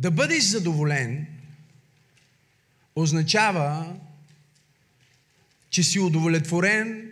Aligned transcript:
Да 0.00 0.10
бъдеш 0.10 0.44
задоволен 0.44 1.26
означава, 2.96 3.96
че 5.70 5.82
си 5.82 6.00
удовлетворен 6.00 7.10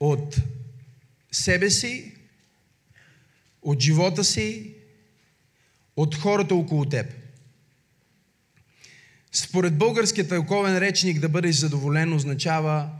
от 0.00 0.36
себе 1.32 1.70
си, 1.70 2.14
от 3.62 3.80
живота 3.80 4.24
си, 4.24 4.74
от 5.96 6.14
хората 6.14 6.54
около 6.54 6.84
теб. 6.84 7.14
Според 9.32 9.78
българския 9.78 10.28
тълковен 10.28 10.78
речник 10.78 11.20
да 11.20 11.28
бъдеш 11.28 11.56
задоволен 11.56 12.12
означава, 12.12 12.90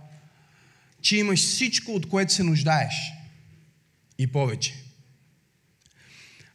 че 1.01 1.17
имаш 1.17 1.41
всичко, 1.41 1.93
от 1.93 2.09
което 2.09 2.33
се 2.33 2.43
нуждаеш. 2.43 2.95
И 4.19 4.27
повече. 4.27 4.82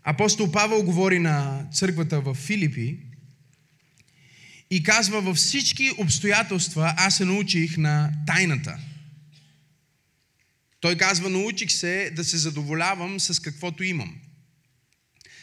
Апостол 0.09 0.51
Павел 0.51 0.83
говори 0.83 1.19
на 1.19 1.67
църквата 1.73 2.21
в 2.21 2.33
Филипи 2.33 2.99
и 4.69 4.83
казва 4.83 5.21
във 5.21 5.37
всички 5.37 5.91
обстоятелства 5.97 6.93
аз 6.97 7.17
се 7.17 7.25
научих 7.25 7.77
на 7.77 8.11
тайната. 8.27 8.79
Той 10.79 10.97
казва, 10.97 11.29
научих 11.29 11.71
се 11.71 12.11
да 12.15 12.23
се 12.23 12.37
задоволявам 12.37 13.19
с 13.19 13.39
каквото 13.39 13.83
имам. 13.83 14.15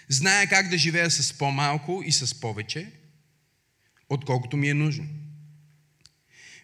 Зная 0.09 0.49
как 0.49 0.69
да 0.69 0.79
живея 0.79 1.11
с 1.11 1.33
по-малко 1.33 2.03
и 2.07 2.13
с 2.13 2.41
повече, 2.41 2.91
отколкото 4.09 4.57
ми 4.57 4.69
е 4.69 4.75
нужно. 4.75 5.07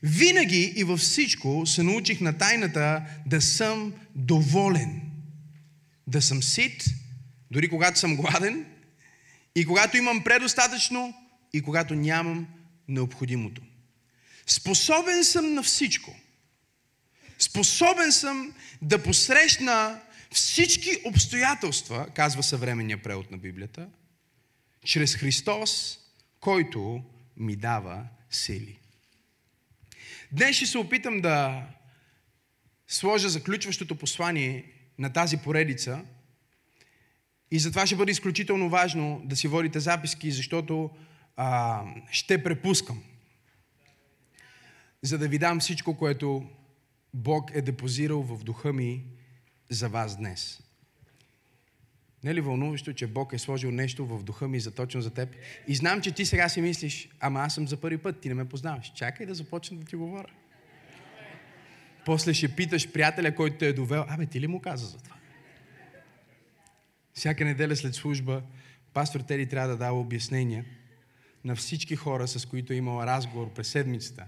Винаги 0.02 0.72
и 0.76 0.84
във 0.84 1.00
всичко 1.00 1.66
се 1.66 1.82
научих 1.82 2.20
на 2.20 2.38
тайната 2.38 3.04
да 3.26 3.40
съм 3.42 3.92
доволен. 4.14 5.00
Да 6.06 6.22
съм 6.22 6.42
сит, 6.42 6.84
дори 7.50 7.68
когато 7.68 7.98
съм 7.98 8.16
гладен, 8.16 8.66
и 9.54 9.66
когато 9.66 9.96
имам 9.96 10.24
предостатъчно, 10.24 11.14
и 11.52 11.62
когато 11.62 11.94
нямам 11.94 12.46
необходимото. 12.88 13.62
Способен 14.46 15.24
съм 15.24 15.54
на 15.54 15.62
всичко. 15.62 16.16
Способен 17.38 18.12
съм 18.12 18.54
да 18.82 19.02
посрещна 19.02 20.00
всички 20.32 20.90
обстоятелства, 21.04 22.08
казва 22.14 22.42
съвременния 22.42 23.02
превод 23.02 23.30
на 23.30 23.38
Библията, 23.38 23.88
чрез 24.84 25.14
Христос, 25.14 25.98
който 26.40 27.04
ми 27.36 27.56
дава 27.56 28.04
сили. 28.30 28.78
Днес 30.32 30.56
ще 30.56 30.66
се 30.66 30.78
опитам 30.78 31.20
да 31.20 31.66
сложа 32.88 33.28
заключващото 33.28 33.96
послание 33.96 34.64
на 34.98 35.12
тази 35.12 35.36
поредица 35.36 36.04
и 37.50 37.58
затова 37.58 37.86
ще 37.86 37.96
бъде 37.96 38.12
изключително 38.12 38.68
важно 38.68 39.22
да 39.24 39.36
си 39.36 39.48
водите 39.48 39.80
записки, 39.80 40.30
защото 40.30 40.90
а, 41.36 41.82
ще 42.10 42.42
препускам. 42.42 43.02
За 45.02 45.18
да 45.18 45.28
ви 45.28 45.38
дам 45.38 45.60
всичко, 45.60 45.96
което 45.96 46.50
Бог 47.14 47.50
е 47.54 47.62
депозирал 47.62 48.22
в 48.22 48.44
духа 48.44 48.72
ми 48.72 49.04
за 49.70 49.88
вас 49.88 50.16
днес. 50.16 50.62
Не 52.24 52.30
е 52.30 52.34
ли 52.34 52.40
вълнуващо, 52.40 52.92
че 52.92 53.06
Бог 53.06 53.32
е 53.32 53.38
сложил 53.38 53.70
нещо 53.70 54.06
в 54.06 54.22
духа 54.22 54.48
ми 54.48 54.60
за 54.60 54.70
точно 54.70 55.00
за 55.00 55.10
теб? 55.10 55.28
И 55.68 55.74
знам, 55.74 56.00
че 56.00 56.12
ти 56.12 56.24
сега 56.24 56.48
си 56.48 56.60
мислиш, 56.60 57.08
ама 57.20 57.40
аз 57.40 57.54
съм 57.54 57.68
за 57.68 57.76
първи 57.76 57.98
път, 57.98 58.20
ти 58.20 58.28
не 58.28 58.34
ме 58.34 58.48
познаваш. 58.48 58.92
Чакай 58.94 59.26
да 59.26 59.34
започна 59.34 59.76
да 59.76 59.84
ти 59.84 59.96
говоря. 59.96 60.30
После 62.04 62.34
ще 62.34 62.56
питаш 62.56 62.92
приятеля, 62.92 63.34
който 63.34 63.58
те 63.58 63.68
е 63.68 63.72
довел, 63.72 64.04
абе 64.08 64.26
ти 64.26 64.40
ли 64.40 64.46
му 64.46 64.60
каза 64.60 64.86
за 64.86 64.98
това? 64.98 65.16
Всяка 67.20 67.44
неделя 67.44 67.76
след 67.76 67.94
служба, 67.94 68.42
пастор 68.92 69.20
Тери 69.20 69.48
трябва 69.48 69.68
да 69.68 69.76
дава 69.76 70.00
обяснения 70.00 70.64
на 71.44 71.56
всички 71.56 71.96
хора, 71.96 72.28
с 72.28 72.46
които 72.46 72.72
е 72.72 72.76
имал 72.76 73.02
разговор 73.02 73.52
през 73.52 73.68
седмицата. 73.68 74.26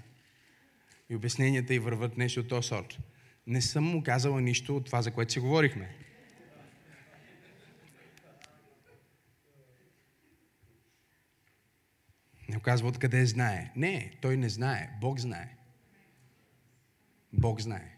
И 1.11 1.17
обясненията 1.17 1.75
й 1.75 1.79
върват 1.79 2.19
нещо 2.19 2.41
от 2.41 2.49
този 2.49 2.69
сорт. 2.69 2.99
Не 3.47 3.63
съм 3.63 3.85
му 3.85 4.03
казала 4.03 4.41
нищо 4.41 4.77
от 4.77 4.87
това, 4.87 5.03
за 5.03 5.11
което 5.11 5.33
си 5.33 5.41
говорихме. 5.41 5.95
Не 12.49 12.61
казва 12.61 12.89
откъде 12.89 13.27
знае. 13.27 13.73
Не, 13.77 14.13
той 14.21 14.37
не 14.37 14.49
знае. 14.49 14.91
Бог 15.01 15.21
знае. 15.21 15.57
Бог 17.33 17.61
знае. 17.61 17.97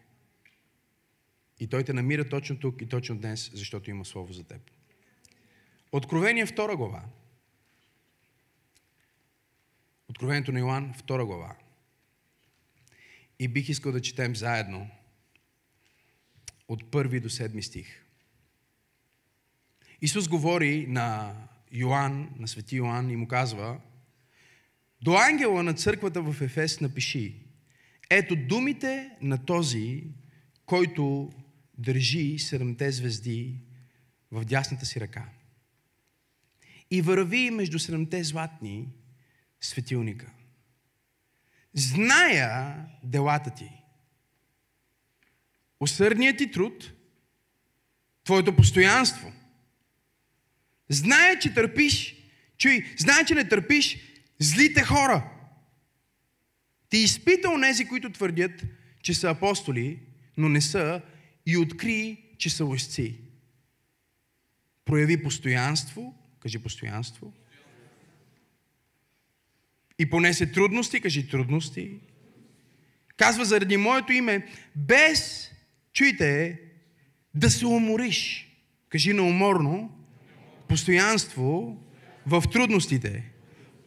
И 1.60 1.66
той 1.66 1.84
те 1.84 1.92
намира 1.92 2.28
точно 2.28 2.58
тук 2.58 2.82
и 2.82 2.86
точно 2.86 3.18
днес, 3.18 3.50
защото 3.54 3.90
има 3.90 4.04
Слово 4.04 4.32
за 4.32 4.44
теб. 4.44 4.73
Откровение 5.94 6.46
2 6.46 6.76
глава. 6.76 7.02
Откровението 10.08 10.52
на 10.52 10.58
Йоанн, 10.58 10.94
2 10.94 11.24
глава. 11.24 11.56
И 13.38 13.48
бих 13.48 13.68
искал 13.68 13.92
да 13.92 14.00
четем 14.00 14.36
заедно 14.36 14.90
от 16.68 16.90
първи 16.90 17.20
до 17.20 17.30
седми 17.30 17.62
стих. 17.62 18.04
Исус 20.00 20.28
говори 20.28 20.86
на 20.86 21.36
Йоанн, 21.72 22.30
на 22.38 22.48
свети 22.48 22.76
Йоанн 22.76 23.10
и 23.10 23.16
му 23.16 23.28
казва, 23.28 23.80
до 25.02 25.16
ангела 25.16 25.62
на 25.62 25.74
църквата 25.74 26.22
в 26.22 26.42
Ефес 26.42 26.80
напиши, 26.80 27.46
ето 28.10 28.36
думите 28.36 29.10
на 29.20 29.44
този, 29.44 30.04
който 30.66 31.32
държи 31.78 32.38
седемте 32.38 32.92
звезди 32.92 33.60
в 34.30 34.44
дясната 34.44 34.86
си 34.86 35.00
ръка. 35.00 35.28
И 36.90 37.02
върви 37.02 37.50
между 37.50 37.78
седемте 37.78 38.24
златни 38.24 38.88
светилника. 39.60 40.32
Зная 41.74 42.76
делата 43.02 43.50
ти. 43.50 43.70
Усърдният 45.80 46.38
ти 46.38 46.50
труд, 46.50 46.92
твоето 48.24 48.56
постоянство. 48.56 49.32
Зная, 50.88 51.38
че 51.38 51.54
търпиш, 51.54 52.16
чуй, 52.58 52.94
знае, 52.98 53.24
че 53.24 53.34
не 53.34 53.48
търпиш 53.48 53.98
злите 54.38 54.82
хора. 54.82 55.30
Ти 56.88 56.98
изпита 56.98 57.50
онези, 57.50 57.84
които 57.84 58.12
твърдят, 58.12 58.64
че 59.02 59.14
са 59.14 59.30
апостоли, 59.30 60.00
но 60.36 60.48
не 60.48 60.60
са, 60.60 61.02
и 61.46 61.56
откри, 61.56 62.24
че 62.38 62.50
са 62.50 62.64
лъжци. 62.64 63.20
Прояви 64.84 65.22
постоянство, 65.22 66.14
кажи 66.44 66.58
постоянство, 66.58 67.32
и 69.98 70.10
понесе 70.10 70.52
трудности, 70.52 71.00
кажи 71.00 71.28
трудности. 71.28 72.00
Казва 73.16 73.44
заради 73.44 73.76
моето 73.76 74.12
име, 74.12 74.46
без, 74.76 75.50
чуйте, 75.92 76.60
да 77.34 77.50
се 77.50 77.66
умориш. 77.66 78.50
Кажи 78.88 79.12
неуморно, 79.12 79.98
постоянство 80.68 81.78
в 82.26 82.42
трудностите, 82.52 83.30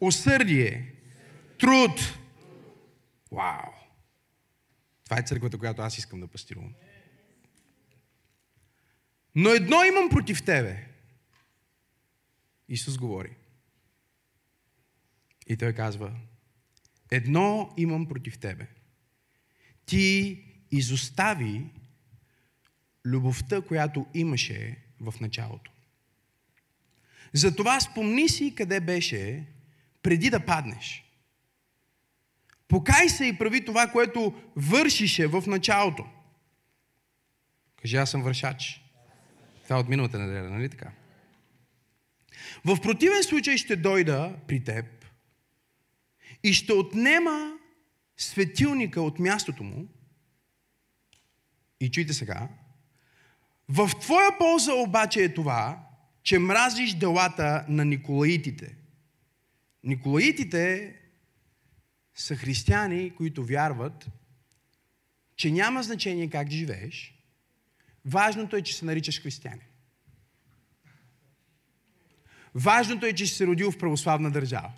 усърдие, 0.01 0.93
труд. 1.59 2.17
Вау! 3.31 3.71
Това 5.05 5.19
е 5.19 5.23
църквата, 5.23 5.57
която 5.57 5.81
аз 5.81 5.97
искам 5.97 6.19
да 6.19 6.27
пастирувам. 6.27 6.73
Но 9.35 9.49
едно 9.49 9.83
имам 9.83 10.09
против 10.09 10.43
тебе. 10.43 10.96
Исус 12.69 12.97
говори. 12.97 13.35
И 15.47 15.57
той 15.57 15.73
казва, 15.73 16.15
едно 17.11 17.73
имам 17.77 18.07
против 18.07 18.37
тебе. 18.37 18.67
Ти 19.85 20.43
изостави 20.71 21.65
любовта, 23.05 23.61
която 23.61 24.05
имаше 24.13 24.77
в 24.99 25.13
началото. 25.21 25.71
Затова 27.33 27.79
спомни 27.79 28.29
си 28.29 28.55
къде 28.55 28.79
беше 28.79 29.45
преди 30.03 30.29
да 30.29 30.45
паднеш. 30.45 31.03
Покай 32.67 33.09
се 33.09 33.25
и 33.25 33.37
прави 33.37 33.65
това, 33.65 33.87
което 33.87 34.41
вършише 34.55 35.27
в 35.27 35.43
началото. 35.47 36.05
Кажи, 37.81 37.97
аз 37.97 38.11
съм 38.11 38.23
вършач. 38.23 38.81
Това 39.63 39.75
е 39.75 39.79
от 39.79 39.89
миналата 39.89 40.19
неделя, 40.19 40.49
нали 40.49 40.69
така? 40.69 40.91
В 42.65 42.81
противен 42.81 43.23
случай 43.23 43.57
ще 43.57 43.75
дойда 43.75 44.35
при 44.47 44.63
теб 44.63 44.85
и 46.43 46.53
ще 46.53 46.73
отнема 46.73 47.53
светилника 48.17 49.01
от 49.01 49.19
мястото 49.19 49.63
му. 49.63 49.87
И 51.79 51.91
чуйте 51.91 52.13
сега. 52.13 52.49
В 53.69 53.91
твоя 54.01 54.37
полза 54.37 54.73
обаче 54.73 55.23
е 55.23 55.33
това, 55.33 55.87
че 56.23 56.39
мразиш 56.39 56.93
делата 56.93 57.65
на 57.69 57.85
Николаитите. 57.85 58.75
Николаитите 59.83 60.95
са 62.15 62.35
християни, 62.35 63.15
които 63.15 63.45
вярват, 63.45 64.07
че 65.35 65.51
няма 65.51 65.83
значение 65.83 66.29
как 66.29 66.49
живееш. 66.49 67.13
Важното 68.05 68.55
е, 68.55 68.61
че 68.61 68.75
се 68.75 68.85
наричаш 68.85 69.21
християнин. 69.21 69.66
Важното 72.59 73.05
е, 73.05 73.13
че 73.13 73.27
си 73.27 73.35
се 73.35 73.47
родил 73.47 73.71
в 73.71 73.77
православна 73.77 74.31
държава. 74.31 74.71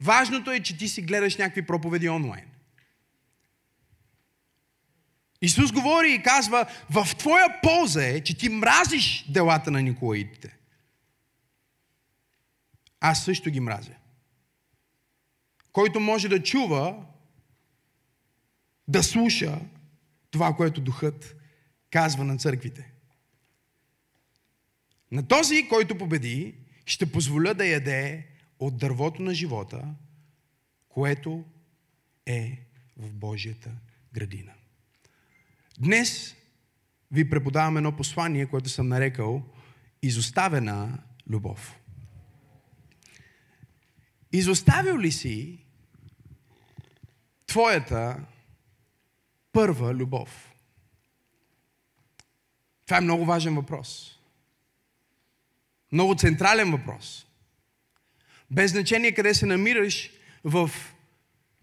Важното 0.00 0.50
е, 0.50 0.60
че 0.60 0.76
ти 0.76 0.88
си 0.88 1.02
гледаш 1.02 1.36
някакви 1.36 1.66
проповеди 1.66 2.08
онлайн. 2.08 2.44
Исус 5.42 5.72
говори 5.72 6.14
и 6.14 6.22
казва, 6.22 6.66
в 6.90 7.16
твоя 7.18 7.60
полза 7.62 8.04
е, 8.06 8.20
че 8.20 8.38
ти 8.38 8.48
мразиш 8.48 9.26
делата 9.28 9.70
на 9.70 9.82
Николаидите. 9.82 10.56
Аз 13.00 13.24
също 13.24 13.50
ги 13.50 13.60
мразя. 13.60 13.94
Който 15.72 16.00
може 16.00 16.28
да 16.28 16.42
чува, 16.42 17.06
да 18.88 19.02
слуша 19.02 19.60
това, 20.30 20.56
което 20.56 20.80
Духът 20.80 21.36
казва 21.90 22.24
на 22.24 22.38
църквите. 22.38 22.91
На 25.12 25.28
този, 25.28 25.68
който 25.68 25.98
победи, 25.98 26.54
ще 26.86 27.12
позволя 27.12 27.54
да 27.54 27.66
яде 27.66 28.26
от 28.58 28.78
дървото 28.78 29.22
на 29.22 29.34
живота, 29.34 29.94
което 30.88 31.44
е 32.26 32.58
в 32.96 33.12
Божията 33.12 33.70
градина. 34.12 34.52
Днес 35.78 36.36
ви 37.10 37.30
преподавам 37.30 37.76
едно 37.76 37.96
послание, 37.96 38.46
което 38.46 38.68
съм 38.68 38.88
нарекал 38.88 39.42
изоставена 40.02 40.98
любов. 41.30 41.78
Изоставил 44.32 44.98
ли 44.98 45.12
си 45.12 45.64
твоята 47.46 48.24
първа 49.52 49.94
любов? 49.94 50.54
Това 52.86 52.96
е 52.96 53.00
много 53.00 53.24
важен 53.24 53.54
въпрос. 53.54 54.21
Много 55.92 56.14
централен 56.14 56.70
въпрос. 56.70 57.26
Без 58.50 58.70
значение 58.70 59.12
къде 59.12 59.34
се 59.34 59.46
намираш 59.46 60.10
в 60.44 60.70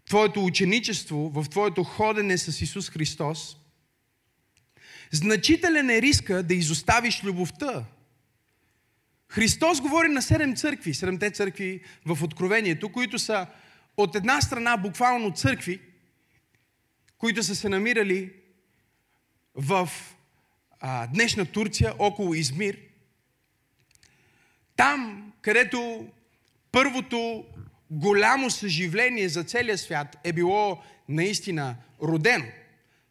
твоето 0.08 0.46
ученичество, 0.46 1.30
в 1.30 1.50
твоето 1.50 1.84
ходене 1.84 2.38
с 2.38 2.62
Исус 2.62 2.90
Христос, 2.90 3.58
значителен 5.12 5.90
е 5.90 6.02
риска 6.02 6.44
да 6.44 6.54
изоставиш 6.54 7.24
любовта. 7.24 7.86
Христос 9.30 9.82
говори 9.82 10.08
на 10.08 10.22
седем 10.22 10.56
църкви, 10.56 10.94
седемте 10.94 11.32
църкви 11.32 11.82
в 12.06 12.24
Откровението, 12.24 12.90
които 12.90 13.20
са 13.20 13.48
от 13.98 14.16
една 14.16 14.42
страна 14.42 14.78
буквално 14.78 15.34
църкви, 15.34 15.80
които 17.18 17.44
са 17.44 17.56
се 17.56 17.70
намирали 17.70 18.34
в 19.56 19.90
а, 20.80 21.08
днешна 21.08 21.46
Турция, 21.46 21.94
около 22.00 22.34
Измир. 22.34 22.89
Там, 24.80 25.32
където 25.42 26.08
първото 26.72 27.46
голямо 27.92 28.50
съживление 28.50 29.30
за 29.30 29.44
целия 29.44 29.78
свят 29.78 30.18
е 30.24 30.34
било 30.34 30.84
наистина 31.10 31.76
родено. 32.04 32.46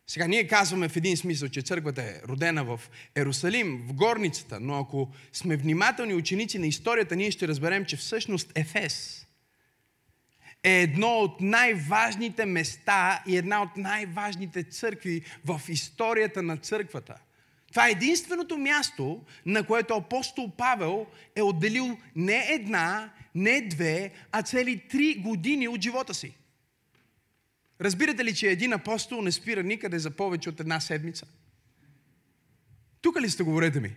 Сега 0.07 0.27
ние 0.27 0.47
казваме 0.47 0.89
в 0.89 0.97
един 0.97 1.17
смисъл, 1.17 1.49
че 1.49 1.63
църквата 1.63 2.03
е 2.03 2.21
родена 2.29 2.65
в 2.65 2.81
Ерусалим, 3.17 3.85
в 3.89 3.93
горницата, 3.93 4.61
но 4.61 4.79
ако 4.79 5.13
сме 5.33 5.57
внимателни 5.57 6.15
ученици 6.15 6.59
на 6.59 6.67
историята, 6.67 7.17
ние 7.17 7.31
ще 7.31 7.49
разберем, 7.49 7.85
че 7.85 7.97
всъщност 7.97 8.53
Ефес 8.55 9.27
е 10.65 10.83
едно 10.83 11.09
от 11.09 11.41
най-важните 11.41 12.45
места 12.45 13.23
и 13.27 13.37
една 13.37 13.63
от 13.63 13.77
най-важните 13.77 14.63
църкви 14.63 15.23
в 15.45 15.61
историята 15.69 16.43
на 16.43 16.57
църквата. 16.57 17.15
Това 17.71 17.89
е 17.89 17.91
единственото 17.91 18.59
място, 18.59 19.25
на 19.47 19.67
което 19.67 19.95
апостол 19.95 20.51
Павел 20.51 21.07
е 21.37 21.43
отделил 21.43 21.99
не 22.17 22.47
една, 22.51 23.13
не 23.35 23.61
две, 23.61 24.13
а 24.33 24.43
цели 24.43 24.89
три 24.89 25.15
години 25.15 25.69
от 25.69 25.83
живота 25.83 26.15
си. 26.15 26.35
Разбирате 27.81 28.25
ли, 28.25 28.35
че 28.35 28.51
един 28.51 28.73
апостол 28.73 29.23
не 29.23 29.33
спира 29.33 29.63
никъде 29.63 29.99
за 29.99 30.11
повече 30.11 30.49
от 30.49 30.61
една 30.61 30.81
седмица? 30.81 31.27
Тук 33.01 33.21
ли 33.21 33.31
сте, 33.31 33.43
говорете 33.43 33.81
ми? 33.81 33.97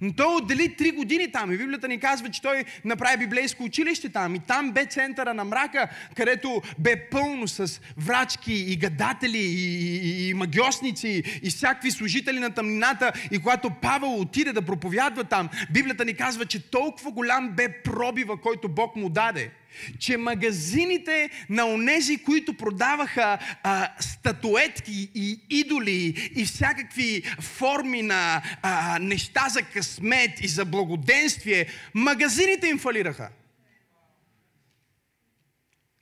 Но 0.00 0.12
той 0.12 0.36
отдели 0.36 0.76
три 0.76 0.90
години 0.90 1.32
там. 1.32 1.52
И 1.52 1.56
Библията 1.56 1.88
ни 1.88 2.00
казва, 2.00 2.30
че 2.30 2.42
той 2.42 2.64
направи 2.84 3.16
библейско 3.16 3.62
училище 3.62 4.08
там. 4.08 4.34
И 4.34 4.38
там 4.38 4.72
бе 4.72 4.86
центъра 4.86 5.34
на 5.34 5.44
мрака, 5.44 5.88
където 6.16 6.62
бе 6.78 7.08
пълно 7.10 7.48
с 7.48 7.80
врачки 7.96 8.52
и 8.52 8.76
гадатели 8.76 9.38
и, 9.38 9.86
и, 9.96 10.28
и 10.28 10.34
магиосници 10.34 11.22
и 11.42 11.50
всякакви 11.50 11.90
служители 11.90 12.40
на 12.40 12.50
тъмнината. 12.50 13.12
И 13.30 13.38
когато 13.38 13.70
Павел 13.70 14.20
отиде 14.20 14.52
да 14.52 14.62
проповядва 14.62 15.24
там, 15.24 15.48
Библията 15.70 16.04
ни 16.04 16.14
казва, 16.14 16.46
че 16.46 16.70
толкова 16.70 17.10
голям 17.10 17.50
бе 17.50 17.82
пробива, 17.82 18.40
който 18.40 18.68
Бог 18.68 18.96
му 18.96 19.08
даде– 19.08 19.50
че 19.98 20.16
магазините 20.16 21.30
на 21.48 21.66
онези, 21.66 22.18
които 22.18 22.54
продаваха 22.54 23.38
а, 23.62 23.88
статуетки 24.00 25.10
и 25.14 25.40
идоли 25.50 26.30
и 26.36 26.44
всякакви 26.44 27.22
форми 27.40 28.02
на 28.02 28.42
а, 28.62 28.98
неща 28.98 29.48
за 29.48 29.62
късмет 29.62 30.40
и 30.40 30.48
за 30.48 30.64
благоденствие, 30.64 31.66
магазините 31.94 32.68
им 32.68 32.78
фалираха. 32.78 33.28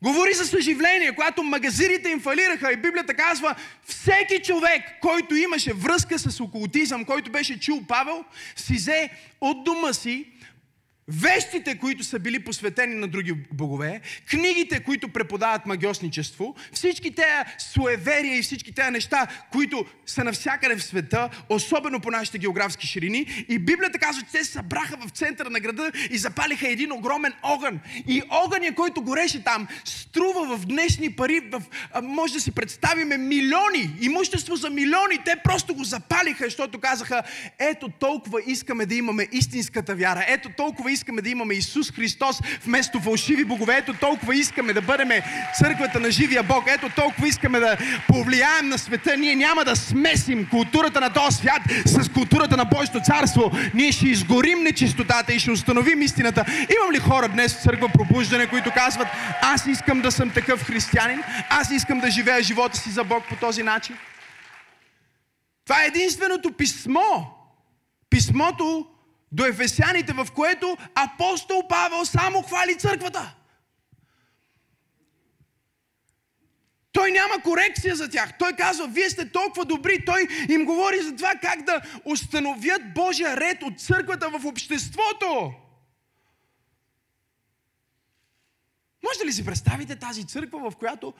Говори 0.05 0.35
за 0.35 0.47
съживление, 0.47 1.13
когато 1.13 1.43
магазините 1.43 2.09
им 2.09 2.21
фалираха 2.21 2.73
и 2.73 2.77
Библията 2.77 3.15
казва, 3.15 3.55
всеки 3.87 4.43
човек, 4.45 4.83
който 5.01 5.35
имаше 5.35 5.73
връзка 5.73 6.19
с 6.19 6.41
окултизъм, 6.41 7.05
който 7.05 7.31
беше 7.31 7.61
чул 7.61 7.83
Павел, 7.89 8.25
си 8.57 8.75
взе 8.75 9.11
от 9.41 9.65
дома 9.65 9.93
си 9.93 10.27
Вещите, 11.09 11.79
които 11.79 12.05
са 12.05 12.19
били 12.19 12.45
посветени 12.45 12.95
на 12.95 13.09
други 13.09 13.33
богове, 13.53 14.01
книгите, 14.31 14.81
които 14.81 15.09
преподават 15.09 15.67
магиосничество, 15.67 16.55
всички 16.73 17.15
тези 17.15 17.29
суеверия 17.59 18.39
и 18.39 18.43
всички 18.43 18.75
тези 18.75 18.91
неща, 18.91 19.27
които 19.53 19.87
са 20.07 20.25
навсякъде 20.25 20.77
в 20.77 20.85
света, 20.85 21.31
особено 21.49 22.01
по 22.01 22.11
нашите 22.11 22.39
географски 22.39 22.87
ширини. 22.87 23.45
И 23.49 23.59
Библията 23.59 23.99
казва, 23.99 24.23
че 24.23 24.33
те 24.33 24.45
се 24.45 24.53
събраха 24.53 24.97
в 24.97 25.11
центъра 25.11 25.51
на 25.51 25.61
града 25.61 25.93
и 26.11 26.19
запалиха 26.19 26.69
един 26.69 26.93
огромен 26.93 27.33
огън. 27.43 27.81
И 28.09 28.23
огъня, 28.31 28.75
който 28.75 29.03
гореше 29.03 29.45
там, 29.45 29.69
струва 29.85 30.57
в 30.57 30.67
днешни 30.67 31.13
пари, 31.13 31.41
в, 31.53 31.63
може 32.03 32.35
да 32.35 32.41
си 32.41 32.51
представиме 32.51 33.17
милиони, 33.17 33.91
имущество 34.01 34.57
за 34.57 34.71
милиони. 34.71 35.19
Те 35.25 35.37
просто 35.45 35.75
го 35.75 35.85
запалиха, 35.85 36.45
защото 36.45 36.81
казаха, 36.81 37.23
ето 37.59 37.89
толкова 37.89 38.41
искаме 38.47 38.87
да 38.87 38.95
имаме 38.95 39.29
истинската 39.33 39.95
вяра. 39.95 40.25
Ето 40.29 40.49
толкова 40.57 40.94
искаме 40.95 41.23
да 41.23 41.31
имаме 41.31 41.55
Исус 41.55 41.93
Христос 41.93 42.41
вместо 42.67 43.01
фалшиви 43.01 43.45
богове. 43.45 43.77
Ето 43.77 43.95
толкова 43.95 44.37
искаме 44.37 44.73
да 44.73 44.83
бъдем 44.83 45.09
църквата 45.59 46.01
на 46.01 46.11
живия 46.11 46.43
Бог. 46.43 46.65
Ето 46.67 46.89
толкова 46.97 47.29
искаме 47.29 47.61
да 47.61 47.77
повлияем 48.09 48.69
на 48.69 48.79
света. 48.79 49.17
Ние 49.17 49.37
няма 49.37 49.65
да 49.65 49.77
смесим 49.77 50.47
културата 50.51 51.01
на 51.01 51.13
този 51.13 51.37
свят 51.37 51.63
с 51.85 52.09
културата 52.09 52.57
на 52.57 52.65
Божието 52.65 53.01
царство. 53.01 53.51
Ние 53.75 53.93
ще 53.93 54.09
изгорим 54.09 54.63
нечистотата 54.63 55.33
и 55.33 55.39
ще 55.39 55.51
установим 55.51 56.03
истината. 56.03 56.45
Имам 56.49 56.93
ли 56.93 56.99
хора 56.99 57.29
днес 57.29 57.55
в 57.55 57.63
църква 57.63 57.89
пробуждане, 57.89 58.47
които 58.47 58.71
казват, 58.75 59.09
аз 59.43 59.67
искам 59.67 60.01
да 60.01 60.13
съм 60.13 60.31
такъв 60.31 60.63
християнин, 60.63 61.23
аз 61.51 61.71
искам 61.71 62.01
да 62.01 62.11
живея 62.11 62.43
живота 62.43 62.79
си 62.79 62.91
за 62.91 63.05
Бог 63.05 63.25
по 63.29 63.37
този 63.37 63.63
начин? 63.63 63.97
Това 65.65 65.83
е 65.83 65.87
единственото 65.87 66.53
писмо. 66.53 67.25
Писмото, 68.11 68.87
до 69.35 69.47
Ефесяните, 69.47 70.13
в 70.13 70.27
което 70.35 70.77
апостол 70.95 71.69
Павел 71.69 72.05
само 72.05 72.43
хвали 72.43 72.79
църквата. 72.79 73.37
Той 76.93 77.13
няма 77.13 77.43
корекция 77.43 77.97
за 77.97 78.11
тях. 78.11 78.39
Той 78.39 78.53
казва, 78.53 78.89
вие 78.89 79.11
сте 79.11 79.33
толкова 79.33 79.65
добри. 79.65 80.05
Той 80.05 80.29
им 80.49 80.65
говори 80.65 81.01
за 81.01 81.17
това 81.17 81.35
как 81.43 81.63
да 81.63 81.81
установят 82.05 82.95
Божия 82.95 83.37
ред 83.37 83.63
от 83.63 83.81
църквата 83.81 84.31
в 84.31 84.47
обществото. 84.47 85.55
Може 89.05 89.27
ли 89.27 89.33
си 89.33 89.45
представите 89.45 89.97
тази 89.97 90.27
църква, 90.27 90.71
в 90.71 90.77
която 90.77 91.15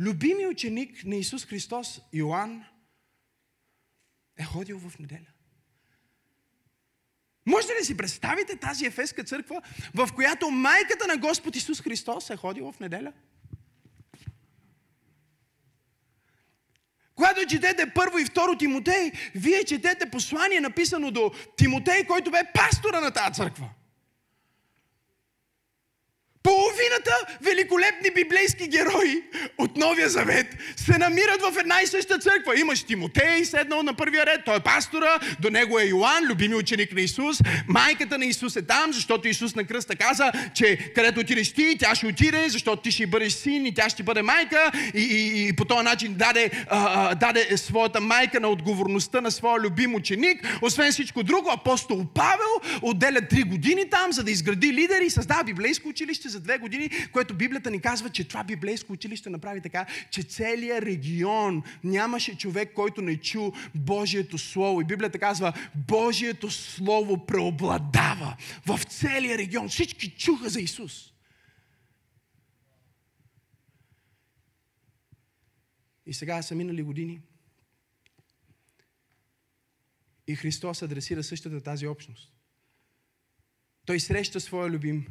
любими 0.00 0.46
ученик 0.46 1.04
на 1.04 1.16
Исус 1.16 1.46
Христос, 1.46 2.00
Йоанн, 2.12 2.64
е 4.38 4.44
ходил 4.44 4.78
в 4.78 4.98
неделя? 4.98 5.35
Може 7.46 7.68
ли 7.80 7.84
си 7.84 7.96
представите 7.96 8.56
тази 8.56 8.86
ефеска 8.86 9.24
църква, 9.24 9.62
в 9.94 10.08
която 10.14 10.50
майката 10.50 11.06
на 11.06 11.16
Господ 11.16 11.56
Исус 11.56 11.80
Христос 11.80 12.30
е 12.30 12.36
ходила 12.36 12.72
в 12.72 12.80
неделя? 12.80 13.12
Когато 17.14 17.46
четете 17.46 17.92
първо 17.94 18.18
и 18.18 18.24
второ 18.24 18.56
Тимотей, 18.58 19.12
вие 19.34 19.64
четете 19.64 20.10
послание 20.10 20.60
написано 20.60 21.10
до 21.10 21.30
Тимотей, 21.56 22.04
който 22.04 22.30
бе 22.30 22.42
пастора 22.54 23.00
на 23.00 23.10
тази 23.10 23.34
църква. 23.34 23.68
Половината 26.46 27.12
великолепни 27.42 28.10
библейски 28.14 28.68
герои 28.68 29.22
от 29.58 29.76
Новия 29.76 30.08
Завет 30.08 30.46
се 30.76 30.98
намират 30.98 31.42
в 31.42 31.58
една 31.60 31.82
и 31.82 31.86
съща 31.86 32.18
църква. 32.18 32.60
Имаш 32.60 32.82
Тимотей, 32.82 33.44
седнал 33.44 33.82
на 33.82 33.94
първия 33.94 34.26
ред, 34.26 34.40
той 34.44 34.56
е 34.56 34.60
пастора, 34.60 35.18
до 35.40 35.50
него 35.50 35.78
е 35.78 35.84
Йоан, 35.84 36.24
любими 36.24 36.54
ученик 36.54 36.92
на 36.92 37.00
Исус. 37.00 37.38
Майката 37.68 38.18
на 38.18 38.24
Исус 38.24 38.56
е 38.56 38.62
там, 38.62 38.92
защото 38.92 39.28
Исус 39.28 39.54
на 39.54 39.64
кръста 39.64 39.96
каза, 39.96 40.32
че 40.54 40.76
където 40.94 41.20
отидеш 41.20 41.52
ти, 41.52 41.76
тя 41.78 41.94
ще 41.94 42.06
отиде, 42.06 42.48
защото 42.48 42.82
ти 42.82 42.90
ще 42.90 43.06
бъдеш 43.06 43.32
син 43.32 43.66
и 43.66 43.74
тя 43.74 43.88
ще 43.88 44.02
бъде 44.02 44.22
майка. 44.22 44.72
И, 44.94 45.02
и, 45.02 45.48
и 45.48 45.52
по 45.52 45.64
този 45.64 45.84
начин 45.84 46.14
даде, 46.14 46.50
а, 46.68 47.14
даде 47.14 47.56
своята 47.56 48.00
майка 48.00 48.40
на 48.40 48.48
отговорността 48.48 49.20
на 49.20 49.30
своя 49.30 49.60
любим 49.60 49.94
ученик. 49.94 50.58
Освен 50.62 50.92
всичко 50.92 51.22
друго, 51.22 51.50
апостол 51.50 52.06
Павел 52.14 52.80
отделя 52.82 53.20
три 53.30 53.42
години 53.42 53.90
там, 53.90 54.12
за 54.12 54.24
да 54.24 54.30
изгради 54.30 54.72
лидери 54.72 55.04
и 55.06 55.10
създава 55.10 55.44
библейско 55.44 55.88
училище 55.88 56.35
за 56.36 56.42
две 56.42 56.58
години, 56.58 56.90
което 57.12 57.34
Библията 57.34 57.70
ни 57.70 57.80
казва, 57.80 58.10
че 58.10 58.28
това 58.28 58.44
библейско 58.44 58.92
училище 58.92 59.30
направи 59.30 59.60
така, 59.60 59.86
че 60.10 60.22
целият 60.22 60.84
регион 60.84 61.62
нямаше 61.84 62.38
човек, 62.38 62.72
който 62.74 63.02
не 63.02 63.16
чу 63.16 63.52
Божието 63.74 64.38
Слово. 64.38 64.80
И 64.80 64.84
Библията 64.84 65.18
казва, 65.18 65.52
Божието 65.74 66.50
Слово 66.50 67.26
преобладава 67.26 68.36
в 68.66 68.80
целия 68.84 69.38
регион. 69.38 69.68
Всички 69.68 70.10
чуха 70.10 70.48
за 70.48 70.60
Исус. 70.60 71.12
И 76.06 76.14
сега 76.14 76.42
са 76.42 76.54
минали 76.54 76.82
години. 76.82 77.20
И 80.26 80.36
Христос 80.36 80.82
адресира 80.82 81.22
същата 81.22 81.60
тази 81.60 81.86
общност. 81.86 82.32
Той 83.86 84.00
среща 84.00 84.40
своя 84.40 84.70
любим 84.70 85.06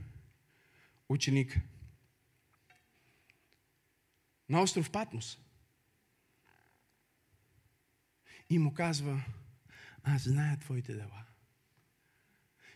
ученик 1.09 1.59
на 4.49 4.61
остров 4.61 4.91
Патмос. 4.91 5.37
И 8.49 8.59
му 8.59 8.73
казва, 8.73 9.25
аз 10.03 10.23
зная 10.23 10.59
твоите 10.59 10.93
дела. 10.93 11.25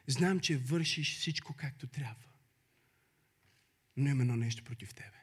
Знам, 0.07 0.39
че 0.39 0.57
вършиш 0.57 1.17
всичко 1.17 1.53
както 1.53 1.87
трябва. 1.87 2.29
Но 3.97 4.09
има 4.09 4.21
едно 4.21 4.35
нещо 4.35 4.63
против 4.63 4.93
тебе. 4.93 5.17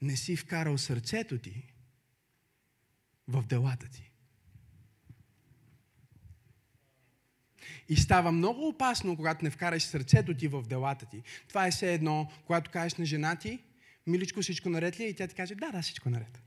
Не 0.00 0.16
си 0.16 0.36
вкарал 0.36 0.78
сърцето 0.78 1.38
ти 1.38 1.72
в 3.28 3.42
делата 3.42 3.88
ти. 3.88 4.11
И 7.88 7.96
става 7.96 8.32
много 8.32 8.68
опасно, 8.68 9.16
когато 9.16 9.44
не 9.44 9.50
вкараш 9.50 9.82
сърцето 9.82 10.34
ти 10.34 10.48
в 10.48 10.62
делата 10.62 11.06
ти. 11.06 11.22
Това 11.48 11.66
е 11.66 11.70
все 11.70 11.94
едно, 11.94 12.30
когато 12.46 12.70
кажеш 12.70 12.94
на 12.94 13.04
жена 13.04 13.36
ти, 13.36 13.58
миличко, 14.06 14.42
всичко 14.42 14.68
наред 14.68 15.00
ли? 15.00 15.04
е?» 15.04 15.08
И 15.08 15.14
тя 15.14 15.26
ти 15.26 15.34
каже, 15.34 15.54
да, 15.54 15.70
да, 15.70 15.82
всичко 15.82 16.08
е 16.08 16.12
наред. 16.12 16.42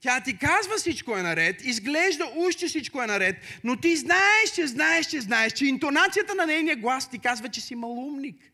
Тя 0.00 0.20
ти 0.20 0.38
казва 0.38 0.76
всичко 0.76 1.16
е 1.16 1.22
наред, 1.22 1.64
изглежда 1.64 2.24
уж, 2.36 2.54
че 2.54 2.66
всичко 2.66 3.02
е 3.02 3.06
наред, 3.06 3.36
но 3.64 3.76
ти 3.76 3.96
знаеш, 3.96 4.50
че 4.54 4.66
знаеш, 4.66 5.06
че 5.06 5.20
знаеш, 5.20 5.52
че 5.52 5.66
интонацията 5.66 6.34
на 6.34 6.46
нейния 6.46 6.76
глас 6.76 7.10
ти 7.10 7.18
казва, 7.18 7.48
че 7.48 7.60
си 7.60 7.74
малумник. 7.74 8.52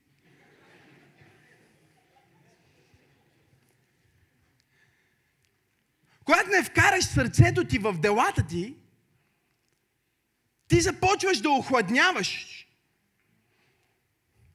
Когато 6.25 6.51
не 6.51 6.65
вкараш 6.65 7.05
сърцето 7.05 7.65
ти 7.65 7.79
в 7.79 7.93
делата 7.93 8.47
ти, 8.47 8.75
ти 10.75 10.81
започваш 10.81 11.41
да 11.41 11.51
охладняваш. 11.51 12.67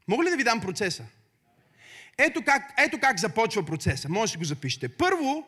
Мога 0.07 0.23
ли 0.23 0.29
да 0.29 0.37
ви 0.37 0.43
дам 0.43 0.61
процеса? 0.61 1.05
Ето 2.17 2.41
как, 2.45 2.73
ето 2.77 2.99
как 2.99 3.19
започва 3.19 3.65
процеса. 3.65 4.09
Може 4.09 4.33
да 4.33 4.37
го 4.37 4.43
запишете. 4.43 4.89
Първо, 4.89 5.47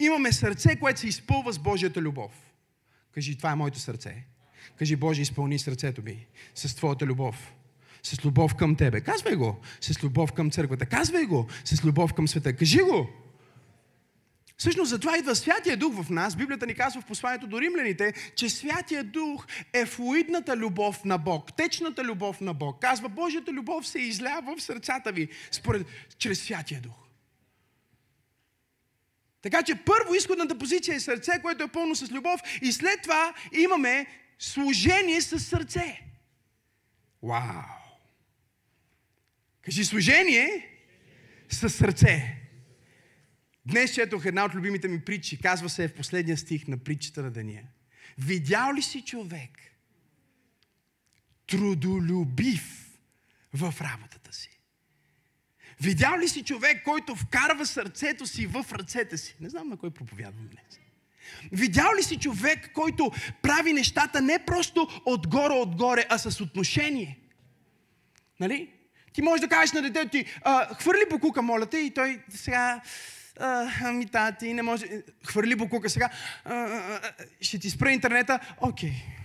имаме 0.00 0.32
сърце, 0.32 0.76
което 0.76 1.00
се 1.00 1.06
изпълва 1.06 1.52
с 1.52 1.58
Божията 1.58 2.00
любов. 2.00 2.30
Кажи, 3.14 3.36
това 3.36 3.50
е 3.50 3.54
моето 3.54 3.78
сърце. 3.78 4.24
Кажи, 4.78 4.96
Боже, 4.96 5.22
изпълни 5.22 5.58
сърцето 5.58 6.02
ми 6.02 6.26
с 6.54 6.74
Твоята 6.76 7.06
любов. 7.06 7.52
С 8.02 8.24
любов 8.24 8.54
към 8.54 8.76
Тебе. 8.76 9.00
Казвай 9.00 9.34
го. 9.34 9.60
С 9.80 10.02
любов 10.02 10.32
към 10.32 10.50
църквата. 10.50 10.86
Казвай 10.86 11.24
го. 11.24 11.48
С 11.64 11.84
любов 11.84 12.14
към 12.14 12.28
света. 12.28 12.56
Кажи 12.56 12.78
го. 12.78 13.10
Всъщност 14.56 14.90
затова 14.90 15.18
идва 15.18 15.36
Святия 15.36 15.76
Дух 15.76 16.02
в 16.02 16.10
нас. 16.10 16.36
Библията 16.36 16.66
ни 16.66 16.74
казва 16.74 17.00
в 17.00 17.06
посланието 17.06 17.46
до 17.46 17.60
римляните, 17.60 18.32
че 18.36 18.48
Святия 18.48 19.04
Дух 19.04 19.46
е 19.72 19.86
флуидната 19.86 20.56
любов 20.56 21.04
на 21.04 21.18
Бог, 21.18 21.56
течната 21.56 22.04
любов 22.04 22.40
на 22.40 22.54
Бог. 22.54 22.80
Казва, 22.80 23.08
Божията 23.08 23.52
любов 23.52 23.86
се 23.86 23.98
излява 23.98 24.56
в 24.56 24.62
сърцата 24.62 25.12
ви 25.12 25.28
според, 25.50 25.86
чрез 26.18 26.42
Святия 26.42 26.80
Дух. 26.80 27.02
Така 29.42 29.62
че 29.62 29.74
първо 29.74 30.14
изходната 30.14 30.58
позиция 30.58 30.94
е 30.94 31.00
сърце, 31.00 31.42
което 31.42 31.64
е 31.64 31.68
пълно 31.68 31.96
с 31.96 32.10
любов 32.10 32.40
и 32.62 32.72
след 32.72 33.02
това 33.02 33.34
имаме 33.52 34.06
служение 34.38 35.20
с 35.20 35.40
сърце. 35.40 36.00
Вау! 37.22 37.62
Кажи 39.62 39.84
служение 39.84 40.68
с 41.50 41.70
сърце. 41.70 42.41
Днес 43.66 43.94
четох 43.94 44.24
една 44.24 44.44
от 44.44 44.54
любимите 44.54 44.88
ми 44.88 45.00
притчи. 45.00 45.40
Казва 45.40 45.68
се 45.68 45.88
в 45.88 45.94
последния 45.94 46.38
стих 46.38 46.68
на 46.68 46.78
притчата 46.78 47.22
на 47.22 47.30
Дания. 47.30 47.64
Видял 48.18 48.74
ли 48.74 48.82
си 48.82 49.04
човек 49.04 49.50
трудолюбив 51.46 52.88
в 53.54 53.74
работата 53.80 54.32
си? 54.32 54.60
Видял 55.80 56.18
ли 56.18 56.28
си 56.28 56.44
човек, 56.44 56.84
който 56.84 57.16
вкарва 57.16 57.66
сърцето 57.66 58.26
си 58.26 58.46
в 58.46 58.66
ръцете 58.72 59.18
си? 59.18 59.36
Не 59.40 59.48
знам 59.48 59.68
на 59.68 59.76
кой 59.76 59.90
проповядвам 59.90 60.48
днес. 60.48 60.80
Видял 61.52 61.94
ли 61.98 62.02
си 62.02 62.18
човек, 62.18 62.72
който 62.72 63.12
прави 63.42 63.72
нещата 63.72 64.20
не 64.20 64.44
просто 64.46 65.02
отгоре-отгоре, 65.04 66.06
а 66.08 66.18
с 66.18 66.40
отношение? 66.40 67.18
Нали? 68.40 68.70
Ти 69.12 69.22
можеш 69.22 69.40
да 69.40 69.48
кажеш 69.48 69.72
на 69.72 69.82
детето 69.82 70.10
ти, 70.10 70.24
хвърли 70.80 71.08
покука, 71.10 71.42
моля 71.42 71.66
те, 71.66 71.78
и 71.78 71.94
той 71.94 72.22
сега 72.28 72.82
ами 73.36 74.06
тати, 74.06 74.54
не 74.54 74.62
може, 74.62 74.86
хвърли 75.26 75.54
букука 75.54 75.90
сега, 75.90 76.10
а, 76.44 77.00
ще 77.40 77.58
ти 77.58 77.70
спра 77.70 77.90
интернета, 77.90 78.40
окей. 78.60 78.90
Okay. 78.90 79.22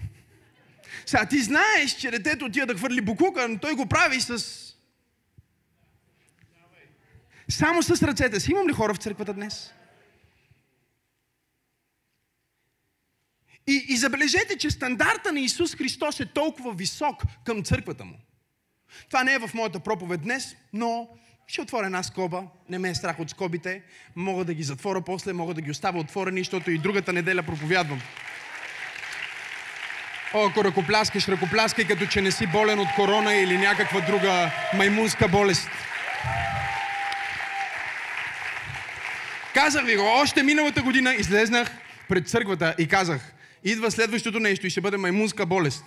Сега 1.06 1.26
ти 1.26 1.42
знаеш, 1.42 1.92
че 1.92 2.12
детето 2.12 2.46
отива 2.46 2.66
да 2.66 2.76
хвърли 2.76 3.02
букука, 3.02 3.48
но 3.48 3.60
той 3.60 3.76
го 3.76 3.86
прави 3.86 4.22
с... 4.22 4.64
Само 7.50 7.84
с 7.84 8.04
ръцете 8.04 8.40
си. 8.40 8.52
Имам 8.52 8.68
ли 8.68 8.74
хора 8.74 8.94
в 8.94 8.98
църквата 8.98 9.34
днес? 9.34 9.74
И, 13.68 13.86
и 13.90 13.98
забележете, 13.98 14.58
че 14.58 14.72
стандарта 14.72 15.32
на 15.32 15.40
Исус 15.40 15.76
Христос 15.76 16.20
е 16.20 16.26
толкова 16.26 16.74
висок 16.74 17.24
към 17.46 17.64
църквата 17.64 18.06
му. 18.06 18.20
Това 19.08 19.24
не 19.24 19.34
е 19.34 19.40
в 19.40 19.54
моята 19.54 19.80
проповед 19.80 20.22
днес, 20.22 20.56
но 20.74 21.10
ще 21.48 21.62
отворя 21.62 21.86
една 21.86 22.04
скоба. 22.04 22.44
Не 22.70 22.80
ме 22.80 22.90
е 22.90 22.96
страх 22.96 23.20
от 23.20 23.30
скобите. 23.30 23.82
Мога 24.16 24.46
да 24.46 24.54
ги 24.54 24.64
затворя 24.64 25.02
после, 25.02 25.34
мога 25.34 25.54
да 25.54 25.62
ги 25.62 25.72
оставя 25.72 26.00
отворени, 26.00 26.40
защото 26.40 26.72
и 26.72 26.78
другата 26.78 27.14
неделя 27.14 27.44
проповядвам. 27.44 28.02
О, 30.34 30.48
ако 30.48 30.64
ръкопляскаш, 30.64 31.28
ръкопляскай 31.28 31.88
като 31.88 32.06
че 32.06 32.22
не 32.22 32.32
си 32.32 32.48
болен 32.48 32.80
от 32.80 32.88
корона 32.96 33.36
или 33.36 33.58
някаква 33.58 34.02
друга 34.02 34.52
маймунска 34.74 35.28
болест. 35.28 35.70
Казах 39.54 39.86
ви 39.86 39.96
го, 39.96 40.04
още 40.04 40.44
миналата 40.44 40.82
година 40.82 41.14
излезнах 41.14 41.72
пред 42.10 42.30
църквата 42.30 42.76
и 42.78 42.88
казах, 42.88 43.34
идва 43.64 43.92
следващото 43.92 44.40
нещо 44.40 44.68
и 44.68 44.70
ще 44.70 44.82
бъде 44.82 44.98
маймунска 44.98 45.46
болест. 45.46 45.86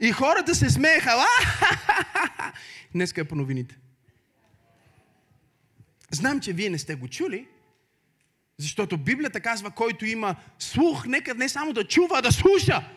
И 0.00 0.12
хората 0.12 0.54
се 0.54 0.70
смееха. 0.70 1.10
Днеска 2.94 3.20
е 3.20 3.24
по 3.24 3.34
новините. 3.34 3.76
Знам, 6.10 6.40
че 6.40 6.52
вие 6.52 6.70
не 6.70 6.78
сте 6.78 6.94
го 6.94 7.08
чули, 7.08 7.48
защото 8.58 8.98
Библията 8.98 9.40
казва, 9.40 9.70
който 9.70 10.06
има 10.06 10.36
слух, 10.58 11.06
нека 11.06 11.34
не 11.34 11.48
само 11.48 11.72
да 11.72 11.84
чува, 11.84 12.18
а 12.18 12.22
да 12.22 12.32
слуша. 12.32 12.90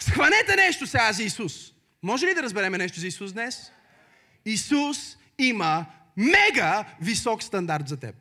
Схванете 0.00 0.56
нещо 0.56 0.86
сега 0.86 1.12
за 1.12 1.22
Исус. 1.22 1.72
Може 2.02 2.26
ли 2.26 2.34
да 2.34 2.42
разберем 2.42 2.72
нещо 2.72 3.00
за 3.00 3.06
Исус 3.06 3.32
днес? 3.32 3.70
Исус 4.44 5.16
има 5.38 5.86
мега 6.16 6.84
висок 7.00 7.42
стандарт 7.42 7.88
за 7.88 7.96
теб. 7.96 8.14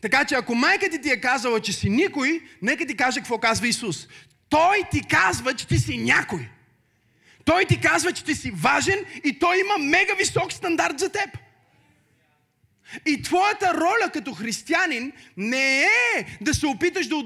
Така 0.00 0.24
че 0.24 0.34
ако 0.34 0.54
майка 0.54 0.90
ти 0.90 1.00
ти 1.00 1.10
е 1.10 1.20
казала, 1.20 1.60
че 1.60 1.72
си 1.72 1.90
никой, 1.90 2.48
нека 2.62 2.86
ти 2.86 2.96
каже 2.96 3.20
какво 3.20 3.38
казва 3.38 3.68
Исус. 3.68 4.08
Той 4.48 4.82
ти 4.90 5.02
казва, 5.08 5.54
че 5.54 5.66
ти 5.66 5.78
си 5.78 5.98
някой. 5.98 6.48
Той 7.48 7.64
ти 7.64 7.80
казва, 7.80 8.12
че 8.12 8.24
ти 8.24 8.34
си 8.34 8.50
важен 8.50 9.04
и 9.24 9.38
той 9.38 9.60
има 9.60 9.78
мега 9.78 10.14
висок 10.14 10.52
стандарт 10.52 10.98
за 10.98 11.08
теб. 11.08 11.38
И 13.06 13.22
твоята 13.22 13.74
роля 13.74 14.10
като 14.12 14.34
християнин 14.34 15.12
не 15.36 15.82
е 15.82 16.26
да 16.40 16.54
се 16.54 16.66
опиташ 16.66 17.06
да, 17.06 17.22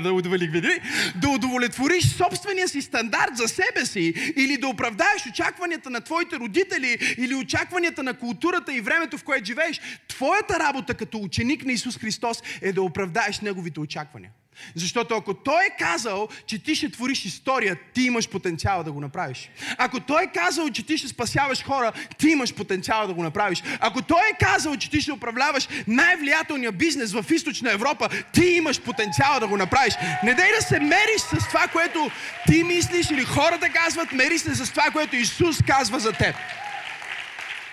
да, 0.00 0.12
удовлетвориш, 0.12 0.80
да 1.16 1.28
удовлетвориш 1.28 2.06
собствения 2.06 2.68
си 2.68 2.82
стандарт 2.82 3.36
за 3.36 3.48
себе 3.48 3.86
си 3.86 4.32
или 4.36 4.56
да 4.56 4.68
оправдаеш 4.68 5.26
очакванията 5.30 5.90
на 5.90 6.00
твоите 6.00 6.36
родители 6.36 7.14
или 7.18 7.34
очакванията 7.34 8.02
на 8.02 8.14
културата 8.14 8.74
и 8.74 8.80
времето, 8.80 9.18
в 9.18 9.24
което 9.24 9.44
живееш. 9.44 9.80
Твоята 10.08 10.58
работа 10.58 10.94
като 10.94 11.18
ученик 11.18 11.64
на 11.64 11.72
Исус 11.72 11.98
Христос 11.98 12.42
е 12.62 12.72
да 12.72 12.82
оправдаеш 12.82 13.40
неговите 13.40 13.80
очаквания. 13.80 14.30
Защото 14.74 15.14
ако 15.14 15.34
той 15.34 15.64
е 15.64 15.76
казал, 15.78 16.28
че 16.46 16.58
ти 16.58 16.74
ще 16.74 16.90
твориш 16.90 17.24
история, 17.24 17.76
ти 17.94 18.02
имаш 18.02 18.28
потенциал 18.28 18.82
да 18.82 18.92
го 18.92 19.00
направиш. 19.00 19.50
Ако 19.78 20.00
той 20.00 20.22
е 20.22 20.30
казал, 20.34 20.70
че 20.70 20.86
ти 20.86 20.98
ще 20.98 21.08
спасяваш 21.08 21.64
хора, 21.64 21.92
ти 22.18 22.28
имаш 22.28 22.54
потенциал 22.54 23.06
да 23.06 23.14
го 23.14 23.22
направиш. 23.22 23.62
Ако 23.80 24.02
той 24.02 24.20
е 24.20 24.44
казал, 24.44 24.76
че 24.76 24.90
ти 24.90 25.00
ще 25.00 25.12
управляваш 25.12 25.68
най-влиятелния 25.86 26.72
бизнес 26.72 27.12
в 27.12 27.24
източна 27.30 27.72
Европа, 27.72 28.08
ти 28.32 28.44
имаш 28.44 28.80
потенциал 28.80 29.40
да 29.40 29.46
го 29.46 29.56
направиш. 29.56 29.94
Не 30.22 30.34
дай 30.34 30.50
да 30.60 30.62
се 30.62 30.80
мериш 30.80 31.20
с 31.20 31.48
това, 31.48 31.68
което 31.68 32.10
ти 32.46 32.64
мислиш 32.64 33.10
или 33.10 33.24
хората 33.24 33.68
казват, 33.68 34.12
мери 34.12 34.38
се 34.38 34.54
с 34.54 34.70
това, 34.70 34.90
което 34.92 35.16
Исус 35.16 35.62
казва 35.66 36.00
за 36.00 36.12
теб. 36.12 36.36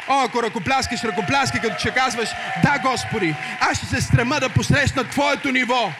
О, 0.09 0.23
ако 0.23 0.43
ръкопляскаш, 0.43 1.03
ръкопляски, 1.03 1.59
като 1.59 1.75
че 1.81 1.91
казваш, 1.91 2.29
да, 2.63 2.79
Господи, 2.79 3.35
аз 3.59 3.77
ще 3.77 3.85
се 3.85 4.01
стрема 4.01 4.39
да 4.39 4.49
посрещна 4.49 5.03
Твоето 5.03 5.51
ниво. 5.51 5.91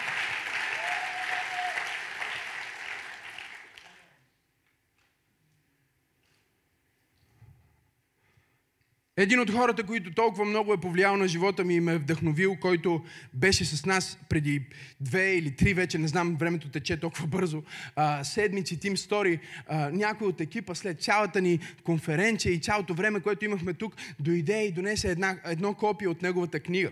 Един 9.18 9.40
от 9.40 9.52
хората, 9.52 9.84
които 9.84 10.14
толкова 10.14 10.46
много 10.46 10.74
е 10.74 10.78
повлиял 10.78 11.18
на 11.18 11.28
живота 11.28 11.64
ми 11.64 11.76
и 11.76 11.80
ме 11.80 11.94
е 11.94 11.98
вдъхновил, 11.98 12.56
който 12.56 13.06
беше 13.34 13.66
с 13.66 13.86
нас 13.86 14.20
преди 14.30 14.62
две 15.02 15.36
или 15.36 15.56
три 15.56 15.74
вече, 15.74 15.98
не 15.98 16.08
знам, 16.08 16.36
времето 16.36 16.70
тече 16.70 16.98
толкова 16.98 17.28
бързо, 17.28 17.64
а, 17.96 18.24
седмици, 18.24 18.80
Тим 18.80 18.98
Стори, 18.98 19.40
а, 19.68 19.90
някой 19.90 20.28
от 20.28 20.42
екипа 20.42 20.76
след 20.76 21.02
цялата 21.02 21.42
ни 21.42 21.60
конференция 21.84 22.54
и 22.54 22.62
цялото 22.62 22.94
време, 22.94 23.20
което 23.20 23.46
имахме 23.46 23.74
тук, 23.74 23.96
дойде 24.20 24.64
и 24.64 24.72
донесе 24.72 25.12
една, 25.12 25.38
едно 25.46 25.74
копие 25.74 26.08
от 26.08 26.22
неговата 26.22 26.60
книга. 26.60 26.92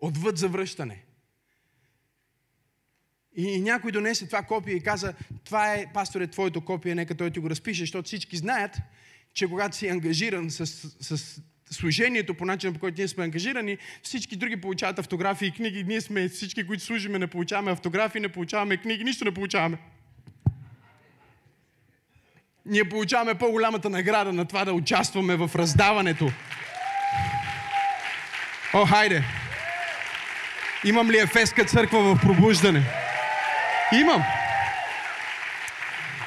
Отвъд 0.00 0.38
завръщане. 0.38 1.07
И 3.40 3.60
някой 3.60 3.92
донесе 3.92 4.26
това 4.26 4.42
копие 4.42 4.74
и 4.74 4.80
каза, 4.80 5.14
това 5.44 5.74
е, 5.74 5.86
пасторе, 5.94 6.26
твоето 6.26 6.60
копие, 6.60 6.94
нека 6.94 7.14
той 7.14 7.30
ти 7.30 7.38
го 7.40 7.50
разпише, 7.50 7.82
защото 7.82 8.06
всички 8.06 8.36
знаят, 8.36 8.76
че 9.34 9.48
когато 9.48 9.76
си 9.76 9.88
ангажиран 9.88 10.50
с, 10.50 10.66
с 11.00 11.40
служението 11.70 12.34
по 12.34 12.44
начина, 12.44 12.72
по 12.72 12.78
който 12.78 13.00
ние 13.00 13.08
сме 13.08 13.24
ангажирани, 13.24 13.78
всички 14.02 14.36
други 14.36 14.60
получават 14.60 14.98
автографии 14.98 15.48
и 15.48 15.52
книги. 15.52 15.84
Ние 15.84 16.00
сме 16.00 16.28
всички, 16.28 16.66
които 16.66 16.84
служиме, 16.84 17.18
не 17.18 17.26
получаваме 17.26 17.72
автографии, 17.72 18.20
не 18.20 18.28
получаваме 18.28 18.76
книги, 18.76 19.04
нищо 19.04 19.24
не 19.24 19.34
получаваме. 19.34 19.78
Ние 22.66 22.88
получаваме 22.88 23.34
по-голямата 23.34 23.90
награда 23.90 24.32
на 24.32 24.44
това 24.44 24.64
да 24.64 24.72
участваме 24.72 25.36
в 25.36 25.50
раздаването. 25.54 26.30
О, 28.74 28.86
хайде! 28.86 29.24
Имам 30.84 31.10
ли 31.10 31.18
Ефеска 31.18 31.64
църква 31.64 32.14
в 32.14 32.20
пробуждане? 32.20 33.07
Имам. 33.92 34.22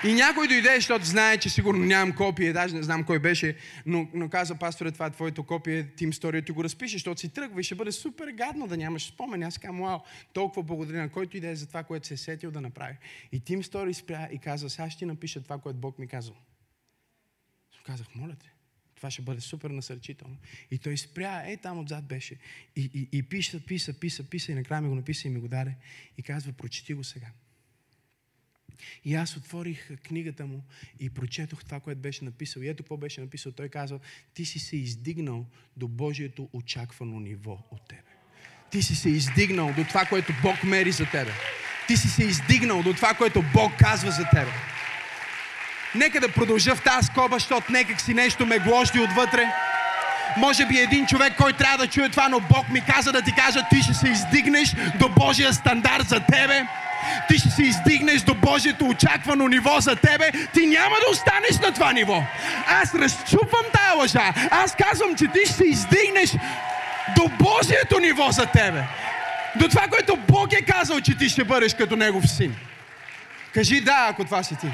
И 0.04 0.14
някой 0.14 0.48
дойде, 0.48 0.76
защото 0.76 1.06
знае, 1.06 1.38
че 1.38 1.50
сигурно 1.50 1.86
нямам 1.86 2.16
копие, 2.16 2.54
даже 2.54 2.76
не 2.76 2.84
знам 2.84 3.04
кой 3.04 3.20
беше, 3.20 3.56
но, 3.86 4.10
но 4.14 4.30
каза, 4.30 4.56
пасторе, 4.56 4.92
това 4.92 5.06
е 5.06 5.10
твоето 5.10 5.44
копие, 5.44 5.88
Тим 5.96 6.14
Стори, 6.14 6.46
ти 6.46 6.52
го 6.52 6.64
разпишеш, 6.64 6.94
защото 6.94 7.22
си 7.22 7.30
тръгва 7.30 7.62
и 7.62 7.64
ще 7.64 7.76
бъде 7.76 7.92
супер 7.92 8.28
гадно 8.32 8.68
да 8.68 8.78
нямаш 8.78 9.08
спомен. 9.08 9.44
Аз 9.44 9.58
казвам, 9.58 9.82
вау, 9.82 10.00
толкова 10.34 10.64
благодаря 10.64 11.02
на 11.02 11.10
който 11.10 11.38
иде 11.38 11.56
за 11.56 11.68
това, 11.68 11.84
което 11.84 12.08
се 12.08 12.14
е 12.14 12.18
сетил 12.18 12.52
да 12.52 12.62
направи. 12.62 12.98
И 13.32 13.40
Тим 13.40 13.64
Стори 13.64 13.94
спря 13.94 14.28
и 14.32 14.38
каза, 14.38 14.70
сега 14.70 14.90
ще 14.90 15.00
ти 15.00 15.06
напиша 15.06 15.44
това, 15.44 15.58
което 15.58 15.80
Бог 15.80 16.00
ми 16.00 16.08
казал. 16.08 16.36
Казах, 17.86 18.08
моля 18.16 18.36
те, 18.40 18.52
това 18.96 19.12
ще 19.12 19.22
бъде 19.22 19.42
супер 19.42 19.70
насърчително. 19.70 20.38
И 20.72 20.78
той 20.78 20.98
спря, 20.98 21.44
е 21.46 21.58
там 21.58 21.80
отзад 21.80 22.06
беше. 22.06 22.36
И, 22.76 22.92
и, 22.94 23.18
и 23.18 23.24
писа, 23.24 23.60
писа, 23.66 24.00
писа, 24.00 24.24
писа 24.24 24.52
и 24.52 24.56
накрая 24.56 24.82
ми 24.82 24.90
го 24.90 24.96
написа 24.96 25.28
и 25.28 25.32
ми 25.32 25.40
го 25.40 25.48
даде. 25.48 25.76
И 26.18 26.24
казва, 26.24 26.54
прочети 26.54 26.94
го 26.94 27.04
сега. 27.04 27.28
И 29.06 29.16
аз 29.16 29.38
отворих 29.38 29.98
книгата 30.08 30.46
му 30.46 30.64
и 31.00 31.10
прочетох 31.10 31.66
това, 31.66 31.80
което 31.80 32.02
беше 32.02 32.26
написал. 32.26 32.62
И 32.62 32.68
ето 32.68 32.84
какво 32.84 32.98
беше 32.98 33.22
написал. 33.22 33.52
Той 33.52 33.70
казва, 33.70 34.00
ти 34.34 34.46
си 34.46 34.60
се 34.60 34.78
издигнал 34.78 35.46
до 35.78 35.88
Божието 35.88 36.50
очаквано 36.54 37.20
ниво 37.20 37.60
от 37.72 37.88
тебе. 37.88 38.02
Ти 38.72 38.84
си 38.84 38.96
се 38.96 39.10
издигнал 39.10 39.74
до 39.78 39.84
това, 39.84 40.06
което 40.06 40.34
Бог 40.42 40.64
мери 40.64 40.92
за 40.92 41.06
тебе. 41.06 41.32
Ти 41.88 41.98
си 41.98 42.10
се 42.10 42.24
издигнал 42.24 42.84
до 42.84 42.94
това, 42.94 43.14
което 43.14 43.44
Бог 43.54 43.72
казва 43.80 44.12
за 44.12 44.26
тебе. 44.32 44.52
Нека 45.96 46.20
да 46.20 46.32
продължа 46.32 46.76
в 46.76 46.84
тази 46.84 47.08
скоба, 47.08 47.36
защото 47.36 47.72
некак 47.72 48.02
си 48.02 48.14
нещо 48.14 48.46
ме 48.46 48.60
гложди 48.60 49.00
отвътре. 49.00 49.71
Може 50.38 50.66
би 50.66 50.80
един 50.80 51.06
човек, 51.06 51.34
който 51.38 51.58
трябва 51.58 51.78
да 51.78 51.88
чуе 51.88 52.10
това, 52.10 52.30
но 52.30 52.40
Бог 52.40 52.70
ми 52.70 52.82
каза 52.82 53.12
да 53.12 53.22
ти 53.22 53.36
кажа, 53.36 53.66
ти 53.70 53.82
ще 53.82 53.94
се 53.94 54.08
издигнеш 54.08 54.76
до 54.96 55.10
Божия 55.10 55.54
стандарт 55.54 56.10
за 56.10 56.20
тебе. 56.20 56.66
Ти 57.28 57.38
ще 57.38 57.50
се 57.50 57.64
издигнеш 57.64 58.22
до 58.22 58.36
Божието 58.36 58.86
очаквано 58.86 59.48
ниво 59.48 59.80
за 59.80 59.96
тебе. 59.96 60.32
Ти 60.54 60.66
няма 60.66 60.96
да 61.06 61.12
останеш 61.12 61.60
на 61.60 61.74
това 61.74 61.94
ниво. 61.94 62.24
Аз 62.68 62.96
разчупвам 62.96 63.66
тая 63.74 63.96
лъжа. 63.96 64.34
Аз 64.52 64.76
казвам, 64.76 65.16
че 65.16 65.28
ти 65.28 65.40
ще 65.46 65.54
се 65.54 65.64
издигнеш 65.64 66.32
до 67.16 67.30
Божието 67.40 68.00
ниво 68.00 68.32
за 68.32 68.46
тебе. 68.46 68.84
До 69.56 69.68
това, 69.68 69.88
което 69.88 70.18
Бог 70.28 70.54
е 70.54 70.62
казал, 70.62 71.02
че 71.02 71.18
ти 71.18 71.30
ще 71.30 71.44
бъдеш 71.44 71.74
като 71.74 71.96
Негов 71.96 72.30
син. 72.30 72.56
Кажи 73.54 73.82
да, 73.82 74.08
ако 74.10 74.26
това 74.26 74.44
си 74.44 74.56
ти. 74.56 74.68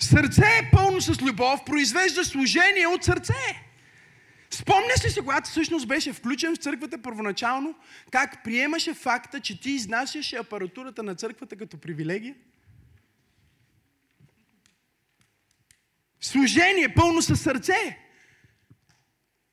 Сърце 0.00 0.42
е 0.42 0.70
пълно 0.72 1.00
с 1.00 1.22
любов, 1.22 1.60
произвежда 1.66 2.24
служение 2.24 2.86
от 2.86 3.04
сърце. 3.04 3.64
Спомняш 4.50 5.04
ли 5.04 5.10
се, 5.10 5.20
когато 5.20 5.50
всъщност 5.50 5.88
беше 5.88 6.12
включен 6.12 6.54
в 6.54 6.58
църквата 6.58 7.02
първоначално, 7.02 7.74
как 8.10 8.44
приемаше 8.44 8.94
факта, 8.94 9.40
че 9.40 9.60
ти 9.60 9.70
изнасяше 9.70 10.36
апаратурата 10.36 11.02
на 11.02 11.14
църквата 11.14 11.56
като 11.56 11.76
привилегия? 11.76 12.34
Служение 16.20 16.94
пълно 16.94 17.22
със 17.22 17.40
сърце. 17.40 17.98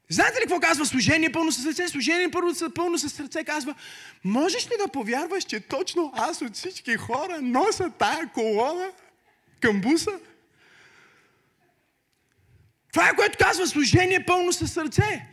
Знаете 0.09 0.37
ли 0.37 0.41
какво 0.41 0.59
казва 0.59 0.85
служение 0.85 1.31
пълно 1.31 1.51
със 1.51 1.63
сърце? 1.63 1.87
Служение 1.87 2.31
първо 2.31 2.51
пълно 2.75 2.97
със 2.97 3.13
сърце 3.13 3.43
казва, 3.43 3.75
можеш 4.23 4.65
ли 4.65 4.73
да 4.85 4.91
повярваш, 4.91 5.43
че 5.43 5.59
точно 5.59 6.11
аз 6.15 6.41
от 6.41 6.55
всички 6.55 6.95
хора 6.95 7.41
нося 7.41 7.89
тая 7.89 8.29
колона 8.33 8.91
към 9.59 9.81
буса? 9.81 10.11
Това 12.91 13.09
е 13.09 13.15
което 13.15 13.37
казва 13.45 13.67
служение 13.67 14.25
пълно 14.25 14.53
със 14.53 14.71
сърце. 14.71 15.25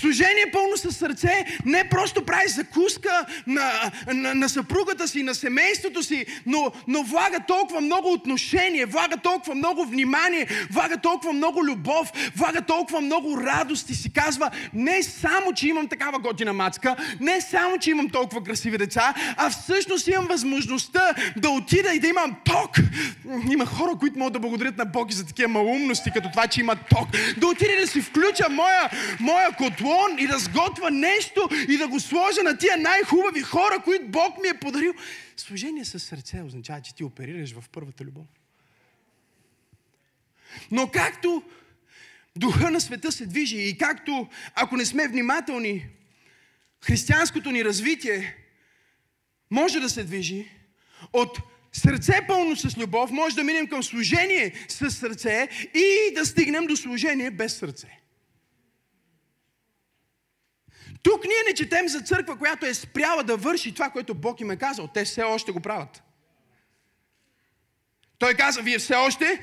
Служение 0.00 0.50
пълно 0.52 0.76
със 0.76 0.96
сърце 0.96 1.44
не 1.64 1.88
просто 1.88 2.24
прави 2.24 2.48
закуска 2.48 3.26
на, 3.46 3.70
на, 4.14 4.34
на 4.34 4.48
съпругата 4.48 5.08
си, 5.08 5.22
на 5.22 5.34
семейството 5.34 6.02
си, 6.02 6.26
но, 6.46 6.72
но 6.88 7.02
влага 7.02 7.38
толкова 7.48 7.80
много 7.80 8.12
отношение, 8.12 8.86
влага 8.86 9.16
толкова 9.16 9.54
много 9.54 9.84
внимание, 9.84 10.46
влага 10.70 10.96
толкова 10.96 11.32
много 11.32 11.64
любов, 11.64 12.12
влага 12.36 12.62
толкова 12.62 13.00
много 13.00 13.40
радост 13.40 13.90
и 13.90 13.94
си 13.94 14.12
казва 14.12 14.50
не 14.74 15.02
само, 15.02 15.52
че 15.52 15.68
имам 15.68 15.88
такава 15.88 16.18
готина 16.18 16.52
мацка, 16.52 16.96
не 17.20 17.40
само, 17.40 17.78
че 17.78 17.90
имам 17.90 18.08
толкова 18.08 18.44
красиви 18.44 18.78
деца, 18.78 19.14
а 19.36 19.50
всъщност 19.50 20.08
имам 20.08 20.26
възможността 20.26 21.14
да 21.36 21.50
отида 21.50 21.92
и 21.94 22.00
да 22.00 22.06
имам 22.06 22.36
ток. 22.44 22.76
Има 23.50 23.66
хора, 23.66 23.92
които 24.00 24.18
могат 24.18 24.32
да 24.32 24.38
благодарят 24.38 24.78
на 24.78 24.84
Бог 24.84 25.12
и 25.12 25.14
за 25.14 25.26
такива 25.26 25.48
малумности, 25.48 26.10
като 26.14 26.30
това, 26.30 26.46
че 26.46 26.60
има 26.60 26.76
ток. 26.76 27.08
Да 27.36 27.46
отида 27.46 27.72
да 27.80 27.86
си 27.86 28.00
включа 28.00 28.48
моя, 28.50 28.90
моя 29.20 29.52
котло 29.52 29.87
подслон 29.88 30.18
и 30.18 30.26
да 30.26 30.38
сготвя 30.38 30.90
нещо 30.90 31.48
и 31.68 31.76
да 31.76 31.88
го 31.88 32.00
сложа 32.00 32.42
на 32.42 32.58
тия 32.58 32.76
най-хубави 32.76 33.42
хора, 33.42 33.82
които 33.84 34.08
Бог 34.08 34.42
ми 34.42 34.48
е 34.48 34.58
подарил. 34.60 34.94
Служение 35.36 35.84
със 35.84 36.02
сърце 36.02 36.42
означава, 36.42 36.80
че 36.80 36.94
ти 36.94 37.04
оперираш 37.04 37.52
в 37.52 37.64
първата 37.72 38.04
любов. 38.04 38.26
Но 40.70 40.90
както 40.90 41.42
духа 42.36 42.70
на 42.70 42.80
света 42.80 43.12
се 43.12 43.26
движи 43.26 43.56
и 43.56 43.78
както, 43.78 44.28
ако 44.54 44.76
не 44.76 44.84
сме 44.84 45.08
внимателни, 45.08 45.86
християнското 46.84 47.50
ни 47.50 47.64
развитие 47.64 48.36
може 49.50 49.80
да 49.80 49.90
се 49.90 50.04
движи 50.04 50.50
от 51.12 51.38
сърце 51.72 52.20
пълно 52.28 52.56
с 52.56 52.76
любов, 52.76 53.10
може 53.10 53.36
да 53.36 53.44
минем 53.44 53.66
към 53.66 53.82
служение 53.82 54.52
с 54.68 54.90
сърце 54.90 55.48
и 55.74 56.14
да 56.14 56.26
стигнем 56.26 56.66
до 56.66 56.76
служение 56.76 57.30
без 57.30 57.56
сърце. 57.56 57.98
Тук 61.02 61.24
ние 61.24 61.42
не 61.48 61.54
четем 61.54 61.88
за 61.88 62.00
църква, 62.00 62.38
която 62.38 62.66
е 62.66 62.74
спряла 62.74 63.24
да 63.24 63.36
върши 63.36 63.74
това, 63.74 63.90
което 63.90 64.14
Бог 64.14 64.40
им 64.40 64.50
е 64.50 64.56
казал. 64.56 64.88
Те 64.94 65.04
все 65.04 65.22
още 65.22 65.52
го 65.52 65.60
правят. 65.60 66.02
Той 68.18 68.34
каза, 68.34 68.62
вие 68.62 68.78
все 68.78 68.94
още, 68.94 69.42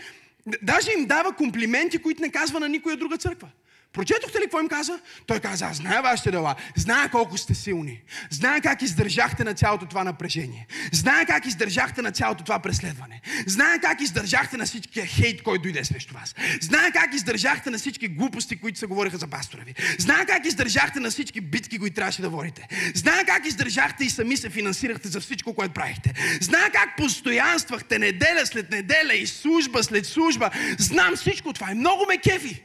даже 0.61 0.91
им 0.91 1.05
дава 1.05 1.35
комплименти, 1.35 1.97
които 1.97 2.21
не 2.21 2.31
казва 2.31 2.59
на 2.59 2.69
никоя 2.69 2.97
друга 2.97 3.17
църква. 3.17 3.49
Прочетохте 3.95 4.37
ли 4.37 4.41
какво 4.41 4.59
им 4.59 4.67
каза? 4.67 4.99
Той 5.27 5.39
каза, 5.39 5.65
аз 5.65 5.77
знае 5.77 6.01
вашите 6.01 6.31
дела, 6.31 6.55
знае 6.75 7.09
колко 7.09 7.37
сте 7.37 7.55
силни, 7.55 8.01
знае 8.29 8.61
как 8.61 8.81
издържахте 8.81 9.43
на 9.43 9.53
цялото 9.53 9.85
това 9.85 10.03
напрежение, 10.03 10.67
знае 10.91 11.25
как 11.25 11.45
издържахте 11.45 12.01
на 12.01 12.11
цялото 12.11 12.43
това 12.43 12.59
преследване, 12.59 13.21
знае 13.47 13.79
как 13.79 14.01
издържахте 14.01 14.57
на 14.57 14.65
всички 14.65 15.01
хейт, 15.01 15.43
който 15.43 15.61
дойде 15.61 15.85
срещу 15.85 16.13
вас, 16.13 16.35
знае 16.61 16.91
как 16.91 17.13
издържахте 17.13 17.69
на 17.69 17.77
всички 17.77 18.07
глупости, 18.07 18.55
които 18.55 18.79
се 18.79 18.85
говориха 18.85 19.17
за 19.17 19.27
пастора 19.27 19.61
ви, 19.61 19.73
знае 19.99 20.25
как 20.25 20.45
издържахте 20.45 20.99
на 20.99 21.09
всички 21.09 21.41
битки, 21.41 21.79
които 21.79 21.95
трябваше 21.95 22.21
да 22.21 22.29
водите, 22.29 22.67
знае 22.95 23.25
как 23.25 23.45
издържахте 23.45 24.03
и 24.03 24.09
сами 24.09 24.37
се 24.37 24.49
финансирахте 24.49 25.07
за 25.07 25.21
всичко, 25.21 25.53
което 25.53 25.73
правихте, 25.73 26.13
знае 26.41 26.69
как 26.69 26.97
постоянствахте 26.97 27.99
неделя 27.99 28.45
след 28.45 28.71
неделя 28.71 29.13
и 29.13 29.27
служба 29.27 29.83
след 29.83 30.05
служба, 30.05 30.49
знам 30.79 31.15
всичко 31.15 31.53
това 31.53 31.71
и 31.71 31.75
много 31.75 32.05
ме 32.09 32.17
кефи. 32.17 32.63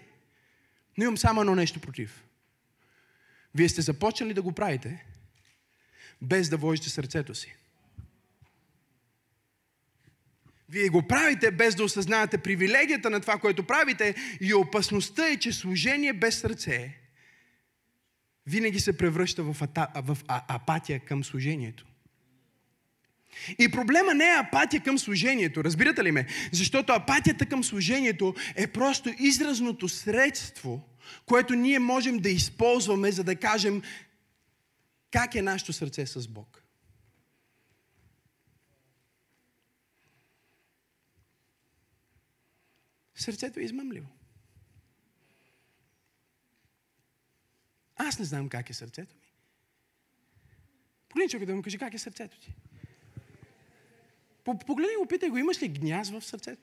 Но 0.99 1.05
имам 1.05 1.19
само 1.19 1.41
едно 1.41 1.55
нещо 1.55 1.81
против. 1.81 2.25
Вие 3.55 3.69
сте 3.69 3.83
започнали 3.83 4.35
да 4.35 4.43
го 4.43 4.53
правите, 4.53 5.05
без 6.23 6.49
да 6.49 6.57
вложите 6.57 6.89
сърцето 6.89 7.35
си. 7.35 7.55
Вие 10.69 10.89
го 10.89 11.09
правите 11.09 11.51
без 11.51 11.75
да 11.75 11.85
осъзнавате 11.85 12.39
привилегията 12.39 13.11
на 13.11 13.21
това, 13.21 13.39
което 13.39 13.67
правите 13.67 14.15
и 14.41 14.55
опасността 14.55 15.29
е, 15.29 15.37
че 15.37 15.53
служение 15.53 16.13
без 16.13 16.39
сърце 16.39 17.01
винаги 18.47 18.81
се 18.81 18.97
превръща 18.97 19.43
в, 19.43 19.63
ата, 19.63 19.89
в 19.95 20.19
а, 20.29 20.43
апатия 20.49 21.01
към 21.01 21.25
служението. 21.25 21.87
И 23.59 23.71
проблема 23.71 24.15
не 24.15 24.25
е 24.25 24.39
апатия 24.39 24.83
към 24.83 24.99
служението, 24.99 25.65
разбирате 25.65 26.05
ли 26.05 26.11
ме? 26.11 26.27
Защото 26.53 26.93
апатията 26.93 27.47
към 27.47 27.65
служението 27.65 28.35
е 28.57 28.67
просто 28.67 29.11
изразното 29.19 29.89
средство, 29.89 30.89
което 31.27 31.55
ние 31.55 31.79
можем 31.79 32.19
да 32.19 32.31
използваме, 32.31 33.13
за 33.13 33.25
да 33.25 33.37
кажем 33.37 33.83
как 35.11 35.35
е 35.35 35.43
нашето 35.43 35.73
сърце 35.73 36.07
с 36.07 36.29
Бог. 36.29 36.63
Сърцето 43.15 43.61
е 43.61 43.63
измъмливо. 43.63 44.09
Аз 47.97 48.19
не 48.19 48.25
знам 48.25 48.49
как 48.49 48.71
е 48.71 48.75
сърцето 48.75 49.15
ми. 49.15 49.33
Погледни 51.09 51.31
човек 51.31 51.47
да 51.47 51.57
му 51.57 51.63
каже 51.63 51.79
как 51.79 51.95
е 51.95 51.99
сърцето 51.99 52.41
ти. 52.41 52.55
Погледни 54.59 54.97
го, 54.97 55.07
питай 55.07 55.29
го, 55.29 55.39
имаш 55.39 55.63
ли 55.63 55.69
гняз 55.69 56.11
в 56.11 56.23
сърцето? 56.23 56.63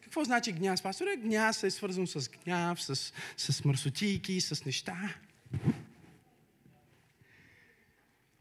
Какво 0.00 0.24
значи 0.24 0.52
гняз, 0.52 0.82
пасторе? 0.82 1.16
Гняз 1.16 1.62
е 1.62 1.70
свързан 1.70 2.06
с 2.06 2.28
гняв, 2.28 2.82
с, 2.82 3.12
с 3.36 3.64
мърсотийки, 3.64 4.40
с 4.40 4.64
неща. 4.64 5.14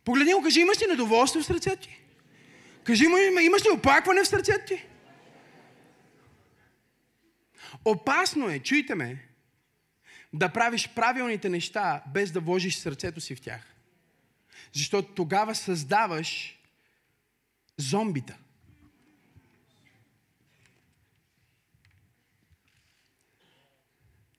Погледни 0.04 0.34
го, 0.34 0.41
кажи, 0.41 0.60
имаш 0.60 0.82
ли 0.82 0.86
недоволство 0.89 1.41
в 1.41 1.46
сърцето 1.46 1.88
ти? 1.88 2.02
Кажи 2.84 3.08
му, 3.08 3.17
имаш 3.41 3.65
ли 3.65 3.70
оплакване 3.78 4.24
в 4.24 4.28
сърцето 4.28 4.65
ти? 4.67 4.86
Опасно 7.86 8.50
е, 8.50 8.60
чуйте 8.60 8.96
ме, 8.96 9.28
да 10.34 10.50
правиш 10.50 10.89
правилните 10.96 11.50
неща, 11.50 12.04
без 12.13 12.32
да 12.32 12.39
вложиш 12.39 12.76
сърцето 12.76 13.22
си 13.22 13.36
в 13.36 13.41
тях. 13.41 13.76
Защото 14.74 15.13
тогава 15.13 15.56
създаваш 15.56 16.61
зомбита. 17.82 18.38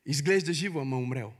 Изглежда 0.04 0.52
живо, 0.52 0.80
ама 0.80 0.98
умрел. 0.98 1.32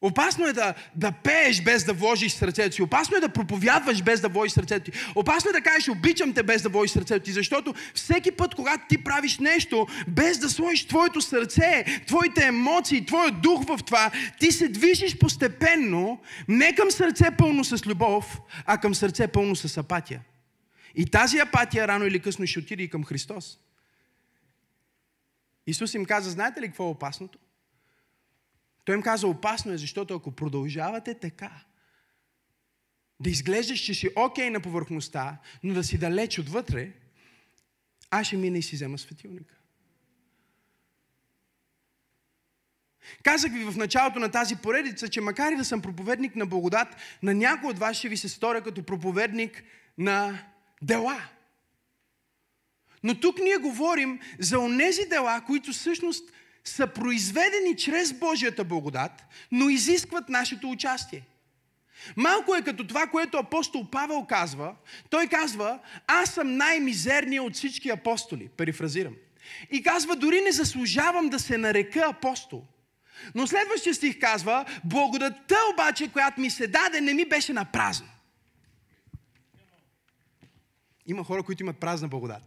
Опасно 0.00 0.46
е 0.46 0.52
да, 0.52 0.74
да 0.96 1.12
пееш 1.12 1.62
без 1.62 1.84
да 1.84 1.92
вложиш 1.92 2.32
сърцето 2.32 2.74
си. 2.76 2.82
Опасно 2.82 3.16
е 3.16 3.20
да 3.20 3.28
проповядваш 3.28 4.02
без 4.02 4.20
да 4.20 4.28
вложиш 4.28 4.52
сърцето 4.52 4.90
ти. 4.90 4.98
Опасно 5.14 5.50
е 5.50 5.52
да 5.52 5.60
кажеш 5.60 5.88
обичам 5.88 6.34
те 6.34 6.42
без 6.42 6.62
да 6.62 6.68
вложиш 6.68 6.92
сърцето 6.92 7.24
ти, 7.24 7.32
защото 7.32 7.74
всеки 7.94 8.30
път, 8.30 8.54
когато 8.54 8.84
ти 8.88 9.04
правиш 9.04 9.38
нещо 9.38 9.86
без 10.08 10.38
да 10.38 10.50
сложиш 10.50 10.86
твоето 10.86 11.20
сърце, 11.20 11.84
твоите 12.06 12.46
емоции, 12.46 13.06
твоят 13.06 13.40
дух 13.40 13.64
в 13.64 13.78
това, 13.86 14.10
ти 14.40 14.52
се 14.52 14.68
движиш 14.68 15.18
постепенно 15.18 16.20
не 16.48 16.74
към 16.74 16.90
сърце 16.90 17.30
пълно 17.38 17.64
с 17.64 17.86
любов, 17.86 18.40
а 18.66 18.78
към 18.78 18.94
сърце 18.94 19.28
пълно 19.28 19.56
с 19.56 19.76
апатия. 19.76 20.20
И 20.94 21.06
тази 21.06 21.38
апатия 21.38 21.88
рано 21.88 22.06
или 22.06 22.20
късно 22.20 22.46
ще 22.46 22.58
отиде 22.58 22.82
и 22.82 22.90
към 22.90 23.04
Христос. 23.04 23.58
Исус 25.66 25.94
им 25.94 26.04
каза, 26.04 26.30
знаете 26.30 26.60
ли 26.60 26.66
какво 26.66 26.84
е 26.84 26.90
опасното? 26.90 27.38
Той 28.88 28.94
им 28.94 29.02
каза, 29.02 29.26
опасно 29.26 29.72
е, 29.72 29.78
защото 29.78 30.14
ако 30.14 30.32
продължавате 30.32 31.14
така, 31.14 31.50
да 33.20 33.30
изглеждаш, 33.30 33.80
че 33.80 33.94
си 33.94 34.08
окей 34.16 34.46
okay 34.46 34.50
на 34.50 34.60
повърхността, 34.60 35.38
но 35.62 35.74
да 35.74 35.84
си 35.84 35.98
далеч 35.98 36.38
отвътре, 36.38 36.92
аз 38.10 38.26
ще 38.26 38.36
мина 38.36 38.58
и 38.58 38.62
си 38.62 38.76
взема 38.76 38.98
светилника. 38.98 39.54
Казах 43.22 43.52
ви 43.52 43.64
в 43.64 43.76
началото 43.76 44.18
на 44.18 44.30
тази 44.30 44.56
поредица, 44.56 45.08
че 45.08 45.20
макар 45.20 45.52
и 45.52 45.56
да 45.56 45.64
съм 45.64 45.82
проповедник 45.82 46.36
на 46.36 46.46
благодат, 46.46 46.96
на 47.22 47.34
някой 47.34 47.70
от 47.70 47.78
вас 47.78 47.96
ще 47.96 48.08
ви 48.08 48.16
се 48.16 48.28
сторя 48.28 48.62
като 48.62 48.82
проповедник 48.82 49.64
на 49.98 50.44
дела. 50.82 51.28
Но 53.02 53.20
тук 53.20 53.38
ние 53.38 53.56
говорим 53.56 54.20
за 54.38 54.58
онези 54.58 55.08
дела, 55.08 55.44
които 55.46 55.72
всъщност 55.72 56.32
са 56.64 56.86
произведени 56.86 57.76
чрез 57.76 58.12
Божията 58.12 58.64
благодат, 58.64 59.24
но 59.52 59.68
изискват 59.68 60.28
нашето 60.28 60.70
участие. 60.70 61.22
Малко 62.16 62.54
е 62.54 62.62
като 62.62 62.86
това, 62.86 63.06
което 63.06 63.36
апостол 63.36 63.90
Павел 63.90 64.26
казва. 64.28 64.74
Той 65.10 65.26
казва, 65.26 65.78
аз 66.06 66.30
съм 66.30 66.56
най-мизерният 66.56 67.46
от 67.46 67.54
всички 67.54 67.90
апостоли. 67.90 68.48
Перифразирам. 68.48 69.14
И 69.70 69.82
казва, 69.82 70.16
дори 70.16 70.40
не 70.40 70.52
заслужавам 70.52 71.28
да 71.28 71.38
се 71.38 71.58
нарека 71.58 72.00
апостол. 72.00 72.64
Но 73.34 73.46
следващия 73.46 73.94
стих 73.94 74.20
казва, 74.20 74.64
благодатта 74.84 75.56
обаче, 75.72 76.12
която 76.12 76.40
ми 76.40 76.50
се 76.50 76.66
даде, 76.66 77.00
не 77.00 77.14
ми 77.14 77.24
беше 77.24 77.52
на 77.52 77.64
празно. 77.64 78.08
Има 81.06 81.24
хора, 81.24 81.42
които 81.42 81.62
имат 81.62 81.76
празна 81.76 82.08
благодат. 82.08 82.42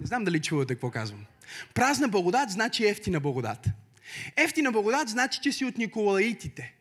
Не 0.00 0.06
знам 0.06 0.24
дали 0.24 0.42
чувате 0.42 0.74
какво 0.74 0.90
казвам. 0.90 1.26
Празна 1.74 2.08
благодат 2.08 2.50
значи 2.50 2.86
ефтина 2.86 3.20
благодат. 3.20 3.66
Ефтина 4.36 4.72
благодат 4.72 5.08
значи, 5.08 5.40
че 5.42 5.52
си 5.52 5.64
от 5.64 5.78
Николаитите. 5.78 6.74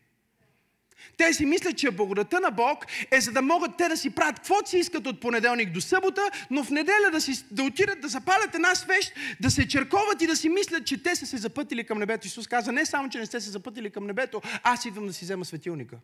Те 1.18 1.34
си 1.34 1.46
мислят, 1.46 1.78
че 1.78 1.92
благодата 1.92 2.40
на 2.40 2.52
Бог 2.52 2.86
е 3.12 3.22
за 3.22 3.32
да 3.32 3.42
могат 3.42 3.78
те 3.78 3.88
да 3.88 3.98
си 3.98 4.10
правят 4.10 4.36
каквото 4.36 4.70
си 4.70 4.78
искат 4.78 5.08
от 5.08 5.22
понеделник 5.22 5.72
до 5.72 5.82
събота, 5.82 6.22
но 6.52 6.64
в 6.64 6.70
неделя 6.70 7.12
да, 7.12 7.22
си, 7.22 7.46
да 7.52 7.64
отидат 7.64 8.02
да 8.02 8.08
запалят 8.08 8.56
една 8.56 8.76
свещ, 8.76 9.14
да 9.40 9.52
се 9.52 9.68
черковат 9.68 10.22
и 10.22 10.28
да 10.28 10.36
си 10.36 10.50
мислят, 10.50 10.88
че 10.88 11.04
те 11.04 11.16
са 11.16 11.26
се 11.26 11.38
запътили 11.38 11.84
към 11.84 12.00
небето. 12.00 12.28
Исус 12.28 12.48
каза, 12.48 12.72
не 12.72 12.86
само, 12.86 13.10
че 13.10 13.20
не 13.20 13.26
сте 13.26 13.42
се 13.42 13.50
запътили 13.50 13.90
към 13.90 14.08
небето, 14.08 14.42
аз 14.64 14.86
идвам 14.86 15.08
да 15.08 15.14
си 15.14 15.26
взема 15.26 15.46
светилника. 15.46 15.98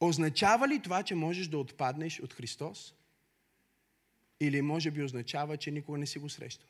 Означава 0.00 0.68
ли 0.68 0.78
това, 0.78 1.02
че 1.02 1.14
можеш 1.14 1.46
да 1.46 1.58
отпаднеш 1.58 2.20
от 2.20 2.34
Христос? 2.34 2.94
Или 4.40 4.62
може 4.62 4.90
би 4.90 5.02
означава, 5.02 5.56
че 5.56 5.70
никога 5.70 5.98
не 5.98 6.06
си 6.06 6.18
го 6.18 6.28
срещал? 6.28 6.66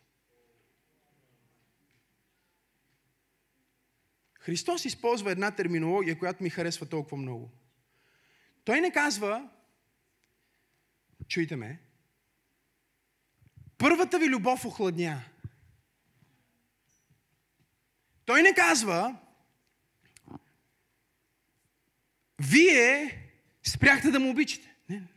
Христос 4.41 4.85
използва 4.85 5.31
една 5.31 5.51
терминология, 5.51 6.19
която 6.19 6.43
ми 6.43 6.51
харесва 6.51 6.87
толкова 6.87 7.17
много. 7.17 7.51
Той 8.65 8.81
не 8.81 8.93
казва, 8.93 9.49
чуйте 11.29 11.57
ме, 11.57 11.79
първата 13.79 14.19
ви 14.19 14.29
любов 14.29 14.65
охладня. 14.65 15.23
Той 18.25 18.43
не 18.43 18.55
казва, 18.55 19.17
вие 22.39 23.19
спряхте 23.63 24.11
да 24.11 24.21
му 24.21 24.31
обичате. 24.31 24.75
Не, 24.89 24.97
не. 24.97 25.09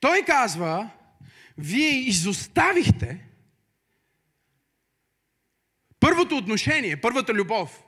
Той 0.00 0.24
казва, 0.24 0.90
вие 1.58 1.90
изоставихте 1.90 3.26
първото 6.00 6.36
отношение, 6.36 7.00
първата 7.00 7.34
любов. 7.34 7.82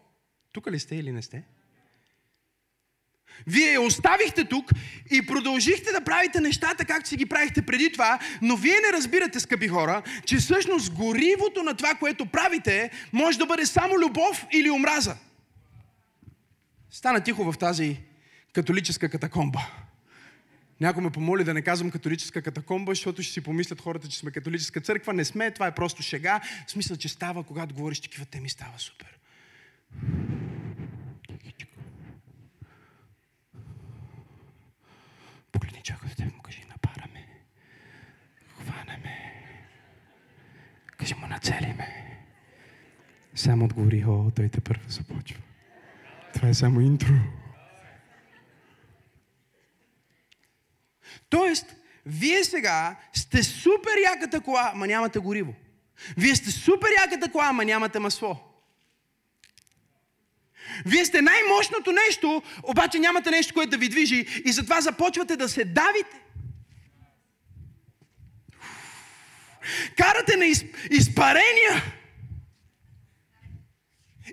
Тук 0.53 0.71
ли 0.71 0.81
сте 0.81 0.97
или 0.97 1.13
не 1.13 1.23
сте? 1.23 1.43
Вие 3.47 3.73
я 3.73 3.81
оставихте 3.81 4.45
тук 4.45 4.71
и 5.11 5.27
продължихте 5.27 5.93
да 5.93 6.05
правите 6.05 6.41
нещата, 6.41 6.85
както 6.85 7.09
си 7.09 7.17
ги 7.17 7.27
правихте 7.27 7.67
преди 7.67 7.93
това, 7.93 8.19
но 8.43 8.57
вие 8.57 8.77
не 8.87 8.93
разбирате, 8.93 9.41
скъпи 9.41 9.69
хора, 9.69 10.03
че 10.27 10.37
всъщност 10.37 10.93
горивото 10.93 11.63
на 11.63 11.75
това, 11.75 11.95
което 11.95 12.27
правите, 12.27 12.91
може 13.13 13.39
да 13.39 13.47
бъде 13.47 13.67
само 13.67 13.99
любов 13.99 14.47
или 14.53 14.71
омраза. 14.71 15.17
Стана 16.91 17.21
тихо 17.21 17.53
в 17.53 17.59
тази 17.59 18.01
католическа 18.53 19.09
катакомба. 19.09 19.61
Някой 20.81 21.03
ме 21.03 21.11
помоли 21.11 21.45
да 21.45 21.55
не 21.55 21.63
казвам 21.63 21.91
католическа 21.91 22.43
катакомба, 22.43 22.91
защото 22.91 23.23
ще 23.23 23.33
си 23.33 23.41
помислят 23.41 23.81
хората, 23.81 24.09
че 24.09 24.19
сме 24.19 24.31
католическа 24.31 24.81
църква. 24.81 25.13
Не 25.13 25.25
сме, 25.25 25.51
това 25.51 25.67
е 25.67 25.75
просто 25.75 26.03
шега. 26.03 26.41
В 26.67 26.71
смисъл, 26.71 26.97
че 26.97 27.09
става, 27.09 27.45
когато 27.45 27.75
говориш 27.75 28.01
такива 28.01 28.25
теми, 28.25 28.49
става 28.49 28.79
супер. 28.79 29.19
Погледни 35.53 35.81
чакай 35.83 36.11
теб, 36.11 36.35
му 36.37 36.43
кажи, 36.43 36.65
напараме. 36.69 37.27
Хванаме. 38.61 39.35
Кажи 40.97 41.15
му, 41.15 41.27
нацелиме. 41.27 42.19
Само 43.35 43.65
отговори, 43.65 44.05
о, 44.07 44.31
той 44.37 44.49
те 44.49 44.61
първо 44.61 44.85
започва. 44.89 45.41
Това 46.35 46.49
е 46.49 46.55
само 46.55 46.81
интро. 46.81 47.15
Тоест, 51.29 51.67
вие 52.07 52.45
сега 52.45 52.97
сте 53.13 53.43
супер 53.43 53.93
яката 54.05 54.41
кола, 54.41 54.71
ама 54.75 54.87
нямате 54.87 55.19
гориво. 55.19 55.55
Вие 56.17 56.37
сте 56.37 56.51
супер 56.51 56.89
яката 57.05 57.33
кола, 57.33 57.47
ама 57.49 57.65
нямате 57.65 57.99
масло. 57.99 58.37
Вие 60.87 61.05
сте 61.05 61.23
най-мощното 61.23 61.93
нещо, 61.93 62.43
обаче 62.63 62.99
нямате 62.99 63.31
нещо, 63.31 63.55
което 63.55 63.71
да 63.71 63.79
ви 63.79 63.89
движи 63.89 64.27
и 64.45 64.53
затова 64.53 64.81
започвате 64.81 65.37
да 65.37 65.49
се 65.49 65.65
давите. 65.65 66.21
Карате 69.97 70.37
на 70.37 70.45
из, 70.45 70.65
изпарения. 70.91 71.83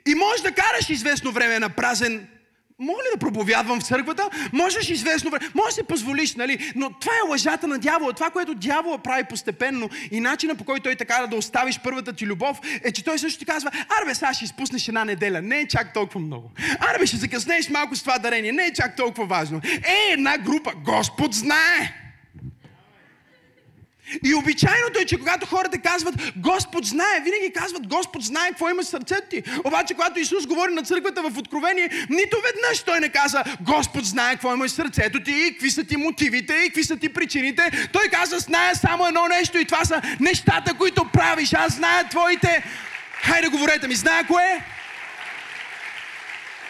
И 0.08 0.16
можеш 0.16 0.42
да 0.42 0.52
караш 0.52 0.90
известно 0.90 1.32
време 1.32 1.60
на 1.60 1.70
празен 1.70 2.37
Мога 2.80 3.00
ли 3.00 3.08
да 3.14 3.20
проповядвам 3.20 3.80
в 3.80 3.84
църквата? 3.84 4.30
Можеш 4.54 4.90
известно 4.90 5.32
време. 5.32 5.50
Може 5.56 5.68
да 5.68 5.74
си 5.74 5.84
позволиш, 5.84 6.36
нали? 6.36 6.72
Но 6.76 6.90
това 6.90 7.12
е 7.12 7.30
лъжата 7.30 7.68
на 7.68 7.80
дявола. 7.80 8.14
Това, 8.14 8.30
което 8.30 8.56
дявола 8.56 8.98
прави 8.98 9.24
постепенно 9.24 9.90
и 10.12 10.20
начина 10.20 10.56
по 10.56 10.64
който 10.64 10.84
той 10.84 10.96
те 10.96 11.06
кара 11.06 11.28
да 11.28 11.36
оставиш 11.36 11.80
първата 11.84 12.14
ти 12.14 12.26
любов, 12.26 12.60
е, 12.84 12.92
че 12.92 13.04
той 13.04 13.20
също 13.20 13.40
ти 13.40 13.46
казва, 13.46 13.72
арбе, 14.02 14.16
сега 14.16 14.34
ще 14.34 14.46
изпуснеш 14.46 14.88
една 14.88 15.06
неделя. 15.06 15.42
Не 15.42 15.60
е 15.60 15.68
чак 15.68 15.94
толкова 15.94 16.20
много. 16.20 16.52
Арбе, 16.80 17.06
ще 17.08 17.18
закъснеш 17.18 17.70
малко 17.70 17.96
с 17.96 18.02
това 18.02 18.20
дарение. 18.20 18.52
Не 18.52 18.66
е 18.66 18.74
чак 18.74 18.96
толкова 18.96 19.26
важно. 19.26 19.62
Е, 19.84 20.14
една 20.14 20.38
група. 20.38 20.72
Господ 20.86 21.34
знае. 21.34 22.07
И 24.26 24.36
обичайното 24.36 25.00
е, 25.00 25.06
че 25.06 25.18
когато 25.18 25.46
хората 25.46 25.78
казват 25.78 26.16
Господ 26.36 26.86
знае, 26.86 27.22
винаги 27.24 27.54
казват 27.54 27.88
Господ 27.88 28.24
знае 28.24 28.50
какво 28.50 28.70
има 28.70 28.84
в 28.84 28.88
сърцето 28.88 29.28
ти. 29.30 29.44
Обаче, 29.64 29.94
когато 29.94 30.20
Исус 30.20 30.48
говори 30.48 30.74
на 30.74 30.84
църквата 30.84 31.22
в 31.22 31.38
Откровение, 31.38 31.90
нито 32.10 32.38
веднъж 32.42 32.84
той 32.84 33.00
не 33.00 33.10
каза 33.10 33.44
Господ 33.62 34.06
знае 34.06 34.32
какво 34.32 34.54
има 34.54 34.68
в 34.68 34.72
сърцето 34.72 35.24
ти, 35.24 35.32
и 35.32 35.52
какви 35.52 35.72
са 35.72 35.84
ти 35.84 35.98
мотивите, 35.98 36.54
и 36.54 36.68
какви 36.68 36.84
са 36.84 36.98
ти 36.98 37.10
причините. 37.10 37.90
Той 37.94 38.08
каза, 38.08 38.40
знае 38.40 38.76
само 38.76 39.08
едно 39.08 39.28
нещо 39.28 39.58
и 39.58 39.66
това 39.66 39.86
са 39.86 40.02
нещата, 40.20 40.74
които 40.74 41.10
правиш. 41.14 41.54
Аз 41.54 41.76
зная 41.76 42.10
твоите... 42.10 42.64
Хайде, 43.24 43.48
говорете 43.48 43.88
ми, 43.88 43.96
зная 43.96 44.28
кое? 44.28 44.64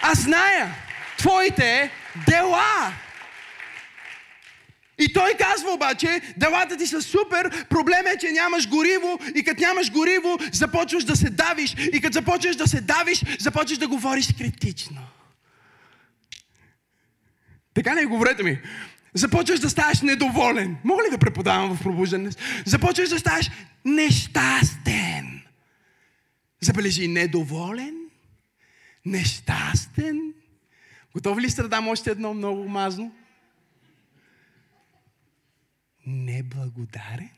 Аз 0.02 0.20
зная 0.20 0.76
твоите 1.18 1.92
дела. 2.28 2.94
И 5.00 5.14
той 5.14 5.34
казва 5.34 5.72
обаче, 5.72 6.22
делата 6.38 6.78
ти 6.78 6.88
са 6.88 7.02
супер, 7.02 7.66
проблем 7.70 8.08
е, 8.08 8.18
че 8.18 8.32
нямаш 8.32 8.70
гориво 8.70 9.20
и 9.36 9.44
като 9.44 9.62
нямаш 9.62 9.92
гориво, 9.92 10.38
започваш 10.52 11.04
да 11.04 11.16
се 11.16 11.30
давиш. 11.30 11.76
И 11.94 12.02
като 12.02 12.14
започваш 12.14 12.56
да 12.56 12.68
се 12.68 12.82
давиш, 12.82 13.24
започваш 13.40 13.78
да 13.78 13.88
говориш 13.88 14.28
критично. 14.38 15.02
Така 17.74 17.96
не 17.96 18.06
говорете 18.06 18.44
ми. 18.44 18.60
Започваш 19.14 19.60
да 19.60 19.70
ставаш 19.70 20.02
недоволен. 20.02 20.78
Мога 20.84 21.04
ли 21.04 21.10
да 21.12 21.18
преподавам 21.18 21.76
в 21.76 21.84
пробуждане? 21.84 22.30
Започваш 22.66 23.10
да 23.10 23.20
ставаш 23.20 23.50
нещастен. 23.86 25.42
Забележи, 26.62 27.08
недоволен, 27.08 27.96
нещастен. 29.06 30.34
Готови 31.14 31.42
ли 31.42 31.50
сте 31.50 31.62
да 31.62 31.70
дам 31.70 31.88
още 31.88 32.12
едно 32.12 32.34
много 32.34 32.70
мазно? 32.70 33.12
Неблагодарен? 36.08 37.30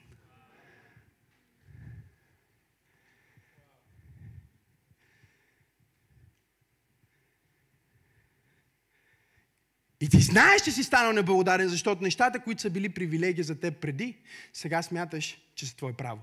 И 10.02 10.10
ти 10.10 10.20
знаеш, 10.22 10.62
че 10.62 10.72
си 10.72 10.84
станал 10.84 11.14
неблагодарен, 11.14 11.68
защото 11.68 12.04
нещата, 12.04 12.40
които 12.40 12.62
са 12.62 12.70
били 12.70 12.90
привилегия 12.90 13.44
за 13.44 13.60
теб 13.60 13.82
преди, 13.82 14.18
сега 14.54 14.82
смяташ, 14.82 15.38
че 15.56 15.66
са 15.66 15.76
твое 15.76 15.94
право. 15.94 16.20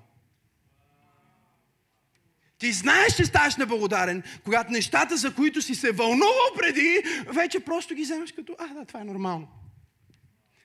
Ти 2.58 2.72
знаеш, 2.72 3.16
че 3.16 3.24
ставаш 3.24 3.56
неблагодарен, 3.56 4.22
когато 4.44 4.72
нещата, 4.72 5.16
за 5.16 5.34
които 5.34 5.62
си 5.62 5.74
се 5.74 5.92
вълнувал 5.92 6.54
преди, 6.58 7.02
вече 7.26 7.60
просто 7.60 7.94
ги 7.94 8.02
вземеш 8.02 8.32
като, 8.32 8.56
а, 8.58 8.74
да, 8.74 8.84
това 8.84 9.00
е 9.00 9.04
нормално. 9.04 9.48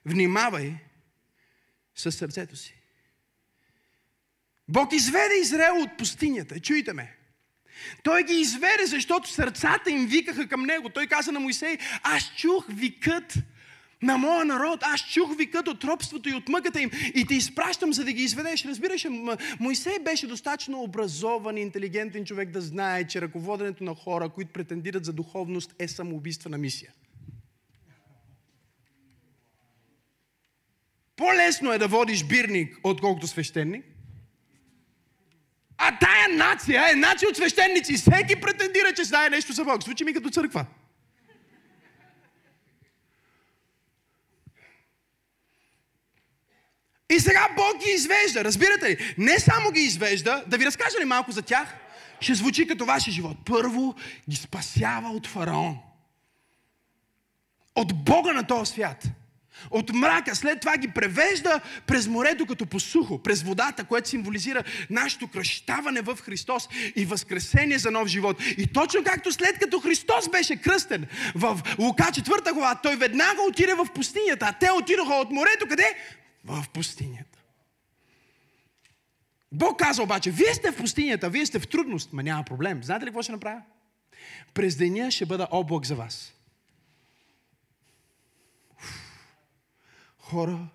Внимавай, 0.06 0.76
със 1.96 2.16
сърцето 2.16 2.56
си. 2.56 2.76
Бог 4.68 4.94
изведе 4.94 5.36
Израел 5.42 5.82
от 5.82 5.98
пустинята. 5.98 6.60
Чуйте 6.60 6.94
ме. 6.94 7.18
Той 8.04 8.24
ги 8.24 8.34
изведе, 8.34 8.86
защото 8.86 9.30
сърцата 9.30 9.92
им 9.92 10.06
викаха 10.06 10.48
към 10.48 10.62
него. 10.62 10.90
Той 10.90 11.08
каза 11.08 11.32
на 11.32 11.40
Моисей, 11.40 11.78
аз 12.04 12.36
чух 12.36 12.66
викът 12.70 13.38
на 14.02 14.18
моя 14.18 14.46
народ, 14.46 14.80
аз 14.84 15.02
чух 15.02 15.38
викът 15.38 15.68
от 15.68 15.84
робството 15.84 16.30
и 16.30 16.34
от 16.34 16.50
мъката 16.50 16.82
им 16.82 16.92
и 17.16 17.26
те 17.26 17.36
изпращам, 17.36 17.94
за 17.94 18.04
да 18.04 18.14
ги 18.14 18.24
изведеш. 18.24 18.66
Разбираш, 18.66 19.08
Моисей 19.60 20.00
беше 20.00 20.28
достатъчно 20.28 20.82
образован 20.82 21.58
и 21.58 21.62
интелигентен 21.62 22.26
човек 22.26 22.50
да 22.50 22.62
знае, 22.62 23.08
че 23.08 23.22
ръководенето 23.22 23.84
на 23.84 23.96
хора, 23.96 24.30
които 24.30 24.54
претендират 24.54 25.06
за 25.06 25.14
духовност, 25.14 25.76
е 25.80 25.88
самоубийствена 25.88 26.58
мисия. 26.58 26.92
По-лесно 31.22 31.74
е 31.74 31.78
да 31.78 31.88
водиш 31.88 32.24
бирник, 32.24 32.78
отколкото 32.84 33.28
свещеник. 33.28 33.86
А 35.78 36.00
тая 36.00 36.30
нация 36.30 36.92
е 36.92 36.96
нация 36.96 37.30
от 37.30 37.36
свещеници. 37.36 37.94
Всеки 37.94 38.42
претендира, 38.42 38.94
че 38.96 39.04
знае 39.04 39.30
нещо 39.30 39.54
за 39.54 39.64
Бог. 39.64 39.84
Звучи 39.84 40.04
ми 40.04 40.14
като 40.14 40.30
църква. 40.30 40.66
И 47.10 47.20
сега 47.20 47.50
Бог 47.56 47.84
ги 47.84 47.92
извежда. 47.92 48.44
Разбирате 48.44 48.90
ли? 48.90 49.16
Не 49.18 49.40
само 49.40 49.72
ги 49.72 49.80
извежда, 49.80 50.44
да 50.48 50.58
ви 50.58 50.66
разкажа 50.66 51.00
ли 51.00 51.06
малко 51.06 51.32
за 51.32 51.42
тях? 51.42 51.76
Ще 52.20 52.34
звучи 52.34 52.68
като 52.68 52.86
вашия 52.86 53.14
живот. 53.14 53.38
Първо 53.46 53.96
ги 54.30 54.36
спасява 54.36 55.10
от 55.10 55.28
фараон. 55.28 55.78
От 57.76 58.04
Бога 58.04 58.34
на 58.34 58.48
този 58.48 58.72
свят 58.72 59.08
от 59.70 59.94
мрака, 59.94 60.36
след 60.36 60.60
това 60.60 60.78
ги 60.78 60.88
превежда 60.88 61.62
през 61.88 62.08
морето 62.08 62.46
като 62.46 62.66
по 62.66 62.80
сухо, 62.80 63.24
през 63.24 63.44
водата, 63.44 63.84
което 63.84 64.10
символизира 64.10 64.64
нашето 64.90 65.28
кръщаване 65.28 66.02
в 66.02 66.18
Христос 66.22 66.70
и 66.96 67.06
възкресение 67.06 67.80
за 67.80 67.92
нов 67.92 68.08
живот. 68.08 68.38
И 68.58 68.68
точно 68.68 69.04
както 69.04 69.32
след 69.32 69.60
като 69.60 69.80
Христос 69.80 70.30
беше 70.30 70.56
кръстен 70.56 71.06
в 71.36 71.60
Лука 71.80 72.04
4 72.04 72.54
глава, 72.54 72.80
той 72.84 72.96
веднага 72.96 73.42
отиде 73.50 73.74
в 73.74 73.88
пустинята, 73.96 74.46
а 74.46 74.54
те 74.54 74.72
отидоха 74.72 75.14
от 75.14 75.32
морето 75.32 75.66
къде? 75.70 75.96
В 76.46 76.66
пустинята. 76.74 77.40
Бог 79.52 79.80
каза 79.80 80.04
обаче, 80.04 80.32
вие 80.32 80.54
сте 80.54 80.72
в 80.72 80.78
пустинята, 80.78 81.30
вие 81.30 81.46
сте 81.46 81.60
в 81.60 81.68
трудност, 81.68 82.14
ма 82.14 82.24
няма 82.24 82.44
проблем. 82.44 82.84
Знаете 82.84 83.06
ли 83.06 83.10
какво 83.10 83.22
ще 83.22 83.32
направя? 83.32 83.62
През 84.54 84.76
деня 84.76 85.12
ще 85.12 85.26
бъда 85.26 85.48
облак 85.52 85.86
за 85.86 85.96
вас. 85.96 86.34
Хора, 90.32 90.70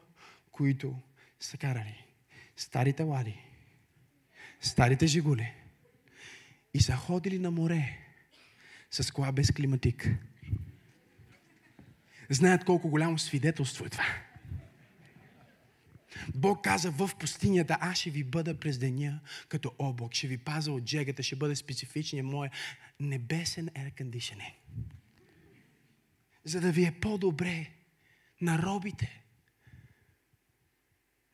които 0.53 0.97
са 1.41 1.57
карали 1.57 2.05
старите 2.57 3.03
лади, 3.03 3.39
старите 4.61 5.07
жигули 5.07 5.53
и 6.75 6.81
са 6.81 6.97
ходили 6.97 7.39
на 7.39 7.51
море 7.51 7.99
с 8.91 9.11
кола 9.11 9.33
без 9.33 9.51
климатик. 9.51 10.11
Знаят 12.31 12.65
колко 12.65 12.89
голямо 12.89 13.19
свидетелство 13.19 13.85
е 13.85 13.89
това. 13.89 14.05
Бог 16.35 16.65
каза 16.65 16.91
в 16.91 17.11
пустинята, 17.21 17.79
аз 17.81 17.99
ще 17.99 18.11
ви 18.11 18.25
бъда 18.25 18.61
през 18.61 18.79
деня 18.79 19.21
като 19.49 19.73
облак, 19.79 20.15
ще 20.15 20.27
ви 20.27 20.39
паза 20.39 20.73
от 20.73 20.85
джегата, 20.85 21.23
ще 21.23 21.37
бъде 21.37 21.57
специфичния 21.57 22.25
моя 22.25 22.51
небесен 23.01 23.69
conditioning. 23.69 24.55
За 26.45 26.61
да 26.61 26.73
ви 26.73 26.85
е 26.85 27.01
по-добре 27.01 27.71
на 28.41 28.59
робите 28.59 29.26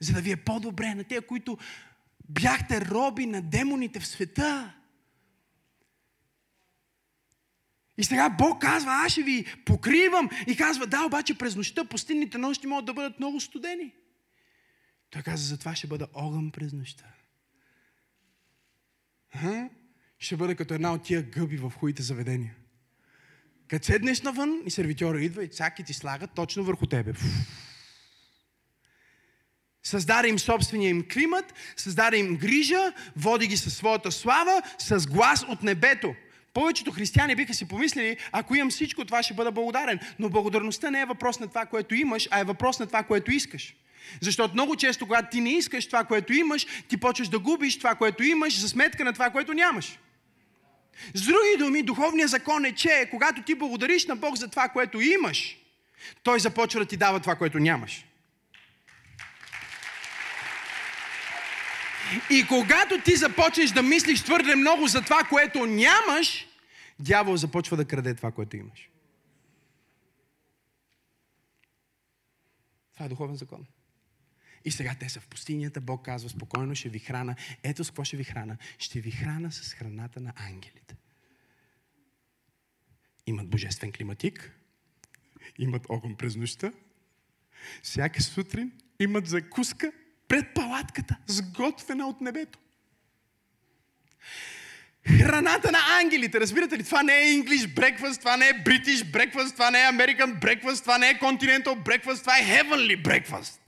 за 0.02 0.12
да 0.12 0.20
ви 0.20 0.32
е 0.32 0.36
по-добре 0.36 0.94
на 0.94 1.04
тези, 1.04 1.20
които 1.20 1.58
бяхте 2.28 2.80
роби 2.80 3.26
на 3.26 3.42
демоните 3.42 4.00
в 4.00 4.06
света. 4.06 4.74
И 7.98 8.04
сега 8.04 8.30
Бог 8.30 8.60
казва, 8.60 8.92
аз 8.92 9.12
ще 9.12 9.22
ви 9.22 9.46
покривам. 9.64 10.28
И 10.46 10.56
казва, 10.56 10.86
да, 10.86 11.04
обаче 11.04 11.38
през 11.38 11.56
нощта 11.56 11.84
пустинните 11.84 12.38
нощи 12.38 12.66
могат 12.66 12.84
да 12.84 12.94
бъдат 12.94 13.18
много 13.18 13.40
студени. 13.40 13.94
Той 15.10 15.22
каза, 15.22 15.46
затова 15.46 15.74
ще 15.74 15.86
бъда 15.86 16.06
огън 16.14 16.50
през 16.50 16.72
нощта. 16.72 17.04
А? 19.34 19.68
Ще 20.18 20.36
бъде 20.36 20.54
като 20.54 20.74
една 20.74 20.92
от 20.92 21.02
тия 21.02 21.22
гъби 21.22 21.56
в 21.56 21.70
хуите 21.70 22.02
заведения. 22.02 22.54
Като 23.68 23.86
седнеш 23.86 24.22
навън 24.22 24.62
и 24.66 24.70
сервитьора 24.70 25.22
идва 25.22 25.44
и 25.44 25.48
цаки 25.48 25.84
ти 25.84 25.92
слага 25.92 26.26
точно 26.26 26.64
върху 26.64 26.86
тебе. 26.86 27.12
Създаде 29.82 30.28
им 30.28 30.38
собствения 30.38 30.90
им 30.90 31.04
климат, 31.12 31.54
създаде 31.76 32.16
им 32.16 32.36
грижа, 32.36 32.92
води 33.16 33.46
ги 33.46 33.56
със 33.56 33.76
своята 33.76 34.12
слава, 34.12 34.62
с 34.78 35.06
глас 35.06 35.44
от 35.48 35.62
небето. 35.62 36.14
Повечето 36.54 36.92
християни 36.92 37.36
биха 37.36 37.54
си 37.54 37.68
помислили, 37.68 38.16
ако 38.32 38.54
имам 38.54 38.70
всичко, 38.70 39.04
това 39.04 39.22
ще 39.22 39.34
бъда 39.34 39.52
благодарен. 39.52 40.00
Но 40.18 40.28
благодарността 40.28 40.90
не 40.90 41.00
е 41.00 41.06
въпрос 41.06 41.40
на 41.40 41.48
това, 41.48 41.66
което 41.66 41.94
имаш, 41.94 42.28
а 42.30 42.40
е 42.40 42.44
въпрос 42.44 42.78
на 42.78 42.86
това, 42.86 43.02
което 43.02 43.32
искаш. 43.32 43.74
Защото 44.20 44.54
много 44.54 44.76
често, 44.76 45.06
когато 45.06 45.28
ти 45.30 45.40
не 45.40 45.50
искаш 45.50 45.86
това, 45.86 46.04
което 46.04 46.32
имаш, 46.32 46.66
ти 46.88 46.96
почваш 46.96 47.28
да 47.28 47.38
губиш 47.38 47.78
това, 47.78 47.94
което 47.94 48.22
имаш, 48.22 48.60
за 48.60 48.68
сметка 48.68 49.04
на 49.04 49.12
това, 49.12 49.30
което 49.30 49.54
нямаш. 49.54 49.98
С 51.14 51.22
други 51.22 51.56
думи, 51.58 51.82
духовният 51.82 52.30
закон 52.30 52.64
е, 52.64 52.72
че 52.72 53.08
когато 53.10 53.42
ти 53.42 53.54
благодариш 53.54 54.06
на 54.06 54.16
Бог 54.16 54.36
за 54.36 54.48
това, 54.48 54.68
което 54.68 55.00
имаш, 55.00 55.56
Той 56.22 56.40
започва 56.40 56.80
да 56.80 56.86
ти 56.86 56.96
дава 56.96 57.20
това, 57.20 57.34
което 57.34 57.58
нямаш. 57.58 58.04
И 62.30 62.46
когато 62.48 63.00
ти 63.04 63.16
започнеш 63.16 63.70
да 63.70 63.82
мислиш 63.82 64.22
твърде 64.22 64.54
много 64.54 64.86
за 64.86 65.02
това, 65.02 65.22
което 65.28 65.66
нямаш, 65.66 66.46
дявол 66.98 67.36
започва 67.36 67.76
да 67.76 67.84
краде 67.84 68.14
това, 68.14 68.32
което 68.32 68.56
имаш. 68.56 68.88
Това 72.94 73.06
е 73.06 73.08
духовен 73.08 73.36
закон. 73.36 73.66
И 74.64 74.70
сега 74.70 74.94
те 75.00 75.08
са 75.08 75.20
в 75.20 75.26
пустинята, 75.26 75.80
Бог 75.80 76.04
казва, 76.04 76.30
спокойно 76.30 76.74
ще 76.74 76.88
ви 76.88 76.98
храна. 76.98 77.36
Ето 77.62 77.84
с 77.84 77.90
какво 77.90 78.04
ще 78.04 78.16
ви 78.16 78.24
храна. 78.24 78.56
Ще 78.78 79.00
ви 79.00 79.10
храна 79.10 79.50
с 79.50 79.74
храната 79.74 80.20
на 80.20 80.32
ангелите. 80.36 80.96
Имат 83.26 83.48
божествен 83.48 83.92
климатик, 83.92 84.58
имат 85.58 85.86
огън 85.88 86.16
през 86.16 86.36
нощта, 86.36 86.72
всяка 87.82 88.22
сутрин 88.22 88.72
имат 89.00 89.26
закуска 89.26 89.92
пред 90.32 90.54
палатката, 90.54 91.16
сготвена 91.26 92.06
от 92.06 92.20
небето. 92.20 92.58
Храната 95.06 95.72
на 95.72 95.78
ангелите, 96.00 96.40
разбирате 96.40 96.78
ли? 96.78 96.84
Това 96.84 97.02
не 97.02 97.12
е 97.12 97.24
English 97.24 97.74
breakfast, 97.74 98.18
това 98.18 98.36
не 98.36 98.48
е 98.48 98.64
British 98.64 99.04
breakfast, 99.04 99.52
това 99.52 99.70
не 99.70 99.80
е 99.80 99.82
American 99.82 100.40
breakfast, 100.40 100.80
това 100.82 100.98
не 100.98 101.10
е 101.10 101.18
Continental 101.18 101.82
breakfast, 101.82 102.20
това 102.20 102.38
е 102.38 102.42
Heavenly 102.42 103.02
breakfast. 103.02 103.60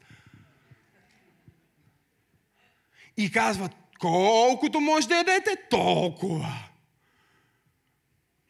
И 3.17 3.31
казват, 3.31 3.73
колкото 3.99 4.81
може 4.81 5.09
да 5.09 5.17
ядете, 5.17 5.57
толкова. 5.71 6.53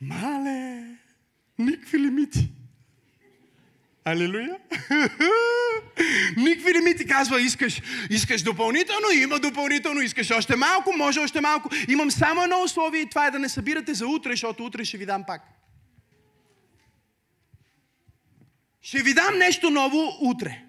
Мале, 0.01 0.85
никакви 1.59 1.99
лимити. 1.99 2.54
Алилуя. 4.05 4.57
Никакви 6.37 6.75
лимити 6.75 7.07
казва, 7.07 7.41
искаш, 7.41 7.83
искаш 8.11 8.43
допълнително, 8.43 9.11
има 9.15 9.39
допълнително, 9.39 10.01
искаш 10.01 10.31
още 10.31 10.57
малко, 10.57 10.93
може 10.97 11.21
още 11.21 11.41
малко. 11.41 11.71
Имам 11.89 12.11
само 12.11 12.43
едно 12.43 12.63
условие 12.63 13.01
и 13.01 13.09
това 13.09 13.27
е 13.27 13.31
да 13.31 13.39
не 13.39 13.49
събирате 13.49 13.95
за 13.95 14.07
утре, 14.07 14.31
защото 14.31 14.65
утре 14.65 14.85
ще 14.85 14.99
ви 14.99 15.07
дам 15.07 15.25
пак. 15.27 15.43
Ще 18.83 19.03
ви 19.03 19.15
дам 19.15 19.39
нещо 19.39 19.71
ново 19.71 20.17
утре. 20.21 20.63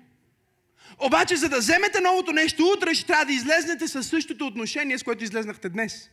Обаче, 0.99 1.35
за 1.35 1.49
да 1.49 1.57
вземете 1.57 2.01
новото 2.01 2.31
нещо 2.31 2.63
утре, 2.77 2.93
ще 2.93 3.05
трябва 3.05 3.25
да 3.25 3.33
излезнете 3.33 3.87
със 3.87 4.07
същото 4.07 4.47
отношение, 4.47 4.97
с 4.97 5.03
което 5.03 5.23
излезнахте 5.23 5.69
днес. 5.69 6.09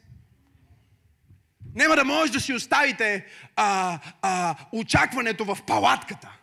Няма 1.75 1.97
да 1.97 2.05
може 2.05 2.33
да 2.33 2.41
си 2.41 2.55
оставите 2.55 3.27
а, 3.57 3.99
а, 4.23 4.55
очакването 4.73 5.45
в 5.45 5.59
палатката. 5.67 6.42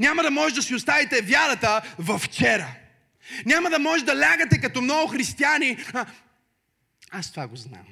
Няма 0.00 0.22
да 0.22 0.30
може 0.30 0.54
да 0.54 0.62
си 0.62 0.74
оставите 0.74 1.22
вярата 1.22 1.94
в 1.98 2.18
вчера. 2.18 2.74
Няма 3.46 3.70
да 3.70 3.78
може 3.78 4.04
да 4.04 4.20
лягате 4.20 4.60
като 4.60 4.82
много 4.82 5.08
християни. 5.08 5.76
А, 5.94 6.06
аз 7.10 7.30
това 7.30 7.46
го 7.46 7.56
знам. 7.56 7.86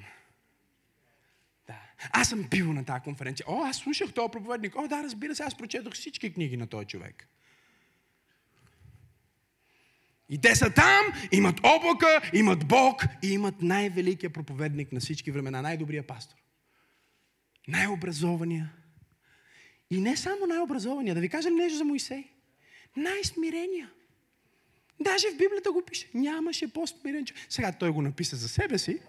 Да. 1.66 1.74
Аз 2.12 2.28
съм 2.28 2.42
бил 2.42 2.72
на 2.72 2.84
тази 2.84 3.00
конференция. 3.00 3.46
О, 3.48 3.64
аз 3.64 3.76
слушах 3.76 4.12
този 4.12 4.30
проповедник. 4.30 4.76
О, 4.76 4.88
да, 4.88 5.02
разбира 5.02 5.34
се, 5.34 5.42
аз 5.42 5.56
прочетох 5.56 5.94
всички 5.94 6.32
книги 6.32 6.56
на 6.56 6.66
този 6.66 6.86
човек. 6.86 7.28
И 10.28 10.40
те 10.40 10.56
са 10.56 10.70
там, 10.70 11.06
имат 11.32 11.60
облака, 11.62 12.30
имат 12.32 12.68
Бог 12.68 13.04
и 13.22 13.28
имат 13.32 13.62
най-великия 13.62 14.30
проповедник 14.30 14.92
на 14.92 15.00
всички 15.00 15.30
времена, 15.30 15.62
най-добрия 15.62 16.06
пастор. 16.06 16.36
Най-образования. 17.68 18.72
И 19.90 20.00
не 20.00 20.16
само 20.16 20.46
най-образования, 20.46 21.14
да 21.14 21.20
ви 21.20 21.28
кажа 21.28 21.50
нещо 21.50 21.78
за 21.78 21.84
Моисей. 21.84 22.24
Най-смирения. 22.96 23.90
Даже 25.00 25.30
в 25.30 25.38
Библията 25.38 25.72
го 25.72 25.82
пише. 25.82 26.10
Нямаше 26.14 26.72
по-смирен 26.72 27.26
човек. 27.26 27.42
Сега 27.48 27.72
той 27.72 27.90
го 27.90 28.02
написа 28.02 28.36
за 28.36 28.48
себе 28.48 28.78
си. 28.78 29.00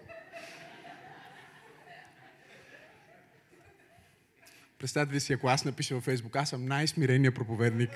Представете 4.78 5.12
ви 5.12 5.20
си, 5.20 5.32
ако 5.32 5.48
аз 5.48 5.64
напиша 5.64 5.94
във 5.94 6.04
Фейсбук, 6.04 6.36
аз 6.36 6.50
съм 6.50 6.66
най-смирения 6.66 7.34
проповедник. 7.34 7.90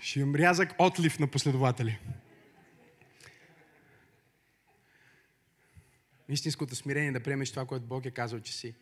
Ще 0.00 0.20
имам 0.20 0.34
рязък 0.34 0.74
отлив 0.78 1.18
на 1.18 1.26
последователи. 1.26 1.98
Истинското 6.28 6.76
смирение 6.76 7.08
е 7.08 7.12
да 7.12 7.20
приемеш 7.20 7.50
това, 7.50 7.66
което 7.66 7.86
Бог 7.86 8.06
е 8.06 8.10
казал, 8.10 8.40
че 8.40 8.52
си. 8.52 8.74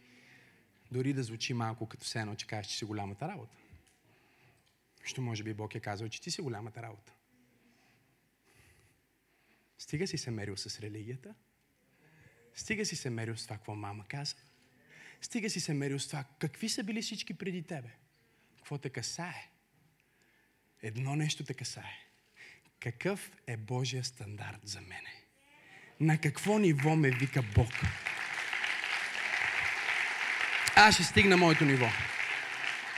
Дори 0.92 1.12
да 1.12 1.22
звучи 1.22 1.54
малко 1.54 1.86
като 1.86 2.04
се 2.04 2.20
едно, 2.20 2.34
че 2.34 2.46
кажеш, 2.46 2.72
че 2.72 2.78
си 2.78 2.84
голямата 2.84 3.28
работа. 3.28 3.56
Що 5.04 5.22
може 5.22 5.42
би 5.42 5.54
Бог 5.54 5.74
е 5.74 5.80
казал, 5.80 6.08
че 6.08 6.20
ти 6.20 6.30
си 6.30 6.42
голямата 6.42 6.82
работа. 6.82 7.12
Стига 9.78 10.06
си 10.06 10.18
се 10.18 10.30
мерил 10.30 10.56
с 10.56 10.80
религията. 10.80 11.34
Стига 12.54 12.84
си 12.84 12.96
се 12.96 13.10
мерил 13.10 13.36
с 13.36 13.44
това, 13.44 13.56
какво 13.56 13.74
мама 13.74 14.04
каза. 14.08 14.36
Стига 15.20 15.50
си 15.50 15.60
се 15.60 15.74
мерил 15.74 15.98
с 15.98 16.06
това, 16.06 16.24
какви 16.38 16.68
са 16.68 16.84
били 16.84 17.02
всички 17.02 17.34
преди 17.34 17.62
тебе. 17.62 17.88
Какво 18.56 18.78
те 18.78 18.90
касае. 18.90 19.50
Едно 20.82 21.16
нещо 21.16 21.44
те 21.44 21.54
касае. 21.54 22.06
Какъв 22.80 23.30
е 23.46 23.56
Божия 23.56 24.04
стандарт 24.04 24.60
за 24.64 24.80
мене? 24.80 25.24
На 26.00 26.18
какво 26.20 26.58
ниво 26.58 26.96
ме 26.96 27.10
вика 27.10 27.42
Бог? 27.54 27.70
Аз 30.82 30.94
ще 30.94 31.04
стигна 31.04 31.36
моето 31.36 31.64
ниво. 31.64 31.86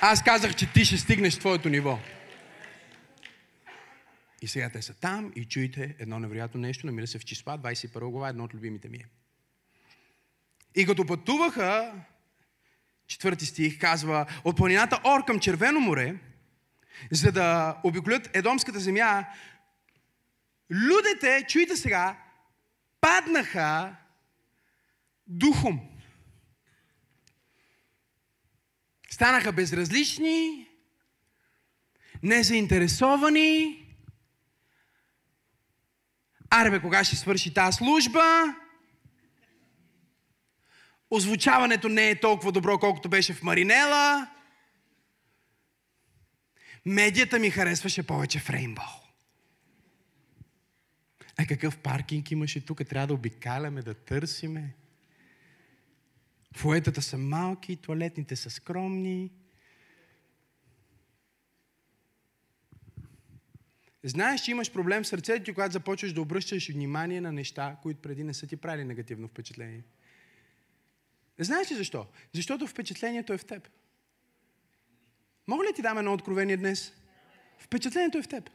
Аз 0.01 0.23
казах, 0.23 0.55
че 0.55 0.73
ти 0.73 0.85
ще 0.85 0.99
стигнеш 0.99 1.39
твоето 1.39 1.69
ниво. 1.69 1.99
И 4.43 4.49
сега 4.49 4.71
те 4.71 4.83
са 4.83 4.95
там 4.95 5.33
и 5.37 5.45
чуйте 5.45 5.97
едно 5.99 6.19
невероятно 6.19 6.61
нещо, 6.61 6.87
намира 6.87 7.07
се 7.07 7.19
в 7.19 7.25
числа, 7.25 7.59
21 7.59 8.11
глава, 8.11 8.29
едно 8.29 8.45
от 8.45 8.55
любимите 8.55 8.89
ми 8.89 8.97
е. 8.97 9.07
И 10.75 10.87
като 10.87 11.07
пътуваха, 11.07 11.93
четвърти 13.07 13.47
стих 13.47 13.79
казва, 13.79 14.27
от 14.45 14.57
планината 14.57 15.01
Ор 15.05 15.25
към 15.25 15.41
Червено 15.41 15.81
море, 15.81 16.15
за 17.11 17.33
да 17.33 17.77
обиколят 17.85 18.37
Едомската 18.37 18.81
земя, 18.81 19.25
людите, 20.71 21.45
чуйте 21.49 21.77
сега, 21.77 22.19
паднаха 23.01 23.97
духом. 25.27 25.92
Станаха 29.13 29.53
безразлични, 29.53 30.69
незаинтересовани. 32.23 33.79
Арбе, 36.51 36.81
кога 36.81 37.05
ще 37.05 37.17
свърши 37.17 37.55
тази 37.55 37.77
служба? 37.77 38.55
Озвучаването 41.11 41.89
не 41.89 42.11
е 42.11 42.21
толкова 42.21 42.53
добро, 42.53 42.79
колкото 42.79 43.09
беше 43.09 43.35
в 43.35 43.43
Маринела. 43.43 44.31
Медията 46.87 47.39
ми 47.39 47.51
харесваше 47.51 48.03
повече 48.03 48.39
в 48.39 48.51
Рейнбоу. 48.51 48.85
А 51.39 51.47
какъв 51.47 51.79
паркинг 51.79 52.31
имаше 52.31 52.67
тук? 52.67 52.87
Трябва 52.89 53.07
да 53.07 53.15
обикаляме, 53.15 53.83
да 53.83 53.95
търсиме. 53.95 54.75
Фуетата 56.53 57.03
са 57.03 57.19
малки, 57.19 57.77
туалетните 57.77 58.37
са 58.37 58.51
скромни. 58.51 59.31
Знаеш, 64.05 64.41
че 64.41 64.51
имаш 64.51 64.73
проблем 64.73 65.03
в 65.03 65.07
сърцето 65.07 65.45
ти, 65.45 65.53
когато 65.53 65.73
започваш 65.73 66.13
да 66.13 66.21
обръщаш 66.21 66.69
внимание 66.69 67.21
на 67.21 67.33
неща, 67.33 67.77
които 67.83 68.03
преди 68.03 68.25
не 68.25 68.35
са 68.35 68.47
ти 68.47 68.57
правили 68.57 68.85
негативно 68.85 69.29
впечатление. 69.29 69.85
Знаеш 71.39 71.71
ли 71.71 71.77
защо? 71.77 72.07
Защото 72.33 72.67
впечатлението 72.67 73.33
е 73.33 73.39
в 73.39 73.45
теб. 73.45 73.69
Мога 75.47 75.65
ли 75.65 75.73
ти 75.75 75.83
дам 75.83 75.99
едно 75.99 76.13
откровение 76.13 76.57
днес? 76.57 76.93
Впечатлението 77.59 78.19
е 78.19 78.23
в 78.23 78.29
теб. 78.29 78.51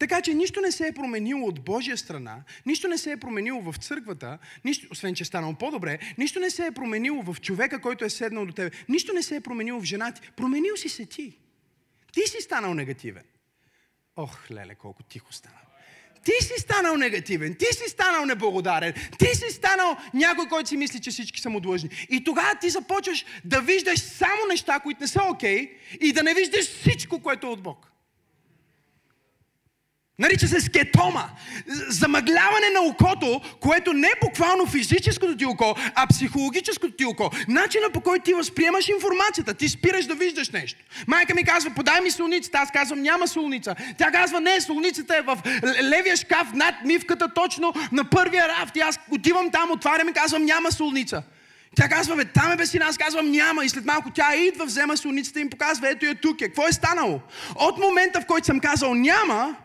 Така 0.00 0.22
че 0.22 0.34
нищо 0.34 0.60
не 0.60 0.72
се 0.72 0.86
е 0.86 0.92
променило 0.92 1.48
от 1.48 1.64
Божия 1.64 1.96
страна, 1.96 2.42
нищо 2.66 2.88
не 2.88 2.98
се 2.98 3.12
е 3.12 3.16
променило 3.16 3.72
в 3.72 3.76
църквата, 3.76 4.38
нищо, 4.64 4.86
освен 4.90 5.14
че 5.14 5.22
е 5.22 5.26
станало 5.26 5.54
по-добре, 5.54 5.98
нищо 6.18 6.40
не 6.40 6.50
се 6.50 6.66
е 6.66 6.72
променило 6.72 7.22
в 7.22 7.40
човека, 7.40 7.80
който 7.80 8.04
е 8.04 8.10
седнал 8.10 8.46
до 8.46 8.52
тебе, 8.52 8.70
нищо 8.88 9.12
не 9.12 9.22
се 9.22 9.36
е 9.36 9.40
променило 9.40 9.80
в 9.80 9.84
жена 9.84 10.12
ти. 10.12 10.20
Променил 10.36 10.76
си 10.76 10.88
се 10.88 11.06
ти. 11.06 11.38
Ти 12.12 12.20
си 12.26 12.40
станал 12.40 12.74
негативен. 12.74 13.22
Ох, 14.16 14.50
леле, 14.50 14.74
колко 14.74 15.02
тихо 15.02 15.32
стана. 15.32 15.56
Ти 16.24 16.32
си 16.40 16.54
станал 16.58 16.96
негативен, 16.96 17.54
ти 17.54 17.64
си 17.64 17.88
станал 17.88 18.24
неблагодарен, 18.24 18.94
ти 19.18 19.26
си 19.26 19.50
станал 19.50 19.96
някой, 20.14 20.48
който 20.48 20.68
си 20.68 20.76
мисли, 20.76 21.00
че 21.00 21.10
всички 21.10 21.40
са 21.40 21.50
му 21.50 21.60
длъжни. 21.60 21.90
И 22.10 22.24
тогава 22.24 22.54
ти 22.60 22.70
започваш 22.70 23.24
да 23.44 23.60
виждаш 23.60 23.98
само 24.00 24.46
неща, 24.48 24.80
които 24.80 25.00
не 25.00 25.08
са 25.08 25.22
окей, 25.22 25.66
okay, 25.66 25.98
и 26.00 26.12
да 26.12 26.22
не 26.22 26.34
виждаш 26.34 26.64
всичко, 26.64 27.22
което 27.22 27.46
е 27.46 27.50
от 27.50 27.62
Бог. 27.62 27.89
Нарича 30.20 30.48
се 30.48 30.60
скетома. 30.60 31.30
Замъгляване 31.88 32.70
на 32.74 32.80
окото, 32.80 33.40
което 33.60 33.92
не 33.92 34.06
е 34.06 34.20
буквално 34.22 34.66
физическото 34.66 35.36
ти 35.36 35.46
око, 35.46 35.74
а 35.94 36.06
психологическото 36.06 36.96
ти 36.96 37.04
око. 37.04 37.30
Начина 37.48 37.90
по 37.90 38.00
който 38.00 38.24
ти 38.24 38.34
възприемаш 38.34 38.88
информацията. 38.88 39.54
Ти 39.54 39.68
спираш 39.68 40.06
да 40.06 40.14
виждаш 40.14 40.50
нещо. 40.50 40.78
Майка 41.06 41.34
ми 41.34 41.44
казва, 41.44 41.70
подай 41.70 42.00
ми 42.00 42.10
солницата. 42.10 42.58
Аз 42.58 42.70
казвам, 42.70 43.02
няма 43.02 43.28
солница. 43.28 43.74
Тя 43.98 44.10
казва, 44.10 44.40
не, 44.40 44.60
солницата 44.60 45.16
е 45.16 45.22
в 45.22 45.38
левия 45.82 46.16
шкаф 46.16 46.48
над 46.54 46.74
мивката, 46.84 47.28
точно 47.34 47.72
на 47.92 48.04
първия 48.04 48.48
рафт. 48.48 48.76
И 48.76 48.80
аз 48.80 48.98
отивам 49.10 49.50
там, 49.50 49.70
отварям 49.70 50.08
и 50.08 50.12
казвам, 50.12 50.44
няма 50.44 50.72
солница. 50.72 51.22
Тя 51.76 51.88
казва, 51.88 52.16
бе, 52.16 52.24
там 52.24 52.52
е 52.52 52.56
бесина, 52.56 52.84
аз 52.88 52.98
казвам 52.98 53.30
няма. 53.30 53.64
И 53.64 53.68
след 53.68 53.84
малко 53.84 54.10
тя 54.10 54.36
идва, 54.36 54.64
взема 54.64 54.96
солницата 54.96 55.38
и 55.38 55.42
им 55.42 55.50
показва, 55.50 55.88
ето 55.90 56.06
я 56.06 56.14
тук 56.14 56.40
е. 56.40 56.44
Какво 56.44 56.66
е 56.66 56.72
станало? 56.72 57.20
От 57.54 57.78
момента, 57.78 58.20
в 58.20 58.26
който 58.26 58.46
съм 58.46 58.60
казал 58.60 58.94
няма, 58.94 59.56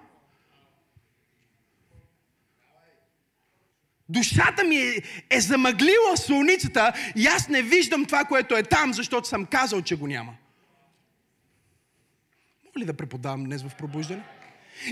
Душата 4.09 4.63
ми 4.63 4.75
е, 4.75 5.01
е 5.29 5.41
замъглила 5.41 6.17
солницата 6.17 6.93
и 7.15 7.27
аз 7.27 7.49
не 7.49 7.61
виждам 7.61 8.05
това, 8.05 8.25
което 8.25 8.55
е 8.55 8.63
там, 8.63 8.93
защото 8.93 9.27
съм 9.27 9.45
казал, 9.45 9.81
че 9.81 9.95
го 9.95 10.07
няма. 10.07 10.35
Мога 12.65 12.79
ли 12.79 12.85
да 12.85 12.93
преподавам 12.93 13.43
днес 13.43 13.63
в 13.63 13.75
пробуждане? 13.75 14.23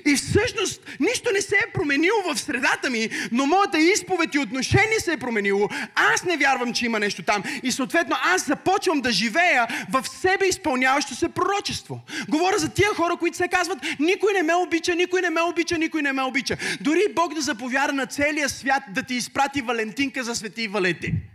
И 0.05 0.15
всъщност 0.15 0.81
нищо 0.99 1.29
не 1.34 1.41
се 1.41 1.55
е 1.55 1.71
променило 1.73 2.17
в 2.34 2.39
средата 2.39 2.89
ми, 2.89 3.09
но 3.31 3.45
моята 3.45 3.79
изповед 3.79 4.36
и 4.36 4.39
отношение 4.39 4.99
се 4.99 5.13
е 5.13 5.17
променило. 5.17 5.69
Аз 5.95 6.23
не 6.23 6.38
вярвам, 6.38 6.73
че 6.73 6.86
има 6.86 6.99
нещо 6.99 7.23
там. 7.23 7.43
И 7.63 7.71
съответно 7.71 8.15
аз 8.23 8.45
започвам 8.45 9.01
да 9.01 9.11
живея 9.11 9.67
в 9.89 10.07
себе 10.07 10.45
изпълняващо 10.45 11.15
се 11.15 11.29
пророчество. 11.29 12.01
Говоря 12.29 12.57
за 12.57 12.69
тия 12.69 12.89
хора, 12.89 13.15
които 13.15 13.38
се 13.38 13.47
казват, 13.47 13.77
никой 13.99 14.34
не 14.34 14.43
ме 14.43 14.55
обича, 14.55 14.95
никой 14.95 15.21
не 15.21 15.29
ме 15.29 15.41
обича, 15.41 15.77
никой 15.77 16.01
не 16.01 16.13
ме 16.13 16.23
обича. 16.23 16.57
Дори 16.81 17.01
Бог 17.15 17.34
да 17.34 17.41
заповяда 17.41 17.93
на 17.93 18.05
целия 18.05 18.49
свят 18.49 18.84
да 18.89 19.03
ти 19.03 19.15
изпрати 19.15 19.61
Валентинка 19.61 20.23
за 20.23 20.36
свети 20.36 20.67
Валентин. 20.67 21.32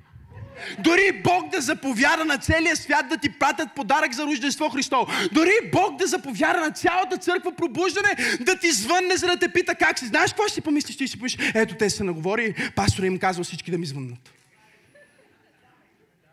Дори 0.78 1.12
Бог 1.24 1.50
да 1.50 1.60
заповяда 1.60 2.24
на 2.24 2.38
целия 2.38 2.76
свят 2.76 3.08
да 3.08 3.16
ти 3.16 3.28
пратят 3.38 3.68
подарък 3.76 4.12
за 4.12 4.26
Рождество 4.26 4.68
Христово. 4.68 5.06
Дори 5.32 5.52
Бог 5.72 5.96
да 5.96 6.06
заповяда 6.06 6.60
на 6.60 6.70
цялата 6.70 7.16
църква 7.16 7.52
пробуждане 7.52 8.16
да 8.40 8.58
ти 8.58 8.72
звънне, 8.72 9.16
за 9.16 9.26
да 9.26 9.38
те 9.38 9.48
пита 9.48 9.74
как 9.74 9.98
си. 9.98 10.06
Знаеш 10.06 10.30
какво 10.30 10.44
ще 10.44 10.54
си 10.54 10.60
помислиш? 10.60 10.96
Ти 10.96 11.08
си 11.08 11.18
помислиш, 11.18 11.52
ето 11.54 11.74
те 11.74 11.90
са 11.90 12.04
наговори, 12.04 12.54
пастора 12.76 13.06
им 13.06 13.18
казва 13.18 13.44
всички 13.44 13.70
да 13.70 13.78
ми 13.78 13.86
звъннат. 13.86 14.32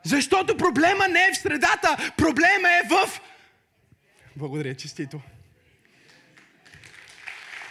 Защото 0.03 0.57
проблема 0.57 1.07
не 1.07 1.19
е 1.19 1.31
в 1.33 1.37
средата, 1.37 2.11
проблема 2.17 2.69
е 2.69 2.87
в... 2.89 3.21
Благодаря, 4.35 4.75
честито. 4.75 5.21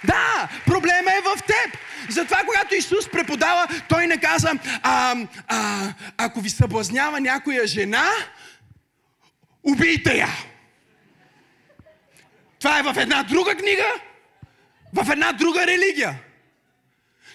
Да, 0.05 0.49
проблема 0.67 1.11
е 1.11 1.21
в 1.21 1.43
теб. 1.43 1.79
Затова, 2.09 2.43
когато 2.47 2.75
Исус 2.75 3.09
преподава, 3.09 3.69
той 3.89 4.07
не 4.07 4.21
каза, 4.21 4.53
а, 4.83 5.17
а, 5.49 5.89
ако 6.17 6.41
ви 6.41 6.51
съблазнява 6.51 7.21
някоя 7.21 7.67
жена, 7.67 8.11
убийте 9.63 10.17
я. 10.17 10.29
Това 12.59 12.79
е 12.79 12.83
в 12.83 12.95
една 12.97 13.23
друга 13.23 13.55
книга, 13.55 13.87
в 14.93 15.13
една 15.13 15.33
друга 15.33 15.67
религия. 15.67 16.21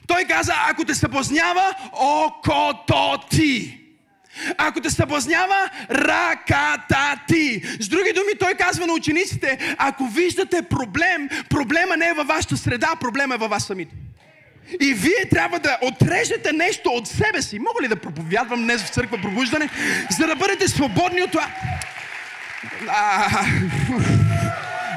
Той 0.08 0.26
каза, 0.26 0.54
ако 0.70 0.86
те 0.86 0.96
съблазнява, 0.96 1.76
окото 1.94 3.20
ти. 3.30 3.79
Ако 4.58 4.82
те 4.82 4.90
съблазнява, 4.90 5.70
ръката 5.92 7.20
ти. 7.28 7.62
С 7.80 7.88
други 7.88 8.14
думи, 8.14 8.32
той 8.40 8.54
казва 8.54 8.88
на 8.88 8.94
учениците, 8.94 9.76
ако 9.78 10.08
виждате 10.08 10.62
проблем, 10.62 11.30
проблема 11.50 11.98
не 11.98 12.10
е 12.10 12.14
във 12.14 12.28
вашата 12.28 12.58
среда, 12.58 12.94
проблема 13.00 13.36
е 13.36 13.38
във 13.38 13.50
вас 13.50 13.64
самите. 13.64 13.96
И 14.82 14.94
вие 14.94 15.30
трябва 15.32 15.60
да 15.60 15.78
отрежете 15.82 16.54
нещо 16.54 16.90
от 16.90 17.08
себе 17.08 17.42
си. 17.42 17.60
Мога 17.60 17.82
ли 17.84 17.88
да 17.88 17.96
проповядвам 17.96 18.64
днес 18.64 18.84
в 18.84 18.90
църква 18.90 19.18
пробуждане, 19.22 19.70
за 20.20 20.28
да 20.28 20.36
бъдете 20.36 20.68
свободни 20.68 21.22
от 21.22 21.32
това? 21.32 21.48
А, 22.88 23.28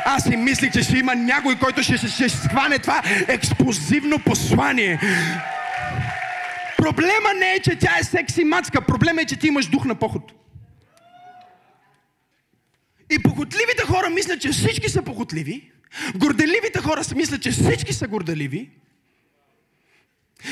аз 0.04 0.22
си 0.22 0.36
мислих, 0.36 0.72
че 0.72 0.82
ще 0.82 0.98
има 0.98 1.14
някой, 1.14 1.58
който 1.58 1.82
ще, 1.82 1.96
ще, 1.96 2.08
ще 2.08 2.28
схване 2.28 2.78
това 2.78 3.02
експлозивно 3.28 4.18
послание. 4.18 4.98
Проблема 6.82 7.34
не 7.38 7.52
е, 7.54 7.60
че 7.60 7.78
тя 7.78 7.98
е 8.00 8.04
секси 8.04 8.44
мацка. 8.44 8.80
Проблема 8.80 9.22
е, 9.22 9.24
че 9.24 9.36
ти 9.36 9.46
имаш 9.46 9.66
дух 9.66 9.84
на 9.84 9.94
поход. 9.94 10.32
И 13.10 13.22
похотливите 13.22 13.82
хора 13.86 14.10
мислят, 14.10 14.40
че 14.40 14.48
всички 14.48 14.88
са 14.88 15.02
похотливи. 15.02 15.70
Горделивите 16.16 16.78
хора 16.78 17.02
мислят, 17.16 17.42
че 17.42 17.50
всички 17.50 17.92
са 17.92 18.08
горделиви. 18.08 18.70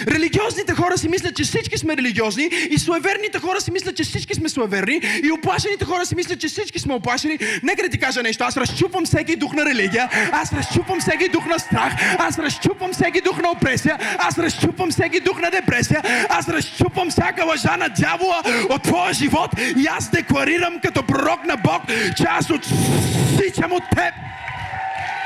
Религиозните 0.09 0.75
хора 0.75 0.99
си 0.99 1.09
мислят, 1.09 1.37
че 1.37 1.43
всички 1.43 1.79
сме 1.79 1.97
религиозни 1.97 2.51
и 2.71 2.79
суеверните 2.79 3.39
хора 3.39 3.61
си 3.61 3.71
мислят, 3.71 3.97
че 3.97 4.05
всички 4.05 4.35
сме 4.35 4.49
суеверни 4.49 5.01
и 5.25 5.33
оплашените 5.33 5.85
хора 5.85 6.07
си 6.07 6.15
мислят, 6.15 6.41
че 6.41 6.49
всички 6.49 6.79
сме 6.79 6.95
оплашени. 6.95 7.39
Нека 7.63 7.83
да 7.83 7.89
ти 7.89 7.99
кажа 7.99 8.23
нещо. 8.23 8.45
Аз 8.45 8.57
разчупвам 8.57 9.05
всеки 9.05 9.37
дух 9.37 9.53
на 9.53 9.65
религия, 9.65 10.09
аз 10.33 10.53
разчупвам 10.53 11.01
всеки 11.01 11.29
дух 11.29 11.47
на 11.47 11.59
страх, 11.59 11.93
аз 12.19 12.39
разчупвам 12.39 12.93
всеки 12.93 13.21
дух 13.21 13.43
на 13.43 13.51
опресия, 13.51 13.99
аз 14.19 14.39
разчупвам 14.39 14.91
всеки 14.91 15.21
дух 15.21 15.41
на 15.41 15.51
депресия, 15.51 16.03
аз 16.29 16.49
разчупвам 16.49 17.11
всяка 17.11 17.45
лъжа 17.45 17.77
на 17.77 17.89
дявола 17.89 18.43
от 18.69 18.83
твоя 18.83 19.13
живот 19.13 19.51
и 19.77 19.87
аз 19.87 20.11
декларирам 20.11 20.81
като 20.83 21.03
пророк 21.03 21.45
на 21.47 21.57
Бог, 21.57 21.83
че 22.17 22.25
аз 22.29 22.51
отсичам 22.51 23.73
от 23.73 23.83
теб 23.97 24.15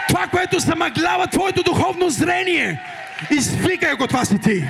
това, 0.09 0.27
което 0.27 0.59
замъглява 0.59 1.27
твоето 1.27 1.63
духовно 1.63 2.11
зрение. 2.11 2.81
Извикай 3.31 3.95
го, 3.95 4.07
това 4.07 4.25
си 4.25 4.39
ти. 4.39 4.65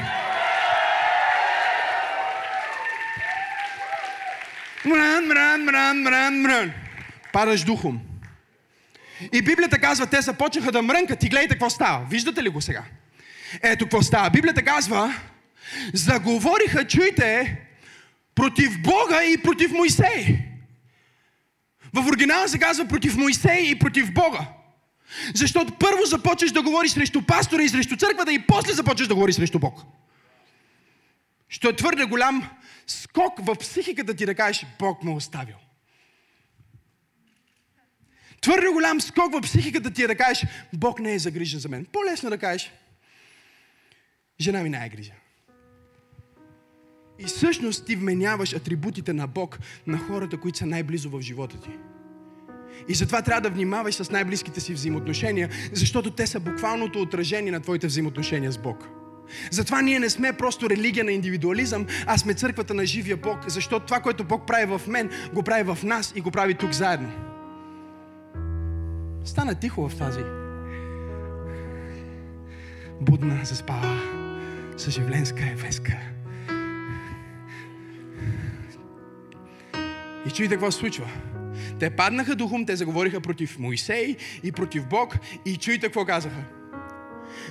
Мран, 4.84 5.26
мран, 5.26 5.64
мран, 5.64 6.02
мран, 6.02 6.40
мран. 6.40 6.72
Падаш 7.32 7.64
духом. 7.64 8.00
И 9.32 9.42
Библията 9.42 9.78
казва, 9.78 10.06
те 10.06 10.20
започнаха 10.20 10.72
да 10.72 10.82
мрънкат 10.82 11.22
и 11.22 11.28
гледайте 11.28 11.54
какво 11.54 11.70
става. 11.70 12.06
Виждате 12.10 12.42
ли 12.42 12.48
го 12.48 12.60
сега? 12.60 12.84
Ето 13.62 13.84
какво 13.84 14.02
става. 14.02 14.30
Библията 14.30 14.62
казва, 14.62 15.14
заговориха, 15.92 16.86
чуйте, 16.86 17.60
против 18.34 18.82
Бога 18.82 19.24
и 19.24 19.42
против 19.42 19.72
Моисей. 19.72 20.38
В 21.92 22.06
оригинала 22.06 22.48
се 22.48 22.58
казва 22.58 22.88
против 22.88 23.16
Моисей 23.16 23.70
и 23.70 23.78
против 23.78 24.12
Бога. 24.12 24.40
Защото 25.34 25.72
първо 25.78 26.04
започваш 26.04 26.52
да 26.52 26.62
говориш 26.62 26.90
срещу 26.90 27.22
пастора 27.22 27.62
и 27.62 27.68
срещу 27.68 27.96
църквата 27.96 28.32
и 28.32 28.46
после 28.46 28.72
започваш 28.72 29.08
да 29.08 29.14
говориш 29.14 29.34
срещу 29.34 29.58
Бог. 29.58 29.82
Що 31.48 31.68
е 31.68 31.76
твърде 31.76 32.04
голям 32.04 32.50
скок 32.86 33.46
в 33.46 33.54
психиката 33.54 34.14
ти 34.14 34.26
да 34.26 34.34
кажеш 34.34 34.66
Бог 34.78 35.02
ме 35.02 35.12
е 35.12 35.14
оставил. 35.14 35.56
Твърде 38.40 38.68
голям 38.68 39.00
скок 39.00 39.32
в 39.32 39.40
психиката 39.40 39.90
ти 39.90 40.02
е 40.02 40.06
да 40.06 40.16
кажеш 40.16 40.48
Бог 40.72 41.00
не 41.00 41.14
е 41.14 41.18
загрижен 41.18 41.60
за 41.60 41.68
мен. 41.68 41.86
По-лесно 41.92 42.30
да 42.30 42.38
кажеш 42.38 42.72
жена 44.40 44.62
ми 44.62 44.70
не 44.70 44.86
е 44.86 44.88
грижа. 44.88 45.12
И 47.18 47.24
всъщност 47.24 47.86
ти 47.86 47.96
вменяваш 47.96 48.52
атрибутите 48.54 49.12
на 49.12 49.26
Бог 49.26 49.58
на 49.86 49.98
хората, 49.98 50.40
които 50.40 50.58
са 50.58 50.66
най-близо 50.66 51.10
в 51.10 51.20
живота 51.20 51.60
ти. 51.60 51.70
И 52.88 52.94
затова 52.94 53.22
трябва 53.22 53.40
да 53.40 53.50
внимаваш 53.50 53.94
с 53.94 54.10
най-близките 54.10 54.60
си 54.60 54.74
взаимоотношения, 54.74 55.48
защото 55.72 56.10
те 56.10 56.26
са 56.26 56.40
буквалното 56.40 57.00
отражение 57.00 57.52
на 57.52 57.60
твоите 57.60 57.86
взаимоотношения 57.86 58.52
с 58.52 58.58
Бог. 58.58 58.88
Затова 59.50 59.82
ние 59.82 59.98
не 59.98 60.10
сме 60.10 60.32
просто 60.32 60.70
религия 60.70 61.04
на 61.04 61.12
индивидуализъм, 61.12 61.86
а 62.06 62.18
сме 62.18 62.34
църквата 62.34 62.74
на 62.74 62.86
живия 62.86 63.16
Бог, 63.16 63.38
защото 63.46 63.86
това, 63.86 64.00
което 64.00 64.24
Бог 64.24 64.46
прави 64.46 64.78
в 64.78 64.80
мен, 64.86 65.10
го 65.34 65.42
прави 65.42 65.62
в 65.62 65.78
нас 65.82 66.12
и 66.16 66.20
го 66.20 66.30
прави 66.30 66.54
тук 66.54 66.72
заедно. 66.72 67.12
Стана 69.24 69.54
тихо 69.54 69.88
в 69.88 69.96
тази 69.96 70.20
будна, 73.00 73.40
заспала, 73.44 74.00
съживленска 74.76 75.50
евеска 75.50 75.92
чуйте 80.34 80.54
какво 80.54 80.70
се 80.70 80.78
случва. 80.78 81.06
Те 81.80 81.90
паднаха 81.90 82.36
духом, 82.36 82.66
те 82.66 82.76
заговориха 82.76 83.20
против 83.20 83.58
Моисей 83.58 84.16
и 84.42 84.52
против 84.52 84.86
Бог 84.86 85.16
и 85.46 85.56
чуйте 85.56 85.86
какво 85.86 86.04
казаха. 86.04 86.44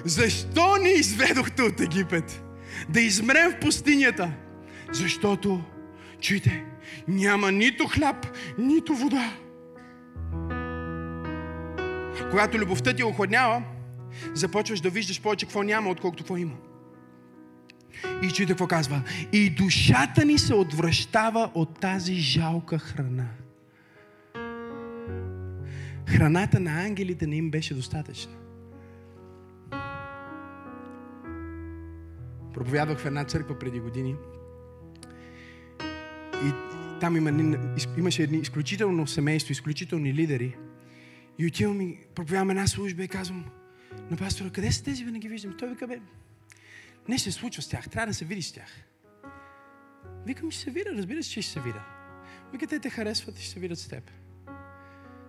Защо 0.05 0.77
ни 0.77 0.89
изведохте 0.89 1.61
от 1.61 1.79
Египет? 1.79 2.43
Да 2.89 3.01
измрем 3.01 3.51
в 3.51 3.59
пустинята. 3.59 4.31
Защото, 4.91 5.61
чуйте, 6.19 6.63
няма 7.07 7.51
нито 7.51 7.87
хляб, 7.87 8.27
нито 8.57 8.95
вода. 8.95 9.33
Когато 12.31 12.57
любовта 12.57 12.93
ти 12.93 13.03
охладнява, 13.03 13.63
започваш 14.33 14.81
да 14.81 14.89
виждаш 14.89 15.21
повече 15.21 15.45
какво 15.45 15.63
няма, 15.63 15.89
отколкото 15.89 16.23
какво 16.23 16.37
има. 16.37 16.53
И 18.23 18.27
чуйте 18.27 18.51
какво 18.51 18.67
казва. 18.67 19.01
И 19.33 19.49
душата 19.49 20.25
ни 20.25 20.37
се 20.37 20.53
отвръщава 20.53 21.51
от 21.53 21.79
тази 21.79 22.15
жалка 22.15 22.79
храна. 22.79 23.25
Храната 26.07 26.59
на 26.59 26.85
ангелите 26.85 27.27
не 27.27 27.35
им 27.35 27.51
беше 27.51 27.73
достатъчна. 27.73 28.33
Проповядвах 32.53 32.99
в 32.99 33.05
една 33.05 33.23
църква 33.23 33.59
преди 33.59 33.79
години. 33.79 34.15
И 36.43 36.51
там 36.99 37.17
има, 37.17 37.57
имаше 37.97 38.23
едни 38.23 38.37
изключително 38.37 39.07
семейство, 39.07 39.51
изключителни 39.51 40.13
лидери. 40.13 40.55
И 41.39 41.47
отивам 41.47 41.81
и 41.81 41.97
проповядвам 42.15 42.49
една 42.49 42.67
служба 42.67 43.03
и 43.03 43.07
казвам 43.07 43.45
на 44.11 44.17
пастора, 44.17 44.49
къде 44.49 44.71
са 44.71 44.83
тези, 44.83 45.05
не 45.05 45.19
ги 45.19 45.27
виждам? 45.27 45.55
Той 45.59 45.69
вика, 45.69 45.87
бе, 45.87 45.99
не 47.07 47.19
се 47.19 47.31
случва 47.31 47.61
с 47.61 47.69
тях, 47.69 47.89
трябва 47.89 48.07
да 48.07 48.13
се 48.13 48.25
види 48.25 48.41
с 48.41 48.51
тях. 48.51 48.69
Викам, 50.25 50.51
ще 50.51 50.61
се 50.61 50.71
видя, 50.71 50.89
разбира 50.97 51.23
се, 51.23 51.29
че 51.29 51.41
ще 51.41 51.51
се 51.51 51.59
видя. 51.59 51.85
Вика, 52.51 52.67
те 52.67 52.79
те 52.79 52.89
харесват 52.89 53.39
и 53.39 53.41
ще 53.41 53.51
се 53.51 53.59
видят 53.59 53.79
с 53.79 53.87
теб. 53.87 54.11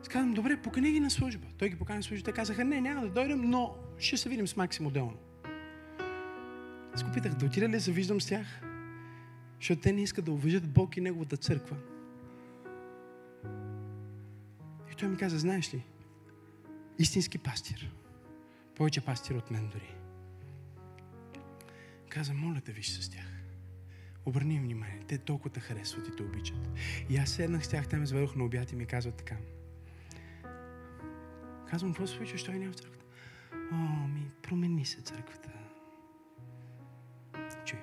Казвам, 0.08 0.34
добре, 0.34 0.56
покани 0.56 0.92
ги 0.92 1.00
на 1.00 1.10
служба. 1.10 1.46
Той 1.58 1.68
ги 1.68 1.76
покани 1.76 1.96
на 1.96 2.02
служба. 2.02 2.24
Те 2.24 2.32
казаха, 2.32 2.64
не, 2.64 2.80
няма 2.80 3.00
да 3.00 3.08
дойдем, 3.08 3.40
но 3.40 3.74
ще 3.98 4.16
се 4.16 4.28
видим 4.28 4.48
с 4.48 4.56
Максим 4.56 4.86
отделно. 4.86 5.16
Аз 6.94 7.04
го 7.04 7.12
питах, 7.12 7.34
да 7.34 7.46
отида 7.46 7.68
ли 7.68 7.78
да 7.78 7.92
виждам 7.92 8.20
с 8.20 8.26
тях? 8.26 8.46
Защото 9.56 9.82
те 9.82 9.92
не 9.92 10.02
искат 10.02 10.24
да 10.24 10.32
уважат 10.32 10.72
Бог 10.72 10.96
и 10.96 11.00
Неговата 11.00 11.36
църква. 11.36 11.76
И 14.92 14.94
той 14.98 15.08
ми 15.08 15.16
каза, 15.16 15.38
знаеш 15.38 15.74
ли, 15.74 15.84
истински 16.98 17.38
пастир, 17.38 17.94
повече 18.74 19.00
пастир 19.00 19.34
от 19.34 19.50
мен 19.50 19.68
дори. 19.68 19.94
Каза, 22.08 22.34
моля 22.34 22.60
те, 22.60 22.72
виж 22.72 22.90
с 22.90 23.10
тях. 23.10 23.26
Обърни 24.26 24.54
им 24.54 24.62
внимание. 24.62 25.00
Те 25.08 25.18
толкова 25.18 25.50
те 25.50 25.60
харесват 25.60 26.08
и 26.08 26.16
те 26.16 26.22
обичат. 26.22 26.70
И 27.08 27.16
аз 27.16 27.30
седнах 27.30 27.64
с 27.66 27.68
тях, 27.68 27.88
те 27.88 27.96
ме 27.96 28.06
заведох 28.06 28.36
на 28.36 28.44
обяд 28.44 28.72
и 28.72 28.76
ми 28.76 28.86
казват 28.86 29.14
така. 29.14 29.36
Казвам, 31.70 31.92
какво 31.92 32.06
се 32.06 32.14
случва, 32.14 32.38
що 32.38 32.52
няма 32.52 32.72
в 32.72 32.74
църквата? 32.74 33.04
О, 33.72 34.08
ми, 34.08 34.30
промени 34.42 34.84
се 34.84 35.02
църквата. 35.02 35.48
Чуй. 37.64 37.78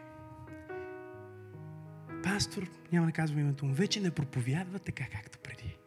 Пастор, 2.24 2.70
няма 2.92 3.06
да 3.06 3.12
казвам 3.12 3.40
името 3.40 3.66
му, 3.66 3.74
вече 3.74 4.02
не 4.02 4.12
проповядва 4.12 4.80
така, 4.80 5.06
както 5.12 5.40
преди. 5.40 5.78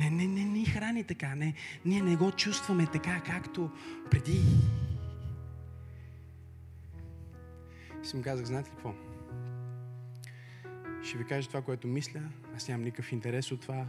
Не, 0.00 0.10
не, 0.10 0.26
не, 0.26 0.44
не 0.44 0.64
храни 0.64 1.04
така. 1.04 1.34
Не, 1.34 1.54
ние 1.84 2.02
не 2.02 2.16
го 2.16 2.32
чувстваме 2.32 2.86
така, 2.92 3.20
както 3.20 3.70
преди. 4.10 4.42
И 8.02 8.06
си 8.06 8.16
му 8.16 8.22
казах, 8.22 8.46
знаете 8.46 8.70
ли 8.70 8.74
какво? 8.74 8.94
Ще 11.02 11.18
ви 11.18 11.24
кажа 11.24 11.48
това, 11.48 11.62
което 11.62 11.88
мисля. 11.88 12.20
Аз 12.56 12.68
нямам 12.68 12.84
никакъв 12.84 13.12
интерес 13.12 13.52
от 13.52 13.60
това. 13.60 13.86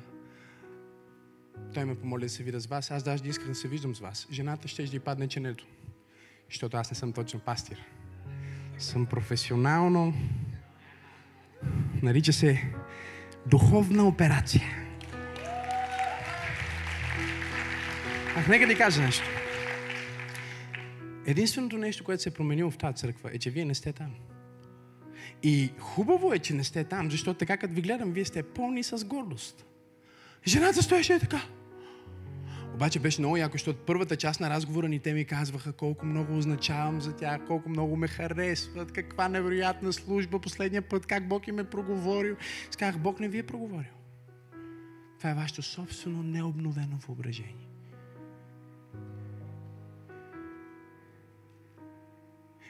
Той 1.74 1.86
ме 1.86 1.96
помоли 1.96 2.24
да 2.24 2.30
се 2.30 2.44
видя 2.44 2.60
с 2.60 2.66
вас. 2.66 2.92
Аз 2.92 3.04
даже 3.04 3.24
исках 3.26 3.48
да 3.48 3.56
се 3.56 3.68
виждам 3.68 3.96
с 3.96 4.00
вас. 4.00 4.28
Жената 4.32 4.68
ще 4.68 4.84
да 4.84 5.00
падне 5.00 5.28
ченето. 5.28 5.68
Защото 6.50 6.78
аз 6.78 6.92
не 6.92 6.96
съм 6.96 7.14
точно 7.14 7.40
пастир. 7.40 7.86
Съм 8.78 9.06
професионално. 9.06 10.14
Нарича 12.02 12.34
се 12.34 12.64
духовна 13.46 14.08
операция. 14.08 14.64
Ах, 18.36 18.48
нека 18.48 18.68
да 18.68 18.78
кажа 18.78 19.02
нещо. 19.02 19.26
Единственото 21.26 21.78
нещо, 21.78 22.04
което 22.04 22.24
се 22.24 22.30
е 22.30 22.34
променило 22.34 22.72
в 22.72 22.78
тази 22.78 22.96
църква 22.96 23.30
е, 23.34 23.40
че 23.40 23.50
вие 23.50 23.66
не 23.66 23.76
сте 23.76 23.94
там. 23.94 24.12
И 25.44 25.70
хубаво 25.80 26.34
е, 26.34 26.40
че 26.40 26.54
не 26.54 26.64
сте 26.64 26.84
там, 26.84 27.12
защото 27.12 27.38
така 27.38 27.58
като 27.58 27.74
ви 27.74 27.82
гледам, 27.82 28.12
вие 28.12 28.26
сте 28.26 28.44
пълни 28.44 28.84
с 28.84 29.06
гордост. 29.06 29.66
Жената 30.48 30.84
стоеше 30.84 31.20
така. 31.20 31.42
Обаче 32.74 33.00
беше 33.00 33.22
много 33.22 33.38
яко, 33.38 33.52
защото 33.52 33.80
първата 33.86 34.16
част 34.16 34.40
на 34.40 34.50
разговора 34.50 34.88
ни 34.88 35.00
те 35.00 35.14
ми 35.14 35.26
казваха 35.26 35.74
колко 35.74 36.06
много 36.06 36.38
означавам 36.38 37.02
за 37.02 37.16
тях, 37.16 37.42
колко 37.48 37.70
много 37.70 37.96
ме 37.96 38.08
харесват, 38.08 38.92
каква 38.92 39.28
невероятна 39.28 39.94
служба 39.94 40.40
последния 40.40 40.82
път, 40.82 41.06
как 41.06 41.28
Бог 41.28 41.48
им 41.48 41.60
е 41.60 41.64
проговорил. 41.64 42.36
Сказах, 42.72 42.98
Бог 42.98 43.20
не 43.20 43.28
ви 43.28 43.38
е 43.38 43.44
проговорил. 43.44 43.92
Това 45.18 45.30
е 45.30 45.34
вашето 45.34 45.62
собствено 45.62 46.24
необновено 46.24 46.98
въображение. 47.08 47.68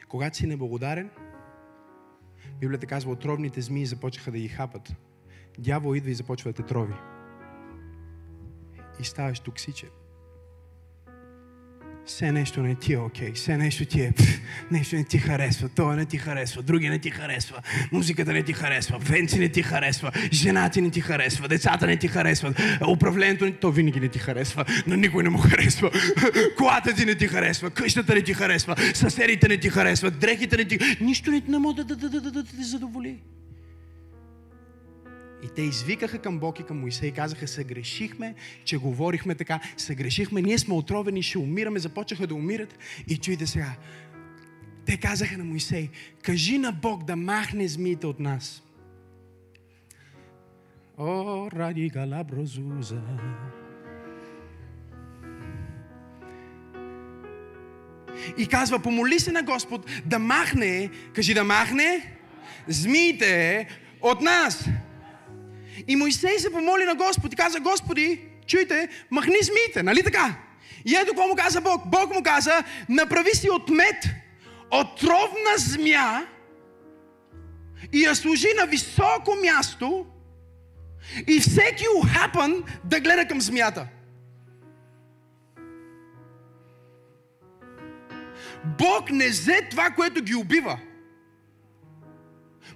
Когато 0.08 0.36
си 0.36 0.46
неблагодарен, 0.46 1.10
Библията 2.60 2.86
казва, 2.86 3.12
отровните 3.12 3.60
змии 3.60 3.86
започнаха 3.86 4.30
да 4.30 4.38
ги 4.38 4.48
хапат. 4.48 4.92
Дявол 5.58 5.94
идва 5.96 6.10
и 6.10 6.14
започва 6.14 6.52
да 6.52 6.56
те 6.56 6.62
трови 6.62 6.94
и 9.00 9.04
ставаш 9.04 9.40
токсичен. 9.40 9.88
Все 12.06 12.32
нещо 12.32 12.62
не 12.62 12.74
ти 12.74 12.92
е 12.92 12.98
окей, 12.98 13.28
okay. 13.28 13.34
все 13.34 13.56
нещо 13.56 13.84
ти 13.84 14.00
е, 14.00 14.12
пф, 14.12 14.40
нещо 14.70 14.96
не 14.96 15.04
ти 15.04 15.18
харесва, 15.18 15.68
това 15.68 15.96
не 15.96 16.04
ти 16.04 16.18
харесва, 16.18 16.62
други 16.62 16.88
не 16.88 16.98
ти 16.98 17.10
харесва, 17.10 17.62
музиката 17.92 18.32
не 18.32 18.42
ти 18.42 18.52
харесва, 18.52 18.98
венци 18.98 19.38
не 19.38 19.48
ти 19.48 19.62
харесва, 19.62 20.12
жена 20.32 20.70
ти 20.70 20.80
не 20.80 20.90
ти 20.90 21.00
харесва, 21.00 21.48
децата 21.48 21.86
не 21.86 21.96
ти 21.96 22.08
харесват, 22.08 22.60
управлението 22.88 23.44
не, 23.44 23.52
то 23.52 23.72
винаги 23.72 24.00
не 24.00 24.08
ти 24.08 24.18
харесва, 24.18 24.64
но 24.86 24.96
никой 24.96 25.22
не 25.22 25.30
му 25.30 25.38
харесва, 25.38 25.90
колата 26.56 26.94
ти 26.94 27.04
не 27.04 27.14
ти 27.14 27.28
харесва, 27.28 27.70
къщата 27.70 28.14
не 28.14 28.22
ти 28.22 28.34
харесва, 28.34 28.76
съседите 28.94 29.48
не 29.48 29.58
ти 29.58 29.70
харесват, 29.70 30.18
дрехите 30.18 30.56
не 30.56 30.64
ти, 30.64 30.78
нищо 31.00 31.30
не, 31.30 31.42
не 31.48 31.58
може 31.58 31.76
да, 31.76 31.84
да, 31.84 31.96
да, 31.96 32.08
да, 32.08 32.20
да, 32.20 32.30
да 32.30 32.44
те 32.44 32.62
задоволи. 32.62 33.16
И 35.46 35.48
те 35.54 35.62
извикаха 35.62 36.18
към 36.18 36.38
Бог 36.38 36.60
и 36.60 36.62
към 36.62 36.80
Моисей 36.80 37.08
и 37.08 37.12
казаха, 37.12 37.48
съгрешихме, 37.48 38.34
че 38.64 38.76
говорихме 38.76 39.34
така, 39.34 39.60
съгрешихме, 39.76 40.42
ние 40.42 40.58
сме 40.58 40.74
отровени, 40.74 41.22
ще 41.22 41.38
умираме, 41.38 41.78
започнаха 41.78 42.26
да 42.26 42.34
умират. 42.34 42.78
И 43.08 43.16
чуйте 43.16 43.46
сега, 43.46 43.76
те 44.86 44.96
казаха 44.96 45.38
на 45.38 45.44
Моисей, 45.44 45.88
кажи 46.22 46.58
на 46.58 46.72
Бог 46.72 47.04
да 47.04 47.16
махне 47.16 47.68
змиите 47.68 48.06
от 48.06 48.20
нас. 48.20 48.62
О, 50.98 51.48
ради 51.52 51.88
галаброзуза. 51.88 53.02
И 58.38 58.46
казва, 58.46 58.78
помоли 58.78 59.20
се 59.20 59.32
на 59.32 59.42
Господ 59.42 59.86
да 60.06 60.18
махне, 60.18 60.90
кажи 61.14 61.34
да 61.34 61.44
махне 61.44 62.18
змиите 62.68 63.66
от 64.02 64.20
нас. 64.20 64.68
И 65.88 65.96
Моисей 65.96 66.38
се 66.38 66.52
помоли 66.52 66.84
на 66.84 66.94
Господ 66.94 67.32
и 67.32 67.36
каза, 67.36 67.60
Господи, 67.60 68.20
чуйте, 68.46 68.88
махни 69.10 69.36
змиите, 69.42 69.82
нали 69.82 70.02
така? 70.02 70.34
И 70.84 70.94
ето 70.94 71.06
какво 71.06 71.26
му 71.26 71.36
каза 71.36 71.60
Бог. 71.60 71.82
Бог 71.86 72.14
му 72.14 72.22
каза, 72.22 72.64
направи 72.88 73.30
си 73.30 73.50
от 73.50 73.68
мед 73.68 74.04
отровна 74.70 75.56
змия 75.56 76.26
и 77.92 78.04
я 78.04 78.14
служи 78.14 78.48
на 78.60 78.66
високо 78.66 79.34
място 79.44 80.06
и 81.26 81.40
всеки 81.40 81.84
ухапан 81.98 82.64
да 82.84 83.00
гледа 83.00 83.28
към 83.28 83.40
змията. 83.40 83.88
Бог 88.64 89.10
не 89.10 89.28
взе 89.28 89.66
това, 89.70 89.90
което 89.90 90.22
ги 90.22 90.34
убива. 90.34 90.78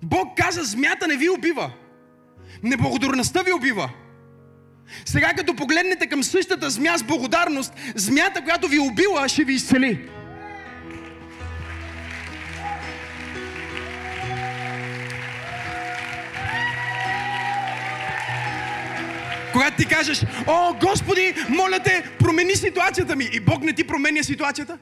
Бог 0.02 0.36
каза, 0.36 0.64
змията 0.64 1.06
не 1.06 1.16
ви 1.16 1.28
убива. 1.28 1.72
Неблагодарността 2.62 3.42
ви 3.42 3.52
убива. 3.52 3.90
Сега 5.04 5.32
като 5.36 5.56
погледнете 5.56 6.06
към 6.06 6.22
същата 6.22 6.70
змя 6.70 6.98
с 6.98 7.02
благодарност, 7.02 7.72
змята, 7.94 8.44
която 8.44 8.68
ви 8.68 8.78
убила, 8.78 9.28
ще 9.28 9.44
ви 9.44 9.54
изцели. 9.54 10.08
Когато 19.52 19.76
ти 19.76 19.86
кажеш, 19.88 20.22
о, 20.46 20.74
Господи, 20.80 21.34
моля 21.48 21.80
те, 21.84 22.04
промени 22.18 22.54
ситуацията 22.54 23.16
ми. 23.16 23.28
И 23.32 23.40
Бог 23.40 23.62
не 23.62 23.72
ти 23.72 23.86
променя 23.86 24.22
ситуацията. 24.22 24.78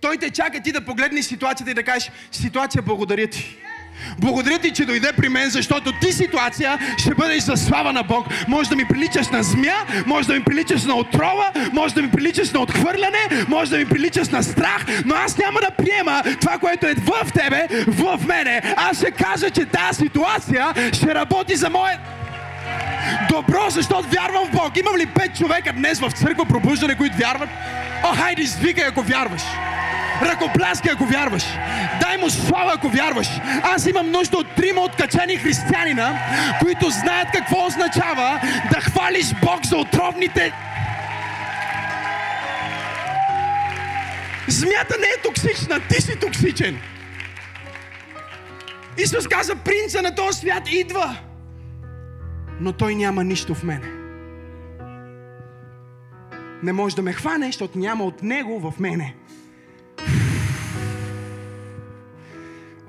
Той 0.00 0.16
те 0.16 0.30
чака 0.30 0.62
ти 0.62 0.72
да 0.72 0.84
погледнеш 0.84 1.24
ситуацията 1.24 1.70
и 1.70 1.74
да 1.74 1.82
кажеш, 1.82 2.10
ситуация, 2.32 2.82
благодаря 2.82 3.26
ти. 3.26 3.56
Благодаря 4.18 4.58
ти, 4.58 4.70
че 4.70 4.84
дойде 4.84 5.12
при 5.16 5.28
мен, 5.28 5.50
защото 5.50 5.92
ти 5.92 6.12
ситуация 6.12 6.78
ще 6.98 7.14
бъдеш 7.14 7.42
за 7.42 7.56
слава 7.56 7.92
на 7.92 8.02
Бог. 8.02 8.26
Може 8.48 8.68
да 8.68 8.76
ми 8.76 8.84
приличаш 8.84 9.28
на 9.28 9.42
змия, 9.42 9.76
може 10.06 10.26
да 10.26 10.34
ми 10.34 10.44
приличаш 10.44 10.84
на 10.84 10.94
отрова, 10.94 11.52
може 11.72 11.94
да 11.94 12.02
ми 12.02 12.10
приличаш 12.10 12.50
на 12.52 12.60
отхвърляне, 12.60 13.18
може 13.48 13.70
да 13.70 13.78
ми 13.78 13.86
приличаш 13.86 14.28
на 14.28 14.42
страх, 14.42 14.86
но 15.04 15.14
аз 15.14 15.38
няма 15.38 15.60
да 15.60 15.70
приема 15.70 16.22
това, 16.40 16.58
което 16.58 16.86
е 16.86 16.94
в 16.94 17.32
тебе, 17.32 17.68
в 17.88 18.26
мене. 18.26 18.62
Аз 18.76 18.96
ще 18.96 19.10
кажа, 19.10 19.50
че 19.50 19.64
тази 19.64 19.98
ситуация 19.98 20.74
ще 20.92 21.14
работи 21.14 21.56
за 21.56 21.70
мое 21.70 21.98
добро, 23.30 23.70
защото 23.70 24.08
вярвам 24.08 24.46
в 24.46 24.50
Бог. 24.50 24.76
Имам 24.76 24.96
ли 24.96 25.06
пет 25.06 25.36
човека 25.36 25.72
днес 25.72 26.00
в 26.00 26.10
църква 26.10 26.44
пробуждане, 26.44 26.96
които 26.96 27.16
вярват? 27.16 27.48
О, 28.04 28.14
хайде, 28.16 28.42
извикай, 28.42 28.84
ако 28.84 29.02
вярваш. 29.02 29.42
Ръкопляскай, 30.22 30.92
ако 30.92 31.04
вярваш. 31.04 31.44
Дай 32.00 32.16
му 32.16 32.30
слава, 32.30 32.72
ако 32.74 32.88
вярваш. 32.88 33.28
Аз 33.62 33.86
имам 33.86 34.10
нужда 34.10 34.36
от 34.36 34.54
трима 34.56 34.80
откачени 34.80 35.36
християнина, 35.36 36.18
които 36.60 36.90
знаят 36.90 37.28
какво 37.34 37.66
означава 37.66 38.40
да 38.72 38.80
хвалиш 38.80 39.26
Бог 39.42 39.66
за 39.66 39.76
отровните 39.76 40.52
Змията 44.48 44.96
не 45.00 45.06
е 45.06 45.22
токсична, 45.22 45.80
ти 45.88 46.02
си 46.02 46.18
токсичен. 46.20 46.78
Исус 48.98 49.28
каза, 49.28 49.54
принца 49.56 50.02
на 50.02 50.14
този 50.14 50.38
свят 50.38 50.62
идва, 50.72 51.16
но 52.60 52.72
той 52.72 52.94
няма 52.94 53.24
нищо 53.24 53.54
в 53.54 53.62
мене. 53.62 53.99
Не 56.62 56.72
може 56.72 56.96
да 56.96 57.02
ме 57.02 57.12
хване, 57.12 57.46
защото 57.46 57.78
няма 57.78 58.04
от 58.04 58.22
него 58.22 58.70
в 58.70 58.80
мене. 58.80 59.14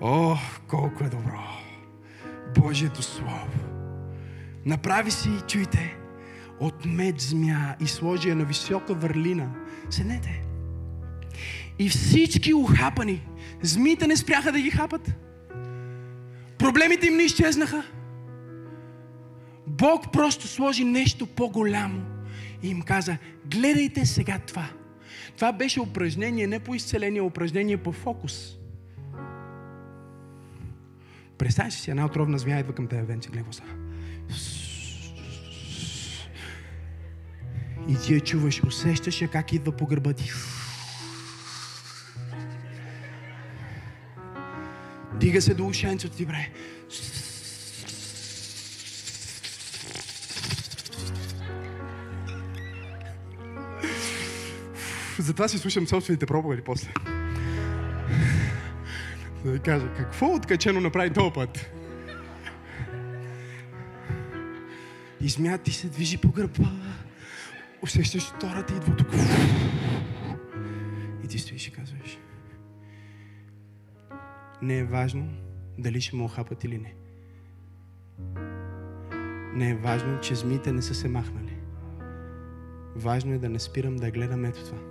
О, 0.02 0.36
колко 0.68 1.04
е 1.04 1.10
добро! 1.10 1.40
Божието 2.60 3.04
Слово. 3.04 3.48
Направи 4.66 5.12
си, 5.12 5.30
чуйте, 5.48 5.96
от 6.60 6.86
мед 6.86 7.22
змия 7.22 7.76
и 7.80 7.88
сложи 7.88 8.30
я 8.30 8.36
на 8.36 8.46
висока 8.46 8.94
върлина. 8.94 9.52
Седнете. 9.90 10.44
И 11.80 11.90
всички 11.90 12.54
ухапани, 12.54 13.28
змиите 13.62 14.08
не 14.08 14.18
спряха 14.18 14.52
да 14.52 14.60
ги 14.60 14.72
хапат. 14.72 15.12
Проблемите 16.58 17.08
им 17.08 17.18
не 17.18 17.24
изчезнаха. 17.24 17.84
Бог 19.68 20.12
просто 20.12 20.48
сложи 20.48 20.84
нещо 20.84 21.28
по-голямо 21.28 22.11
и 22.64 22.70
им 22.70 22.82
каза, 22.82 23.18
гледайте 23.46 24.06
сега 24.06 24.40
това. 24.40 24.70
Това 25.36 25.54
беше 25.54 25.82
упражнение 25.82 26.48
не 26.48 26.60
по 26.60 26.76
изцеление, 26.76 27.22
упражнение 27.22 27.78
по 27.78 27.92
фокус. 27.92 28.58
Представяш 31.38 31.74
си, 31.74 31.92
една 31.92 32.06
отровна 32.06 32.38
змия 32.38 32.60
идва 32.60 32.74
към 32.74 32.88
тебе, 32.88 33.02
Венци, 33.02 33.30
гледай 33.30 33.54
са. 33.54 33.64
И 37.90 37.96
ти 38.06 38.14
я 38.14 38.20
чуваш, 38.20 38.64
усещаш 38.64 39.22
я 39.22 39.28
как 39.28 39.54
идва 39.54 39.72
по 39.72 39.86
гърба 39.86 40.14
ти. 40.14 40.32
Дига 45.20 45.42
се 45.42 45.54
до 45.54 45.68
ушенцето 45.68 46.16
ти, 46.16 46.26
бре. 46.26 46.50
Затова 55.22 55.48
си 55.48 55.58
слушам 55.58 55.88
собствените 55.88 56.26
проповеди 56.26 56.62
после. 56.62 56.94
Да 59.46 59.52
ви 59.52 59.60
кажа, 59.60 59.94
какво 59.98 60.34
откачено 60.34 60.82
направи 60.82 61.14
този 61.14 61.34
път? 61.34 61.72
И 65.22 65.30
змията 65.30 65.64
ти 65.64 65.72
се 65.72 65.88
движи 65.88 66.18
по 66.18 66.32
гърба. 66.32 66.72
Усещаш 67.82 68.24
втората 68.24 68.74
идва 68.76 68.96
тук. 68.96 69.08
И 71.24 71.28
ти 71.28 71.40
стоиш 71.40 71.68
и 71.68 71.72
казваш. 71.72 72.18
Не 74.62 74.78
е 74.78 74.84
важно 74.84 75.30
дали 75.78 76.02
ще 76.02 76.16
му 76.16 76.26
охапат 76.26 76.64
или 76.64 76.78
не. 76.78 76.94
Не 79.54 79.70
е 79.70 79.76
важно, 79.76 80.20
че 80.20 80.36
змиите 80.36 80.72
не 80.72 80.82
са 80.82 80.96
се 80.96 81.08
махнали. 81.08 81.58
Важно 82.96 83.34
е 83.34 83.38
да 83.38 83.50
не 83.50 83.60
спирам 83.60 83.96
да 83.96 84.12
гледам 84.12 84.46
ето 84.46 84.66
това. 84.66 84.91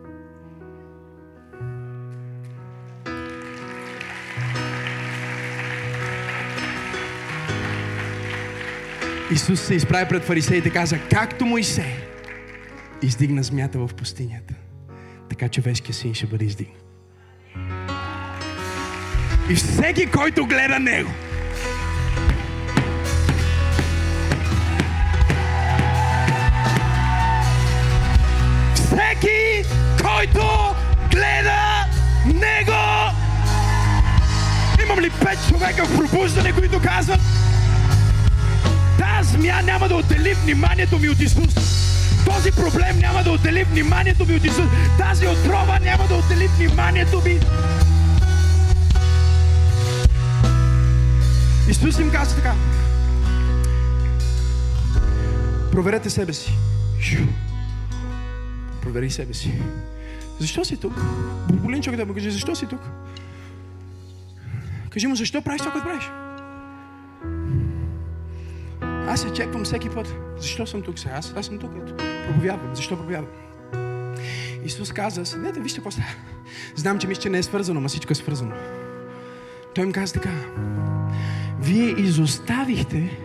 Исус 9.33 9.61
се 9.61 9.75
изправи 9.75 10.09
пред 10.09 10.25
фарисеите 10.25 10.69
и 10.69 10.73
каза, 10.73 10.99
както 11.11 11.47
Моисей 11.47 11.95
издигна 13.03 13.43
змията 13.43 13.79
в 13.79 13.89
пустинята, 13.95 14.55
така 15.29 15.49
човешкият 15.49 15.97
син 15.97 16.15
ще 16.15 16.27
бъде 16.27 16.45
издигнат. 16.45 16.85
И 19.51 19.55
всеки, 19.55 20.11
който 20.11 20.47
гледа 20.47 20.79
него, 20.79 21.11
всеки, 28.75 29.65
който 30.03 30.75
гледа 31.11 31.87
него, 32.27 33.13
имам 34.85 35.01
ли 35.01 35.11
пет 35.11 35.39
човека 35.49 35.85
в 35.85 35.97
пробуждане, 35.97 36.53
които 36.53 36.81
казват, 36.83 37.21
тази 39.01 39.33
змия 39.33 39.63
няма 39.63 39.89
да 39.89 39.95
отдели 39.95 40.35
вниманието 40.35 40.99
ми 40.99 41.09
от 41.09 41.21
Исус. 41.21 41.55
Този 42.25 42.53
проблем 42.53 42.99
няма 42.99 43.23
да 43.23 43.31
отдели 43.31 43.65
вниманието 43.65 44.27
ми 44.27 44.35
от 44.35 44.45
Исус. 44.45 44.67
Тази 44.99 45.27
отрова 45.27 45.79
няма 45.79 46.07
да 46.09 46.15
отдели 46.15 46.47
вниманието 46.47 47.23
ми. 47.25 47.41
Исус 51.69 51.99
им 51.99 52.11
каза 52.11 52.37
така. 52.37 52.55
Проверете 55.73 56.11
себе 56.11 56.33
си. 56.33 56.53
Провери 58.83 59.11
себе 59.11 59.35
си. 59.35 59.53
Защо 60.39 60.65
си 60.65 60.77
тук? 60.77 61.01
Болин 61.53 61.83
човек 61.83 62.01
да 62.01 62.07
му 62.07 62.15
каже, 62.15 62.31
защо 62.31 62.57
си 62.57 62.67
тук? 62.67 62.81
Кажи 64.91 65.07
му, 65.07 65.17
защо 65.17 65.43
правиш 65.43 65.59
това, 65.59 65.73
което 65.73 65.87
правиш? 65.87 66.30
Аз 69.11 69.21
се 69.21 69.33
чеквам 69.33 69.65
всеки 69.65 69.89
път. 69.89 70.15
Защо 70.39 70.67
съм 70.67 70.83
тук 70.83 70.99
сега? 70.99 71.15
Аз, 71.15 71.33
аз 71.37 71.47
съм 71.47 71.59
тук. 71.59 71.73
Ето. 71.77 71.95
Проповядвам. 71.97 72.75
Защо 72.75 72.97
проповядвам? 72.97 73.33
Исус 74.65 74.93
каза, 74.93 75.27
седнете, 75.27 75.61
вижте 75.61 75.79
какво 75.79 75.91
става. 75.91 76.09
Знам, 76.77 76.99
че 76.99 77.07
мисля, 77.07 77.23
че 77.23 77.29
не 77.29 77.39
е 77.39 77.43
свързано, 77.43 77.81
но 77.81 77.89
всичко 77.89 78.13
е 78.13 78.15
свързано. 78.15 78.55
Той 79.75 79.85
им 79.85 79.93
каза 79.93 80.13
така. 80.13 80.31
Вие 81.61 81.89
изоставихте 81.89 83.19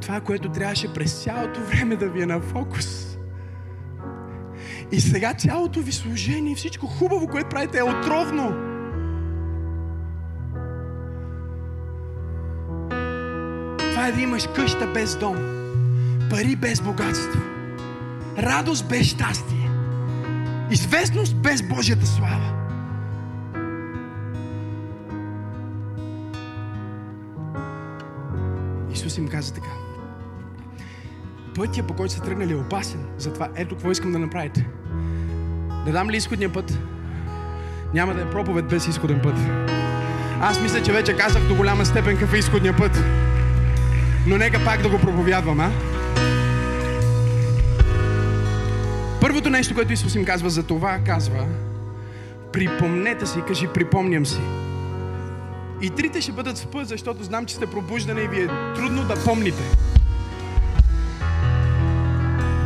това, 0.00 0.20
което 0.20 0.48
трябваше 0.48 0.94
през 0.94 1.22
цялото 1.22 1.60
време 1.60 1.96
да 1.96 2.08
ви 2.08 2.22
е 2.22 2.26
на 2.26 2.40
фокус. 2.40 3.18
И 4.92 5.00
сега 5.00 5.34
цялото 5.34 5.80
ви 5.80 5.92
служение, 5.92 6.54
всичко 6.54 6.86
хубаво, 6.86 7.28
което 7.28 7.48
правите 7.48 7.78
е 7.78 7.82
отровно. 7.82 8.73
Е 14.08 14.12
да 14.12 14.20
имаш 14.20 14.48
къща 14.56 14.86
без 14.86 15.16
дом, 15.16 15.36
пари 16.30 16.56
без 16.56 16.80
богатство, 16.80 17.40
радост 18.38 18.88
без 18.88 19.06
щастие, 19.06 19.70
известност 20.70 21.36
без 21.36 21.62
Божията 21.62 22.06
слава. 22.06 22.52
Исус 28.92 29.18
им 29.18 29.28
каза 29.28 29.54
така. 29.54 29.70
Пътя, 31.54 31.82
по 31.82 31.94
който 31.94 32.14
са 32.14 32.20
тръгнали, 32.20 32.52
е 32.52 32.56
опасен. 32.56 33.00
Затова 33.18 33.48
ето 33.56 33.74
какво 33.74 33.90
искам 33.90 34.12
да 34.12 34.18
направите. 34.18 34.66
Да 35.86 35.92
дам 35.92 36.10
ли 36.10 36.16
изходния 36.16 36.52
път? 36.52 36.78
Няма 37.94 38.14
да 38.14 38.20
е 38.20 38.30
проповед 38.30 38.68
без 38.68 38.88
изходен 38.88 39.20
път. 39.22 39.36
Аз 40.40 40.60
мисля, 40.60 40.82
че 40.82 40.92
вече 40.92 41.16
казах 41.16 41.48
до 41.48 41.54
голяма 41.54 41.86
степен 41.86 42.16
какъв 42.16 42.34
е 42.34 42.38
изходния 42.38 42.76
път. 42.76 43.04
Но 44.26 44.38
нека 44.38 44.64
пак 44.64 44.82
да 44.82 44.88
го 44.88 44.98
проповядвам, 44.98 45.60
а? 45.60 45.70
Първото 49.20 49.50
нещо, 49.50 49.74
което 49.74 49.92
Исус 49.92 50.14
им 50.14 50.24
казва 50.24 50.50
за 50.50 50.62
това, 50.62 50.98
казва 51.06 51.46
припомнете 52.54 53.26
си, 53.26 53.38
кажи 53.48 53.68
припомням 53.74 54.26
си. 54.26 54.40
И 55.82 55.90
трите 55.90 56.20
ще 56.20 56.32
бъдат 56.32 56.58
в 56.58 56.66
път, 56.66 56.88
защото 56.88 57.24
знам, 57.24 57.46
че 57.46 57.54
сте 57.54 57.66
пробуждани 57.66 58.22
и 58.22 58.28
ви 58.28 58.42
е 58.42 58.48
трудно 58.74 59.04
да 59.04 59.24
помните. 59.24 59.62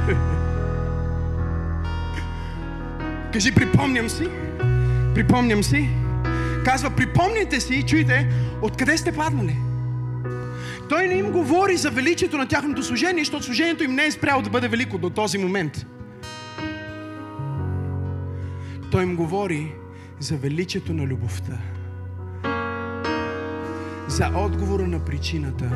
кажи 3.33 3.55
припомням 3.55 4.09
си. 4.09 4.29
Припомням 5.15 5.63
си. 5.63 5.89
Казва, 6.65 6.91
припомните 6.91 7.61
си, 7.61 7.85
чуйте, 7.87 8.29
откъде 8.63 8.99
сте 8.99 9.13
паднали. 9.13 9.57
Той 10.89 11.09
не 11.09 11.15
им 11.15 11.33
говори 11.33 11.77
за 11.77 11.91
величието 11.91 12.39
на 12.39 12.49
тяхното 12.49 12.83
служение, 12.83 13.25
защото 13.25 13.45
служението 13.45 13.85
им 13.85 13.95
не 13.95 14.07
е 14.07 14.11
спряло 14.11 14.43
да 14.43 14.51
бъде 14.51 14.69
велико 14.69 14.99
до 14.99 15.11
този 15.11 15.39
момент. 15.39 15.87
Той 18.91 19.03
им 19.03 19.17
говори 19.17 19.75
за 20.19 20.37
величието 20.37 20.95
на 20.95 21.07
любовта. 21.07 21.59
За 24.09 24.31
отговора 24.37 24.87
на 24.87 25.05
причината. 25.05 25.71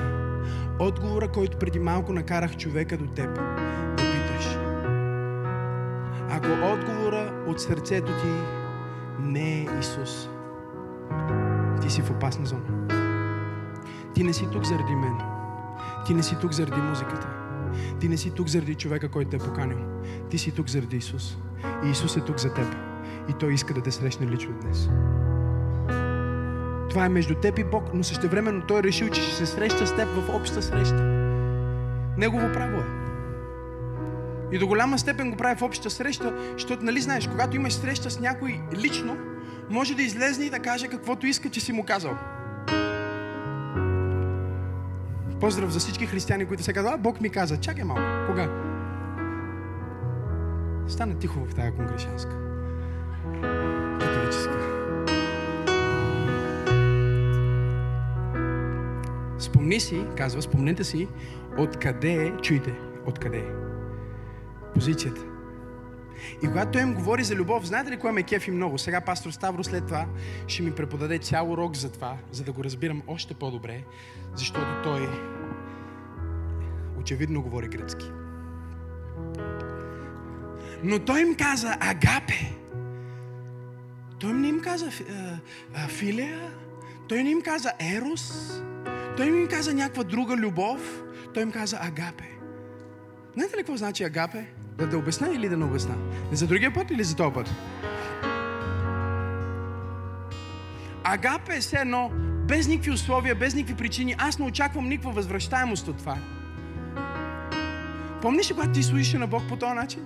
Отговора, 0.79 1.29
който 1.29 1.59
преди 1.59 1.79
малко 1.79 2.13
накарах 2.13 2.57
човека 2.57 2.97
до 2.97 3.07
теб 3.07 3.35
да 3.35 3.97
питаш. 3.97 4.57
Ако 6.31 6.47
отговора 6.47 7.45
от 7.47 7.61
сърцето 7.61 8.13
ти 8.13 8.29
не 9.21 9.61
е 9.61 9.67
Исус, 9.81 10.29
ти 11.83 11.91
си 11.91 12.03
в 12.03 12.11
опасна 12.11 12.47
зона. 12.47 12.82
Ти 14.15 14.25
не 14.25 14.33
си 14.33 14.49
тук 14.53 14.65
заради 14.65 14.95
мен. 14.95 15.19
Ти 16.07 16.15
не 16.15 16.23
си 16.23 16.37
тук 16.41 16.53
заради 16.53 16.81
музиката. 16.81 17.27
Ти 18.01 18.09
не 18.09 18.17
си 18.17 18.31
тук 18.31 18.49
заради 18.49 18.75
човека, 18.75 19.09
който 19.09 19.31
те 19.31 19.37
е 19.37 19.39
поканил. 19.39 19.79
Ти 20.31 20.39
си 20.39 20.51
тук 20.51 20.69
заради 20.69 20.97
Исус. 20.97 21.37
И 21.85 21.91
Исус 21.91 22.17
е 22.17 22.21
тук 22.21 22.39
за 22.39 22.55
теб. 22.55 22.67
И 23.29 23.33
Той 23.33 23.53
иска 23.53 23.75
да 23.75 23.83
те 23.83 23.91
срещне 23.91 24.27
лично 24.27 24.53
днес. 24.63 24.89
Това 26.91 27.05
е 27.05 27.09
между 27.09 27.35
теб 27.35 27.59
и 27.59 27.65
Бог, 27.65 27.85
но 27.95 28.05
същевременно 28.05 28.63
Той 28.69 28.81
е 28.81 28.83
решил, 28.83 29.09
че 29.09 29.23
ще 29.23 29.35
се 29.35 29.47
среща 29.47 29.87
с 29.87 29.97
теб 29.97 30.09
в 30.09 30.35
обща 30.35 30.63
среща. 30.63 31.03
Негово 32.19 32.53
право 32.53 32.79
е. 32.79 32.85
И 34.53 34.59
до 34.59 34.67
голяма 34.67 34.99
степен 34.99 35.31
го 35.31 35.37
прави 35.37 35.57
в 35.57 35.63
обща 35.63 35.91
среща, 35.91 36.35
защото, 36.53 36.85
нали 36.85 37.01
знаеш, 37.01 37.29
когато 37.29 37.57
имаш 37.57 37.73
среща 37.73 38.11
с 38.11 38.21
някой 38.21 38.61
лично, 38.75 39.17
може 39.71 39.95
да 39.95 40.03
излезне 40.03 40.45
и 40.45 40.51
да 40.51 40.59
каже 40.59 40.89
каквото 40.89 41.27
иска, 41.27 41.51
че 41.51 41.61
си 41.61 41.73
му 41.73 41.85
казал. 41.85 42.19
Поздрав 45.43 45.71
за 45.71 45.79
всички 45.79 46.07
християни, 46.07 46.47
които 46.47 46.63
се 46.63 46.73
казват, 46.73 46.95
а 46.95 46.99
Бог 46.99 47.21
ми 47.21 47.31
каза, 47.31 47.57
чакай 47.57 47.85
малко, 47.85 48.27
кога? 48.27 48.49
Стана 50.89 51.19
тихо 51.19 51.45
в 51.45 51.55
тази 51.55 51.71
конгрешанска. 51.77 52.37
Католическа. 54.01 54.59
Спомни 59.39 59.81
си, 59.81 60.05
казва, 60.17 60.43
спомнете 60.43 60.85
си, 60.85 61.09
откъде 61.59 62.13
е, 62.13 62.37
чуйте, 62.37 62.75
откъде 63.07 63.39
е 63.39 63.53
позицията. 64.75 65.32
И 66.43 66.47
когато 66.47 66.71
той 66.71 66.83
им 66.83 66.95
говори 66.95 67.25
за 67.25 67.35
любов, 67.35 67.67
знаете 67.67 67.91
ли 67.91 67.97
кое 67.97 68.13
ме 68.13 68.23
кефи 68.23 68.51
много? 68.51 68.79
Сега 68.79 69.01
пастор 69.01 69.31
Ставро 69.31 69.65
след 69.65 69.87
това 69.87 70.07
ще 70.47 70.63
ми 70.63 70.73
преподаде 70.73 71.19
цял 71.19 71.53
урок 71.53 71.77
за 71.77 71.93
това, 71.93 72.17
за 72.33 72.45
да 72.45 72.53
го 72.53 72.65
разбирам 72.65 73.03
още 73.07 73.35
по-добре, 73.35 73.83
защото 74.35 74.83
той 74.85 75.09
очевидно 77.01 77.43
говори 77.43 77.69
гръцки. 77.69 78.07
Но 80.85 80.99
той 80.99 81.21
им 81.21 81.35
каза 81.35 81.77
агапе. 81.81 82.53
Той 84.21 84.33
не 84.33 84.49
им 84.49 84.61
каза 84.61 84.91
филея, 85.89 86.51
той 87.09 87.23
не 87.23 87.31
им 87.31 87.43
каза 87.43 87.73
ерос, 87.81 88.53
той 89.17 89.31
не 89.31 89.41
им 89.41 89.49
каза 89.49 89.75
някаква 89.75 90.05
друга 90.05 90.37
любов, 90.37 91.03
той 91.35 91.43
им 91.43 91.53
каза 91.53 91.79
агапе. 91.81 92.32
Знаете 93.35 93.57
ли 93.57 93.61
какво 93.61 93.77
значи 93.77 94.05
агапе? 94.05 94.47
Да, 94.79 94.87
да 94.87 94.99
обясня 94.99 95.29
или 95.35 95.49
да 95.49 95.57
не 95.57 95.65
обясня? 95.65 95.95
Не 96.31 96.37
за 96.37 96.47
другия 96.47 96.75
път 96.75 96.91
или 96.91 97.05
за 97.05 97.17
този 97.17 97.35
път? 97.35 97.51
Агапе 101.05 101.57
е 101.57 101.61
все 101.61 101.77
едно, 101.77 102.11
без 102.49 102.69
никакви 102.69 102.91
условия, 102.91 103.35
без 103.35 103.55
никакви 103.55 103.75
причини. 103.75 104.15
Аз 104.19 104.39
не 104.39 104.45
очаквам 104.45 104.89
никаква 104.89 105.13
възвръщаемост 105.13 105.89
от 105.89 105.99
това. 105.99 106.19
Помниш 108.23 108.51
ли, 108.51 108.55
когато 108.55 108.73
ти 108.73 108.83
служиш 108.83 109.13
на 109.13 109.27
Бог 109.27 109.43
по 109.49 109.57
този 109.57 109.73
начин? 109.73 110.01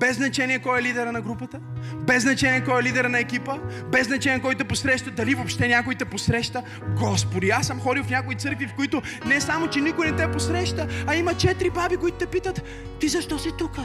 Без 0.00 0.16
значение 0.16 0.58
кой 0.58 0.78
е 0.78 0.82
лидера 0.82 1.12
на 1.12 1.20
групата, 1.20 1.60
без 2.06 2.22
значение 2.22 2.64
кой 2.64 2.80
е 2.80 2.82
лидера 2.82 3.08
на 3.08 3.18
екипа, 3.18 3.58
без 3.92 4.06
значение 4.06 4.40
кой 4.40 4.54
те 4.54 4.64
посреща, 4.64 5.10
дали 5.10 5.34
въобще 5.34 5.68
някой 5.68 5.94
те 5.94 6.04
посреща. 6.04 6.62
Господи, 6.96 7.50
аз 7.50 7.66
съм 7.66 7.80
ходил 7.80 8.04
в 8.04 8.10
някои 8.10 8.34
църкви, 8.34 8.66
в 8.66 8.74
които 8.74 9.02
не 9.26 9.40
само, 9.40 9.68
че 9.68 9.80
никой 9.80 10.10
не 10.10 10.16
те 10.16 10.30
посреща, 10.30 10.88
а 11.06 11.14
има 11.16 11.34
четири 11.34 11.70
баби, 11.70 11.96
които 11.96 12.16
те 12.18 12.26
питат, 12.26 12.62
ти 13.00 13.08
защо 13.08 13.38
си 13.38 13.48
тук? 13.58 13.76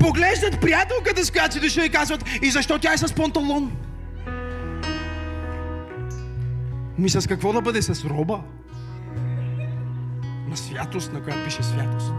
Поглеждат 0.00 0.60
приятелката, 0.60 1.24
с 1.24 1.30
която 1.30 1.54
си 1.54 1.60
дошъл 1.60 1.82
и 1.82 1.90
казват, 1.90 2.24
и 2.42 2.50
защо 2.50 2.78
тя 2.78 2.92
е 2.92 2.98
с 2.98 3.14
панталон? 3.14 3.72
Ми 6.98 7.08
с 7.10 7.28
какво 7.28 7.52
да 7.52 7.60
бъде? 7.60 7.82
С 7.82 8.04
роба? 8.04 8.40
На 10.48 10.56
святост, 10.56 11.12
на 11.12 11.22
която 11.22 11.44
пише 11.44 11.62
святост. 11.62 12.12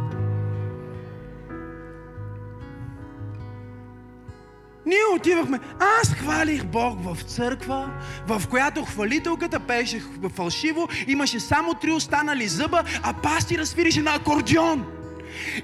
Ние 4.88 5.16
отивахме. 5.16 5.60
Аз 6.00 6.14
хвалих 6.14 6.66
Бог 6.66 6.98
в 7.04 7.24
църква, 7.24 7.90
в 8.28 8.42
която 8.50 8.86
хвалителката 8.86 9.60
пееше 9.60 10.02
фалшиво, 10.36 10.88
имаше 11.08 11.40
само 11.40 11.74
три 11.74 11.92
останали 11.92 12.48
зъба, 12.48 12.84
а 13.04 13.14
пастира 13.14 13.66
свирише 13.66 14.02
на 14.02 14.16
акордеон. 14.16 14.97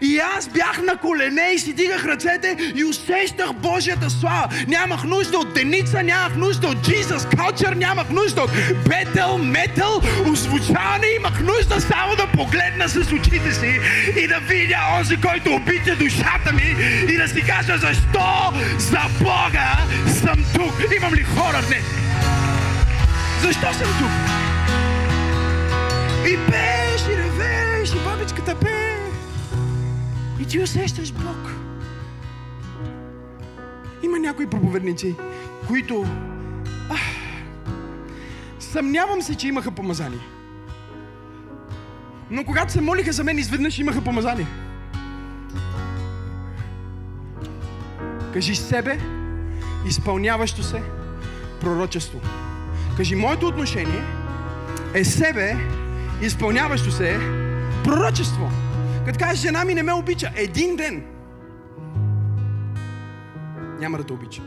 И 0.01 0.19
аз 0.37 0.47
бях 0.47 0.81
на 0.81 0.97
колене 0.97 1.51
и 1.55 1.59
си 1.59 1.73
дигах 1.73 2.05
ръцете 2.05 2.57
и 2.75 2.83
усещах 2.85 3.53
Божията 3.53 4.09
слава. 4.09 4.49
Нямах 4.67 5.03
нужда 5.03 5.37
от 5.37 5.53
деница, 5.53 6.03
нямах 6.03 6.35
нужда 6.35 6.67
от 6.67 6.77
Jesus 6.77 7.35
Culture, 7.35 7.75
нямах 7.75 8.09
нужда 8.09 8.41
от 8.41 8.51
бетел, 8.89 9.37
метал, 9.37 10.01
озвучаване. 10.27 11.07
Имах 11.15 11.41
нужда 11.41 11.81
само 11.81 12.15
да 12.15 12.27
погледна 12.27 12.89
с 12.89 13.11
очите 13.11 13.53
си 13.53 13.79
и 14.23 14.27
да 14.27 14.39
видя 14.39 14.79
онзи, 14.97 15.17
който 15.21 15.53
обича 15.53 15.95
душата 15.95 16.53
ми 16.53 16.75
и 17.13 17.17
да 17.17 17.27
си 17.27 17.41
кажа 17.41 17.77
защо 17.77 18.53
за 18.77 19.01
Бога 19.19 19.77
съм 20.07 20.45
тук. 20.53 20.93
Имам 20.97 21.13
ли 21.13 21.23
хора 21.23 21.61
днес? 21.67 21.83
Защо 23.41 23.73
съм 23.73 23.87
тук? 23.99 24.11
И 26.27 26.37
пееш, 26.51 27.01
и 27.09 27.17
ревеш, 27.17 27.89
и 27.89 27.99
бабичката 28.05 28.55
пее. 28.55 29.02
И 30.39 30.45
ти 30.45 30.59
усещаш 30.59 31.11
Бог. 31.11 31.51
Има 34.03 34.19
някои 34.19 34.47
проповедници, 34.47 35.15
които... 35.67 36.05
Ах, 36.89 37.01
съмнявам 38.59 39.21
се, 39.21 39.35
че 39.35 39.47
имаха 39.47 39.71
помазание. 39.71 40.19
Но 42.31 42.43
когато 42.43 42.71
се 42.71 42.81
молиха 42.81 43.11
за 43.11 43.23
мен, 43.23 43.37
изведнъж 43.37 43.79
имаха 43.79 44.01
помазание. 44.01 44.47
Кажи 48.33 48.55
себе, 48.55 48.99
изпълняващо 49.87 50.63
се 50.63 50.81
пророчество. 51.61 52.19
Кажи, 52.97 53.15
моето 53.15 53.47
отношение 53.47 54.03
е 54.93 55.03
себе, 55.03 55.57
изпълняващо 56.21 56.91
се 56.91 57.19
пророчество. 57.83 58.62
Като 59.05 59.19
кажеш, 59.19 59.39
жена 59.39 59.65
ми 59.65 59.73
не 59.73 59.83
ме 59.83 59.93
обича, 59.93 60.31
един 60.35 60.75
ден 60.75 61.03
няма 63.79 63.97
да 63.97 64.03
те 64.03 64.13
обича. 64.13 64.41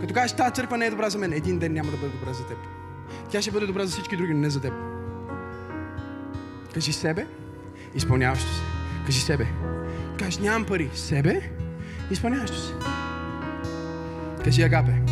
Като 0.00 0.14
кажеш, 0.14 0.36
тази 0.36 0.54
църква 0.54 0.78
не 0.78 0.86
е 0.86 0.90
добра 0.90 1.10
за 1.10 1.18
мен, 1.18 1.32
един 1.32 1.58
ден 1.58 1.72
няма 1.72 1.90
да 1.90 1.96
бъде 1.96 2.12
добра 2.12 2.32
за 2.32 2.46
теб. 2.46 2.58
Тя 3.30 3.42
ще 3.42 3.50
бъде 3.50 3.66
добра 3.66 3.86
за 3.86 3.92
всички 3.92 4.16
други, 4.16 4.34
но 4.34 4.40
не 4.40 4.50
за 4.50 4.60
теб. 4.60 4.72
Кажи 6.74 6.92
себе, 6.92 7.26
изпълняващо 7.94 8.48
се. 8.54 8.60
Кажи 9.06 9.20
себе. 9.20 9.46
Кажеш, 10.18 10.38
нямам 10.38 10.64
пари. 10.64 10.90
Себе, 10.94 11.50
изпълняващо 12.10 12.56
се. 12.56 12.72
Кажи 14.44 14.62
агапе. 14.62 15.05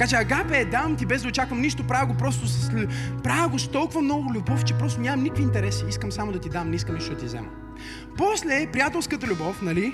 Така 0.00 0.08
че 0.08 0.16
агапе 0.16 0.58
е 0.58 0.64
давам 0.64 0.96
ти 0.96 1.06
без 1.06 1.22
да 1.22 1.28
очаквам 1.28 1.60
нищо, 1.60 1.86
правя 1.86 2.06
го 2.06 2.14
просто 2.14 2.46
с, 2.46 2.70
правя 3.22 3.48
го 3.48 3.58
с 3.58 3.68
толкова 3.68 4.00
много 4.00 4.34
любов, 4.34 4.64
че 4.64 4.74
просто 4.74 5.00
нямам 5.00 5.22
никакви 5.22 5.42
интереси. 5.42 5.84
Искам 5.88 6.12
само 6.12 6.32
да 6.32 6.40
ти 6.40 6.48
дам, 6.48 6.70
не 6.70 6.76
искам 6.76 6.94
нищо 6.94 7.10
да 7.10 7.16
ти 7.16 7.26
взема. 7.26 7.48
После 8.16 8.66
приятелската 8.72 9.26
любов, 9.26 9.62
нали? 9.62 9.92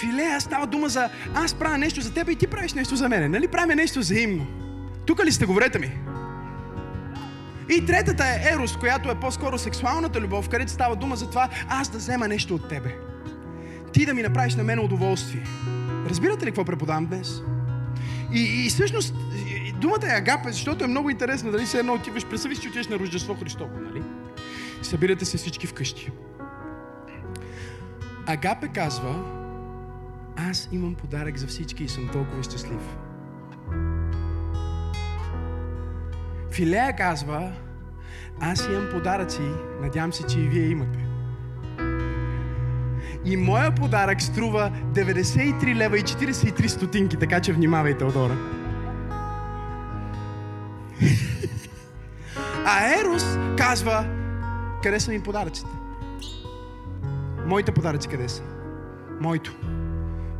Филея 0.00 0.40
става 0.40 0.66
дума 0.66 0.88
за 0.88 1.08
аз 1.34 1.54
правя 1.54 1.78
нещо 1.78 2.00
за 2.00 2.14
теб 2.14 2.28
и 2.28 2.36
ти 2.36 2.46
правиш 2.46 2.74
нещо 2.74 2.96
за 2.96 3.08
мене. 3.08 3.28
Нали 3.28 3.48
правим 3.48 3.76
нещо 3.76 3.98
взаимно? 3.98 4.46
Тук 5.06 5.24
ли 5.24 5.32
сте, 5.32 5.46
говорете 5.46 5.78
ми? 5.78 5.98
И 7.70 7.86
третата 7.86 8.24
е 8.24 8.52
ерос, 8.52 8.76
която 8.76 9.10
е 9.10 9.20
по-скоро 9.20 9.58
сексуалната 9.58 10.20
любов, 10.20 10.48
където 10.48 10.72
става 10.72 10.96
дума 10.96 11.16
за 11.16 11.30
това 11.30 11.48
аз 11.68 11.88
да 11.88 11.98
взема 11.98 12.28
нещо 12.28 12.54
от 12.54 12.68
тебе. 12.68 12.94
Ти 13.92 14.06
да 14.06 14.14
ми 14.14 14.22
направиш 14.22 14.54
на 14.54 14.64
мен 14.64 14.78
удоволствие. 14.78 15.44
Разбирате 16.08 16.46
ли 16.46 16.50
какво 16.50 16.64
преподавам 16.64 17.06
днес? 17.06 17.42
И, 18.32 18.66
и 18.66 18.68
всъщност 18.68 19.14
думата 19.80 20.06
е 20.06 20.18
агапе, 20.18 20.52
защото 20.52 20.84
е 20.84 20.86
много 20.86 21.10
интересно. 21.10 21.52
Дали 21.52 21.66
се 21.66 21.78
едно 21.78 21.94
отиваш, 21.94 22.26
представи 22.26 22.56
си, 22.56 22.62
че 22.62 22.68
отиваш 22.68 22.88
на 22.88 22.98
Рождество 22.98 23.36
Христово, 23.40 23.80
нали? 23.80 24.02
Събирате 24.82 25.24
се 25.24 25.36
всички 25.36 25.66
вкъщи. 25.66 26.10
Агапе 28.26 28.68
казва, 28.68 29.24
аз 30.36 30.68
имам 30.72 30.94
подарък 30.94 31.36
за 31.36 31.46
всички 31.46 31.84
и 31.84 31.88
съм 31.88 32.08
толкова 32.12 32.42
щастлив. 32.42 32.96
Филея 36.52 36.96
казва, 36.96 37.52
аз 38.40 38.66
имам 38.66 38.88
подаръци, 38.92 39.42
надявам 39.80 40.12
се, 40.12 40.26
че 40.26 40.40
и 40.40 40.48
вие 40.48 40.66
имате. 40.66 40.99
И 43.24 43.36
моя 43.36 43.74
подарък 43.74 44.22
струва 44.22 44.70
93 44.92 45.74
лева 45.74 45.98
и 45.98 46.02
43 46.02 46.66
стотинки, 46.66 47.16
така 47.16 47.40
че 47.40 47.52
внимавайте, 47.52 48.04
Одора. 48.04 48.36
А 52.64 53.00
Ерос 53.00 53.38
казва, 53.56 54.04
къде 54.82 55.00
са 55.00 55.10
ми 55.10 55.20
подаръците? 55.20 55.70
Моите 57.46 57.72
подаръци 57.72 58.08
къде 58.08 58.28
са? 58.28 58.42
Моето. 59.20 59.56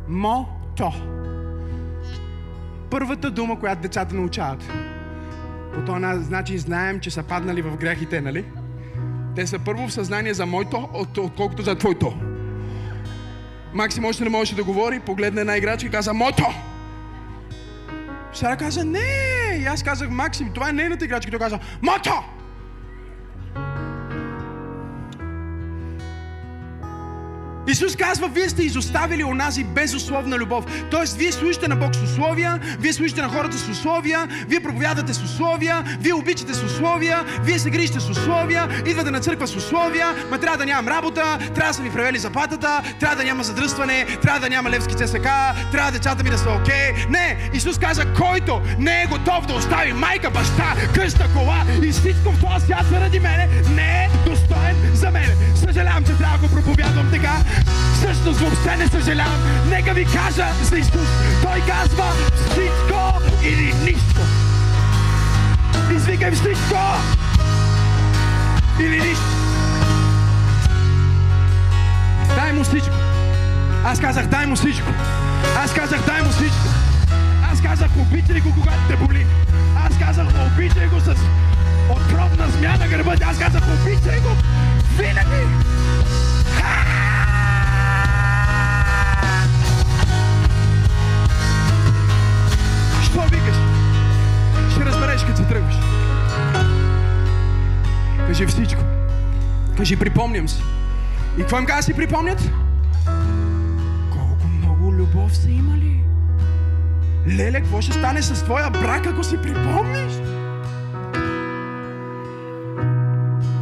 Мото. 0.07 0.91
Първата 2.89 3.31
дума, 3.31 3.59
която 3.59 3.81
децата 3.81 4.15
научават. 4.15 4.69
По 5.73 5.85
този 5.85 5.99
начин 6.31 6.57
знаем, 6.57 6.99
че 6.99 7.11
са 7.11 7.23
паднали 7.23 7.61
в 7.61 7.77
грехите, 7.77 8.21
нали? 8.21 8.45
Те 9.35 9.47
са 9.47 9.59
първо 9.59 9.87
в 9.87 9.93
съзнание 9.93 10.33
за 10.33 10.45
моето, 10.45 10.89
от, 10.93 11.17
отколкото 11.17 11.61
за 11.61 11.75
твоето. 11.75 12.13
Максим 13.73 14.05
още 14.05 14.23
не 14.23 14.29
можеше 14.29 14.55
да 14.55 14.63
говори, 14.63 14.99
погледна 14.99 15.41
една 15.41 15.57
играчка 15.57 15.87
и 15.87 15.91
каза 15.91 16.13
моето. 16.13 16.45
Сара 18.33 18.57
каза 18.57 18.85
не. 18.85 19.57
И 19.59 19.65
аз 19.65 19.83
казах 19.83 20.09
Максим, 20.09 20.51
това 20.53 20.69
е 20.69 20.73
нейната 20.73 21.05
играчка. 21.05 21.31
Той 21.31 21.39
каза 21.39 21.59
моето. 21.81 22.13
Исус 27.71 27.95
казва, 27.95 28.27
вие 28.27 28.49
сте 28.49 28.63
изоставили 28.63 29.23
онази 29.23 29.63
безусловна 29.63 30.37
любов. 30.37 30.65
Тоест, 30.91 31.17
вие 31.17 31.31
служите 31.31 31.67
на 31.67 31.75
Бог 31.75 31.95
с 31.95 32.01
условия, 32.01 32.59
вие 32.79 32.93
служите 32.93 33.21
на 33.21 33.29
хората 33.29 33.57
с 33.57 33.69
условия, 33.69 34.27
вие 34.47 34.59
проповядате 34.59 35.13
с 35.13 35.23
условия, 35.23 35.83
вие 35.99 36.13
обичате 36.13 36.53
с 36.53 36.63
условия, 36.63 37.25
вие 37.43 37.59
се 37.59 37.69
грижите 37.69 37.99
с 37.99 38.09
условия, 38.09 38.67
идвате 38.85 39.11
на 39.11 39.19
църква 39.19 39.47
с 39.47 39.55
условия, 39.55 40.15
ма 40.31 40.37
трябва 40.37 40.57
да 40.57 40.65
нямам 40.65 40.87
работа, 40.87 41.37
трябва 41.55 41.71
да 41.71 41.73
са 41.73 41.81
ми 41.81 41.91
превели 41.91 42.17
заплатата, 42.17 42.81
трябва 42.99 43.15
да 43.15 43.23
няма 43.23 43.43
задръстване, 43.43 44.05
трябва 44.21 44.39
да 44.39 44.49
няма 44.49 44.69
левски 44.69 44.95
ЦСК, 44.95 45.27
трябва 45.71 45.91
децата 45.91 46.23
ми 46.23 46.29
да 46.29 46.37
са 46.37 46.49
окей. 46.49 46.75
Okay. 46.75 47.09
Не, 47.09 47.49
Исус 47.53 47.77
каза, 47.77 48.05
който 48.13 48.61
не 48.79 49.01
е 49.01 49.05
готов 49.05 49.45
да 49.45 49.53
остави 49.53 49.93
майка, 49.93 50.29
баща, 50.29 50.75
къща, 50.95 51.29
кола 51.33 51.63
и 51.83 51.91
всичко 51.91 52.31
в 52.31 52.41
този 52.41 52.65
свят 52.65 52.85
заради 52.91 53.19
мене, 53.19 53.47
не 53.75 54.03
е 54.03 54.29
достоен 54.29 54.75
за 54.93 55.11
мене. 55.11 55.35
Съжалявам, 55.55 56.03
че 56.05 56.17
трябва 56.17 56.37
да 56.37 56.47
го 56.47 56.53
проповядвам 56.55 57.11
така, 57.11 57.35
Всъщност 57.93 58.39
въобще 58.39 58.75
не 58.77 58.87
съжалявам. 58.87 59.41
Нека 59.69 59.93
ви 59.93 60.05
кажа 60.05 60.47
за 60.63 60.77
Исус. 60.77 61.09
Той 61.41 61.61
казва 61.67 62.11
всичко 62.51 63.21
или 63.43 63.73
нищо. 63.83 64.21
Извикай 65.95 66.31
всичко 66.31 66.77
или 68.79 68.99
нищо. 68.99 69.25
Дай 72.35 72.53
му 72.53 72.63
всичко. 72.63 72.95
Аз 73.83 73.99
казах, 73.99 74.25
дай 74.25 74.45
му 74.45 74.55
всичко. 74.55 74.87
Аз 75.63 75.73
казах, 75.73 76.05
дай 76.05 76.21
му 76.21 76.29
всичко. 76.29 76.67
Аз 77.51 77.61
казах, 77.61 77.89
обичай 77.97 78.39
го, 78.39 78.53
когато 78.59 78.77
те 78.89 78.95
боли. 78.95 79.25
Аз 79.75 79.97
казах, 79.99 80.27
обичай 80.45 80.87
го 80.87 80.99
с 80.99 81.15
отровна 81.89 82.47
змя 82.47 82.77
на 82.77 82.87
гърба. 82.87 83.15
Аз 83.25 83.39
казах, 83.39 83.63
обичай 83.81 84.19
го 84.19 84.29
винаги. 84.97 85.47
Що 93.11 93.21
викаш? 93.21 93.55
Ще 94.71 94.85
разбереш, 94.85 95.23
като 95.23 95.43
тръгваш. 95.43 95.75
Кажи 98.27 98.45
всичко. 98.45 98.81
Кажи, 99.77 99.95
припомням 99.95 100.49
си. 100.49 100.63
И 101.37 101.41
какво 101.41 101.59
им 101.59 101.65
каза 101.65 101.81
си 101.81 101.93
припомнят? 101.93 102.51
Колко 104.11 104.47
много 104.59 104.93
любов 104.93 105.37
са 105.37 105.49
имали. 105.49 106.03
Леле, 107.27 107.61
какво 107.61 107.81
ще 107.81 107.93
стане 107.93 108.21
с 108.21 108.43
твоя 108.43 108.69
брак, 108.69 109.07
ако 109.07 109.23
си 109.23 109.37
припомниш? 109.37 110.13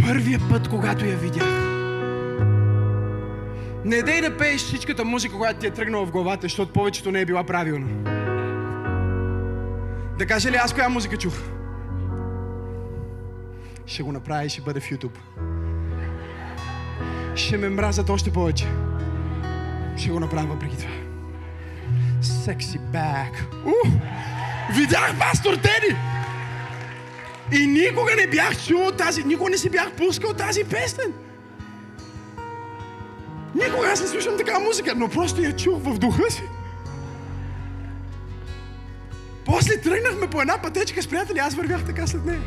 Първия 0.08 0.40
път, 0.50 0.68
когато 0.68 1.06
я 1.06 1.18
видях. 1.18 1.70
Не 3.86 4.02
дей 4.02 4.22
да 4.22 4.38
пееш 4.38 4.62
всичката 4.62 5.06
музика, 5.06 5.38
която 5.38 5.60
ти 5.60 5.68
е 5.68 5.72
тръгнала 5.72 6.06
в 6.06 6.12
главата, 6.12 6.42
защото 6.42 6.74
повечето 6.74 7.12
не 7.12 7.22
е 7.22 7.26
била 7.26 7.44
правилна. 7.44 8.19
Да 10.20 10.26
кажа 10.26 10.52
ли 10.52 10.56
аз 10.56 10.74
коя 10.74 10.90
музика 10.90 11.18
чух? 11.18 11.34
Ще 13.86 14.04
го 14.04 14.12
направя 14.12 14.46
и 14.46 14.50
ще 14.50 14.62
бъде 14.62 14.80
в 14.80 14.84
YouTube. 14.84 15.18
Ще 17.36 17.58
ме 17.58 17.70
мразят 17.70 18.10
още 18.10 18.32
повече. 18.32 18.68
Ще 19.98 20.10
го 20.10 20.20
направя 20.20 20.48
въпреки 20.48 20.78
това. 20.78 20.90
Секси 22.22 22.80
бак. 22.80 23.46
Видях 24.76 25.20
пастор 25.20 25.54
Теди! 25.54 25.96
И 27.52 27.68
никога 27.68 28.16
не 28.16 28.28
бях 28.28 28.66
чул 28.68 28.92
тази, 28.98 29.24
никога 29.24 29.50
не 29.50 29.58
си 29.58 29.70
бях 29.70 29.92
пускал 29.92 30.34
тази 30.34 30.64
песен. 30.64 31.14
Никога 33.56 33.88
аз 33.88 34.02
не 34.02 34.08
слушам 34.08 34.38
такава 34.38 34.60
музика, 34.60 34.94
но 34.96 35.10
просто 35.10 35.42
я 35.42 35.56
чух 35.56 35.84
в 35.84 35.98
духа 35.98 36.32
си. 36.32 36.44
После 39.50 39.82
тръгнахме 39.82 40.28
по 40.28 40.42
една 40.42 40.58
пътечка 40.62 41.04
с 41.04 41.08
приятели, 41.08 41.40
аз 41.40 41.56
вървях 41.56 41.84
така 41.84 42.08
след 42.08 42.26
нея. 42.26 42.42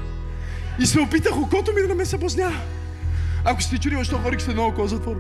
И 0.79 0.87
се 0.87 1.01
опитах 1.01 1.37
окото 1.37 1.73
ми 1.73 1.83
да 1.83 1.89
не 1.89 1.95
ме 1.95 2.05
съблазня. 2.05 2.53
Ако 3.45 3.63
сте 3.63 3.79
чули, 3.79 3.97
защо 3.97 4.19
хвърих 4.19 4.43
с 4.43 4.49
едно 4.49 4.67
око 4.67 4.87
затвор. 4.87 5.17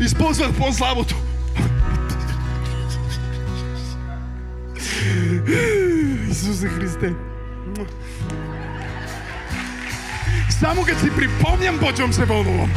Използвах 0.00 0.56
по-слабото. 0.58 1.16
Исусе 6.30 6.68
Христе. 6.68 7.12
Само 10.50 10.82
като 10.84 11.00
си 11.00 11.10
припомням, 11.16 11.78
почвам 11.78 12.12
се 12.12 12.24
вълнувам. 12.24 12.72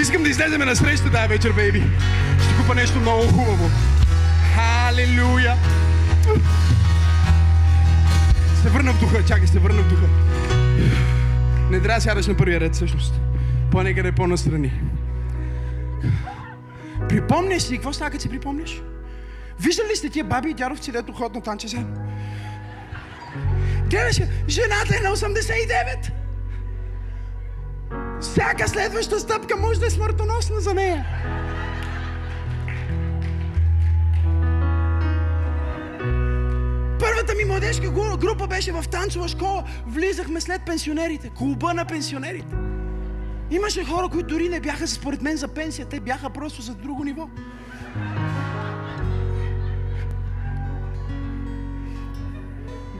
Искам 0.00 0.22
да 0.22 0.28
излеземе 0.28 0.64
на 0.64 0.76
среща 0.76 1.10
тази 1.10 1.28
вечер, 1.28 1.52
бейби. 1.52 1.82
Ще 2.44 2.56
купа 2.62 2.74
нещо 2.74 3.00
много 3.00 3.22
хубаво. 3.22 3.70
Се 9.54 9.60
върна 9.60 9.82
в 9.82 9.88
духа. 9.88 10.06
Не 11.70 11.80
трябва 11.80 11.94
да 11.94 12.00
сядаш 12.00 12.26
на 12.26 12.36
първия 12.36 12.60
ред, 12.60 12.74
всъщност. 12.74 13.20
По-некъде 13.70 14.12
по-настрани. 14.12 14.72
Припомняш 17.08 17.62
си, 17.62 17.74
какво 17.74 17.92
става, 17.92 18.10
като 18.10 18.22
си 18.22 18.28
припомняш? 18.28 18.82
Виждали 19.60 19.88
ли 19.88 19.96
сте 19.96 20.10
тия 20.10 20.24
баби 20.24 20.50
и 20.50 20.54
дядовци, 20.54 20.92
дето 20.92 21.12
ходят 21.12 21.34
на 21.34 21.40
танче 21.40 21.68
сега? 21.68 21.84
Гледаш, 23.90 24.20
жената 24.48 24.96
е 24.98 25.00
на 25.00 25.16
89. 25.16 26.10
Всяка 28.20 28.68
следваща 28.68 29.20
стъпка 29.20 29.56
може 29.56 29.80
да 29.80 29.86
е 29.86 29.90
смъртоносна 29.90 30.60
за 30.60 30.74
нея. 30.74 31.06
Първата 37.26 37.44
ми 37.44 37.52
младежка 37.52 37.90
група 38.18 38.46
беше 38.46 38.72
в 38.72 38.84
танцова 38.90 39.28
школа. 39.28 39.64
Влизахме 39.86 40.40
след 40.40 40.62
пенсионерите. 40.66 41.30
Клуба 41.38 41.74
на 41.74 41.84
пенсионерите. 41.84 42.56
Имаше 43.50 43.84
хора, 43.84 44.08
които 44.08 44.26
дори 44.26 44.48
не 44.48 44.60
бяха 44.60 44.88
според 44.88 45.22
мен 45.22 45.36
за 45.36 45.48
пенсия. 45.48 45.86
Те 45.86 46.00
бяха 46.00 46.30
просто 46.30 46.62
за 46.62 46.74
друго 46.74 47.04
ниво. 47.04 47.28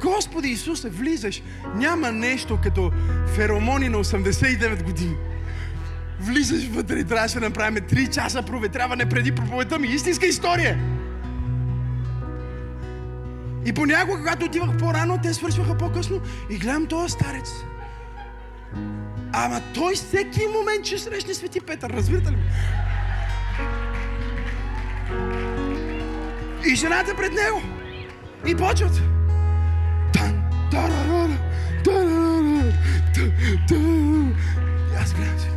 Господи 0.02 0.48
Исусе, 0.48 0.88
влизаш. 0.88 1.42
Няма 1.74 2.12
нещо 2.12 2.58
като 2.62 2.92
феромони 3.34 3.88
на 3.88 3.98
89 3.98 4.82
години. 4.82 5.16
Влизаш 6.20 6.68
вътре 6.68 6.98
и 6.98 7.04
трябваше 7.04 7.34
да 7.34 7.48
направим 7.48 7.76
3 7.76 8.14
часа 8.14 8.42
проветряване 8.42 9.08
преди 9.08 9.32
проповедта 9.32 9.78
ми. 9.78 9.88
Истинска 9.88 10.26
история. 10.26 10.78
И 13.66 13.72
понякога, 13.72 14.18
когато 14.18 14.46
отивах 14.46 14.76
по-рано, 14.78 15.18
те 15.22 15.34
свършваха 15.34 15.76
по-късно 15.76 16.20
и 16.50 16.58
гледам 16.58 16.86
този 16.86 17.12
старец. 17.12 17.52
Ама 19.32 19.60
той 19.74 19.94
всеки 19.94 20.40
момент 20.58 20.86
ще 20.86 20.98
срещне 20.98 21.34
Свети 21.34 21.60
Петър, 21.60 21.90
разбирате 21.90 22.30
ли? 22.30 22.36
И 26.66 26.74
жената 26.74 27.16
пред 27.16 27.32
него. 27.32 27.62
И 28.46 28.54
почват. 28.54 29.02
Тан, 30.12 30.42
тарарара, 30.70 31.38
тарарара, 31.84 32.72
И 34.92 34.96
аз 35.02 35.14
гледам 35.14 35.38
си. 35.38 35.48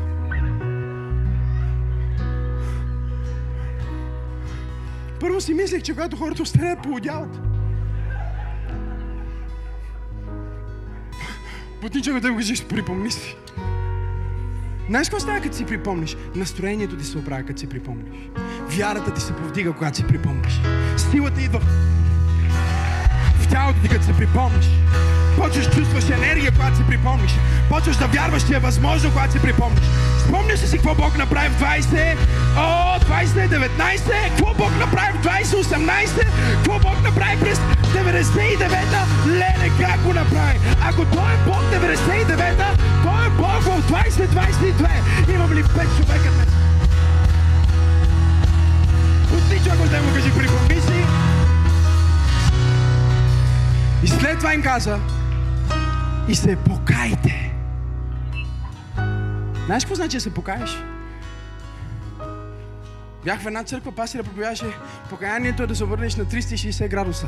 Първо 5.19 5.41
си 5.41 5.53
мислех, 5.53 5.81
че 5.83 5.93
когато 5.93 6.17
хората 6.17 6.43
остарят, 6.43 6.83
поудяват. 6.83 7.56
Бутнича 11.81 12.19
да 12.19 12.31
го 12.31 12.37
кажеш, 12.37 12.63
припомни 12.63 13.11
си. 13.11 13.35
Знаеш 14.89 15.07
какво 15.07 15.19
става, 15.19 15.41
като 15.41 15.55
си 15.55 15.65
припомниш? 15.65 16.17
Настроението 16.35 16.97
ти 16.97 17.05
се 17.05 17.17
оправя, 17.17 17.43
като 17.43 17.59
си 17.59 17.69
припомниш. 17.69 18.29
Вярата 18.69 19.13
ти 19.13 19.21
се 19.21 19.33
повдига, 19.33 19.73
когато 19.73 19.97
си 19.97 20.07
припомниш. 20.07 20.61
Силата 20.97 21.41
идва 21.41 21.61
тялото 23.57 23.79
ти, 23.81 23.89
като 23.89 24.05
се 24.05 24.13
припомниш. 24.13 24.65
Почваш 25.37 25.65
чувстваш 25.75 26.09
енергия, 26.09 26.51
когато 26.51 26.77
си 26.77 26.83
припомниш. 26.89 27.33
Почваш 27.69 27.95
да 27.95 28.07
вярваш, 28.07 28.43
че 28.47 28.55
е 28.55 28.59
възможно, 28.59 29.11
когато 29.11 29.31
си 29.33 29.39
припомниш. 29.39 29.85
Спомняш 30.23 30.61
ли 30.63 30.67
си 30.67 30.77
какво 30.77 30.95
Бог 30.95 31.17
направи 31.17 31.49
в 31.49 31.59
20? 31.61 32.17
О, 32.57 32.99
2019? 32.99 34.29
Какво 34.29 34.53
Бог 34.53 34.71
направи 34.79 35.11
в 35.17 35.21
2018? 35.23 36.25
Какво 36.53 36.79
Бог 36.79 36.97
направи 37.03 37.39
през 37.39 37.57
99-та? 37.95 39.01
Леле, 39.27 39.69
как 39.81 39.99
го 40.01 40.13
направи? 40.13 40.57
Ако 40.89 41.05
Той 41.05 41.29
е 41.33 41.37
Бог 41.45 41.63
99-та, 41.73 42.69
Той 43.03 43.25
е 43.27 43.29
Бог 43.29 43.61
в 43.61 43.91
2022. 43.91 45.33
Имам 45.33 45.53
ли 45.53 45.63
5 45.63 45.67
човека 45.97 46.29
днес? 46.35 46.49
Пусти 49.29 49.69
човек 49.69 49.89
да 49.91 50.01
му 50.01 50.13
кажи, 50.13 50.31
припомни 50.31 50.81
си. 50.81 51.16
И 54.03 54.07
след 54.07 54.37
това 54.37 54.53
им 54.53 54.61
каза, 54.61 54.99
и 56.27 56.35
се 56.35 56.55
покайте. 56.55 57.53
Знаеш 59.65 59.83
какво 59.83 59.95
значи 59.95 60.17
да 60.17 60.21
се 60.21 60.33
покаеш? 60.33 60.77
Бях 63.25 63.41
в 63.41 63.47
една 63.47 63.63
църква, 63.63 63.91
пастира 63.91 64.23
проповядаше 64.23 64.65
покаянието 65.09 65.63
е 65.63 65.67
да 65.67 65.75
се 65.75 65.83
обърнеш 65.83 66.15
на 66.15 66.25
360 66.25 66.89
градуса. 66.89 67.27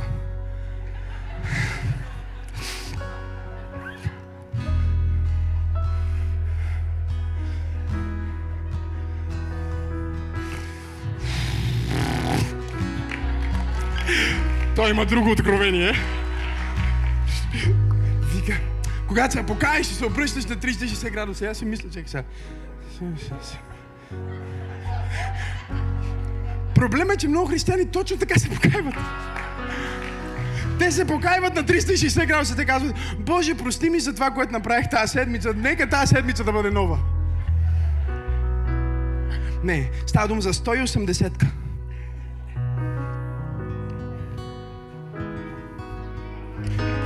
Той 14.75 14.89
има 14.89 15.05
друго 15.05 15.31
откровение. 15.31 16.18
Когато 19.09 19.33
се 19.33 19.43
покаеш 19.43 19.87
и 19.87 19.93
се 19.93 20.05
обръщаш 20.05 20.45
на 20.45 20.55
360 20.55 21.11
градуса, 21.11 21.45
аз 21.45 21.57
си 21.57 21.65
мисля, 21.65 21.89
че 21.89 22.03
сега. 22.05 22.23
Проблемът 26.75 27.15
е, 27.15 27.17
че 27.17 27.27
много 27.27 27.47
християни 27.47 27.85
точно 27.85 28.17
така 28.17 28.39
се 28.39 28.49
покайват. 28.49 28.95
Те 30.79 30.91
се 30.91 31.05
покайват 31.05 31.55
на 31.55 31.63
360 31.63 32.27
градуса. 32.27 32.55
Те 32.55 32.65
казват, 32.65 32.95
Боже, 33.19 33.55
прости 33.55 33.89
ми 33.89 33.99
за 33.99 34.13
това, 34.13 34.31
което 34.31 34.51
направих 34.51 34.89
тази 34.89 35.11
седмица. 35.11 35.53
Нека 35.55 35.89
тази 35.89 36.15
седмица 36.15 36.43
да 36.43 36.51
бъде 36.51 36.69
нова. 36.69 36.99
Не, 39.63 39.89
става 40.07 40.27
дума 40.27 40.41
за 40.41 40.53
180-ка. 40.53 41.47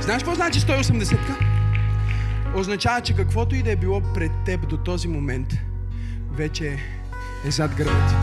Знаеш 0.00 0.22
какво 0.22 0.34
значи 0.34 0.60
180-ка? 0.60 1.53
Означава, 2.54 3.00
че 3.00 3.16
каквото 3.16 3.54
и 3.54 3.62
да 3.62 3.70
е 3.70 3.76
било 3.76 4.00
пред 4.00 4.32
теб 4.44 4.68
до 4.68 4.76
този 4.76 5.08
момент, 5.08 5.54
вече 6.32 6.78
е 7.46 7.50
зад 7.50 7.74
гърба 7.74 8.06
ти. 8.08 8.14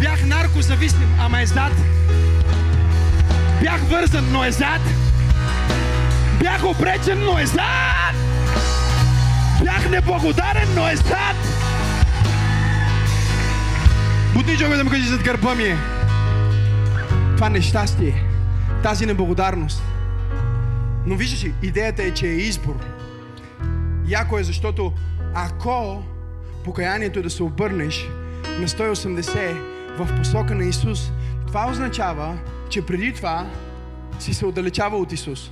Бях 0.00 0.24
наркозависим, 0.24 1.16
ама 1.20 1.40
е 1.40 1.46
зад. 1.46 1.72
Бях 3.62 3.80
вързан, 3.80 4.32
но 4.32 4.44
е 4.44 4.52
зад. 4.52 4.80
Бях 6.40 6.64
обречен, 6.64 7.24
но 7.24 7.38
е 7.38 7.46
зад. 7.46 8.14
Бях 9.64 9.90
неблагодарен, 9.90 10.68
но 10.74 10.88
е 10.88 10.96
зад. 10.96 11.36
Бутни 14.34 14.56
да 14.56 14.84
му 14.84 14.90
кажи 14.90 15.08
зад 15.08 15.22
гърба 15.22 15.54
ми 15.54 15.64
е. 15.64 15.76
Това 17.36 17.48
нещастие, 17.48 18.24
тази 18.82 19.06
неблагодарност. 19.06 19.82
Но 21.08 21.16
виждаш 21.16 21.44
ли, 21.44 21.54
идеята 21.62 22.02
е, 22.02 22.14
че 22.14 22.26
е 22.26 22.32
избор. 22.32 22.76
Яко 24.06 24.38
е, 24.38 24.42
защото 24.42 24.92
ако 25.34 26.02
покаянието 26.64 27.18
е 27.18 27.22
да 27.22 27.30
се 27.30 27.42
обърнеш 27.42 28.08
на 28.60 28.68
180 28.68 29.52
в 29.96 30.16
посока 30.16 30.54
на 30.54 30.64
Исус, 30.64 31.12
това 31.46 31.70
означава, 31.70 32.38
че 32.70 32.86
преди 32.86 33.12
това 33.12 33.50
си 34.18 34.34
се 34.34 34.46
отдалечава 34.46 34.96
от 34.96 35.12
Исус. 35.12 35.50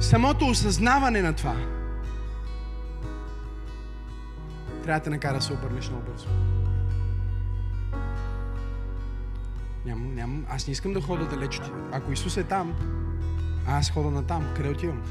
Самото 0.00 0.46
осъзнаване 0.46 1.22
на 1.22 1.32
това 1.32 1.56
трябва 4.82 5.00
да 5.00 5.04
те 5.04 5.10
накара 5.10 5.34
да 5.34 5.42
се 5.42 5.52
обърнеш 5.52 5.88
много 5.88 6.04
бързо. 6.10 6.28
Нямам, 9.86 10.14
нямам. 10.14 10.46
Аз 10.50 10.66
не 10.66 10.72
искам 10.72 10.92
да 10.92 11.00
хода 11.00 11.26
далеч 11.26 11.60
Ако 11.92 12.12
Исус 12.12 12.36
е 12.36 12.44
там, 12.44 12.74
аз 13.66 13.90
хода 13.90 14.10
на 14.10 14.22
там. 14.22 14.46
Къде 14.56 14.68
отивам? 14.68 15.02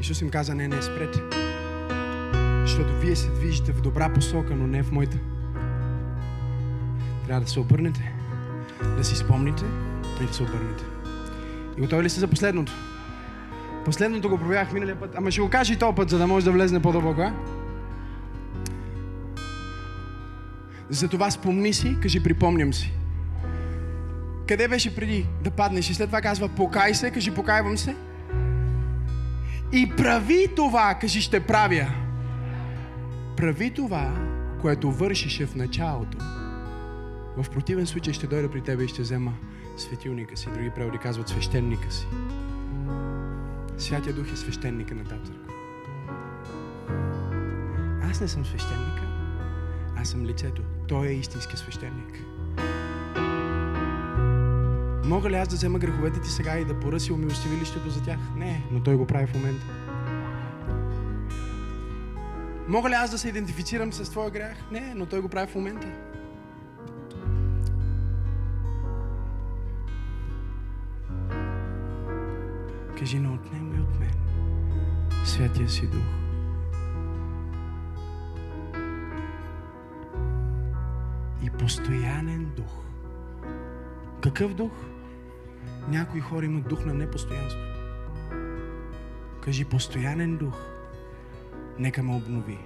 Исус 0.00 0.20
им 0.20 0.30
каза, 0.30 0.54
не, 0.54 0.68
не, 0.68 0.82
спрете. 0.82 1.20
Защото 2.60 2.98
вие 3.00 3.16
се 3.16 3.30
движите 3.30 3.72
в 3.72 3.80
добра 3.80 4.12
посока, 4.12 4.56
но 4.56 4.66
не 4.66 4.82
в 4.82 4.92
моята. 4.92 5.18
Трябва 7.26 7.44
да 7.44 7.50
се 7.50 7.60
обърнете, 7.60 8.12
да 8.96 9.04
си 9.04 9.16
спомните 9.16 9.64
и 10.22 10.26
да 10.26 10.32
се 10.32 10.42
обърнете. 10.42 10.84
И 11.78 11.80
готови 11.80 12.02
ли 12.02 12.10
сте 12.10 12.20
за 12.20 12.28
последното? 12.28 12.72
Последното 13.84 14.28
го 14.28 14.38
провях 14.38 14.72
миналия 14.72 15.00
път, 15.00 15.14
ама 15.16 15.30
ще 15.30 15.40
го 15.40 15.50
кажа 15.50 15.72
и 15.72 15.76
този 15.76 15.94
път, 15.94 16.10
за 16.10 16.18
да 16.18 16.26
може 16.26 16.44
да 16.44 16.52
влезне 16.52 16.82
по-дълбоко, 16.82 17.20
а? 17.20 17.34
Затова 20.90 21.30
спомни 21.30 21.72
си, 21.72 21.96
кажи 22.02 22.22
припомням 22.22 22.74
си. 22.74 22.99
Къде 24.50 24.68
беше 24.68 24.94
преди 24.94 25.26
да 25.44 25.50
паднеш? 25.50 25.90
И 25.90 25.94
след 25.94 26.08
това 26.08 26.20
казва 26.20 26.48
покай 26.48 26.94
се, 26.94 27.10
кажи 27.10 27.34
покайвам 27.34 27.78
се. 27.78 27.96
И 29.72 29.92
прави 29.96 30.48
това, 30.56 30.98
кажи 31.00 31.20
ще 31.20 31.40
правя. 31.40 31.86
Прави 33.36 33.70
това, 33.70 34.12
което 34.60 34.92
вършише 34.92 35.46
в 35.46 35.54
началото. 35.54 36.18
В 37.36 37.50
противен 37.50 37.86
случай 37.86 38.12
ще 38.14 38.26
дойда 38.26 38.50
при 38.50 38.60
тебе 38.60 38.84
и 38.84 38.88
ще 38.88 39.02
взема 39.02 39.32
светилника 39.76 40.36
си. 40.36 40.48
Други 40.54 40.70
преводи 40.70 40.98
казват 40.98 41.28
свещеника 41.28 41.92
си. 41.92 42.06
Святия 43.78 44.12
Дух 44.12 44.32
е 44.32 44.36
свещеника 44.36 44.94
на 44.94 45.04
тази 45.04 45.22
църква. 45.24 45.52
Аз 48.10 48.20
не 48.20 48.28
съм 48.28 48.46
свещеника. 48.46 49.02
Аз 49.96 50.08
съм 50.08 50.26
лицето. 50.26 50.62
Той 50.88 51.06
е 51.06 51.12
истински 51.12 51.56
свещеник. 51.56 52.24
Мога 55.04 55.30
ли 55.30 55.34
аз 55.34 55.48
да 55.48 55.56
взема 55.56 55.78
греховете 55.78 56.20
ти 56.20 56.30
сега 56.30 56.58
и 56.58 56.64
да 56.64 56.80
поръси 56.80 57.12
умилостивилището 57.12 57.90
за 57.90 58.02
тях? 58.02 58.18
Не, 58.36 58.64
но 58.72 58.82
той 58.82 58.96
го 58.96 59.06
прави 59.06 59.26
в 59.26 59.34
момента. 59.34 59.66
Мога 62.68 62.90
ли 62.90 62.94
аз 62.94 63.10
да 63.10 63.18
се 63.18 63.28
идентифицирам 63.28 63.92
с 63.92 64.10
твоя 64.10 64.30
грях? 64.30 64.56
Не, 64.70 64.94
но 64.96 65.06
той 65.06 65.20
го 65.20 65.28
прави 65.28 65.52
в 65.52 65.54
момента. 65.54 65.86
Кажи, 72.98 73.18
не 73.18 73.28
отнемай 73.28 73.80
от 73.80 74.00
мен 74.00 74.14
Святия 75.24 75.68
си 75.68 75.86
Дух. 75.86 76.02
И 81.42 81.50
постоянен 81.50 82.52
дух. 82.56 82.89
Какъв 84.22 84.54
дух? 84.54 84.72
Някои 85.88 86.20
хора 86.20 86.46
имат 86.46 86.68
дух 86.68 86.84
на 86.84 86.94
непостоянство. 86.94 87.60
Кажи 89.44 89.64
постоянен 89.64 90.36
дух. 90.36 90.58
Нека 91.78 92.02
ме 92.02 92.14
обнови. 92.14 92.58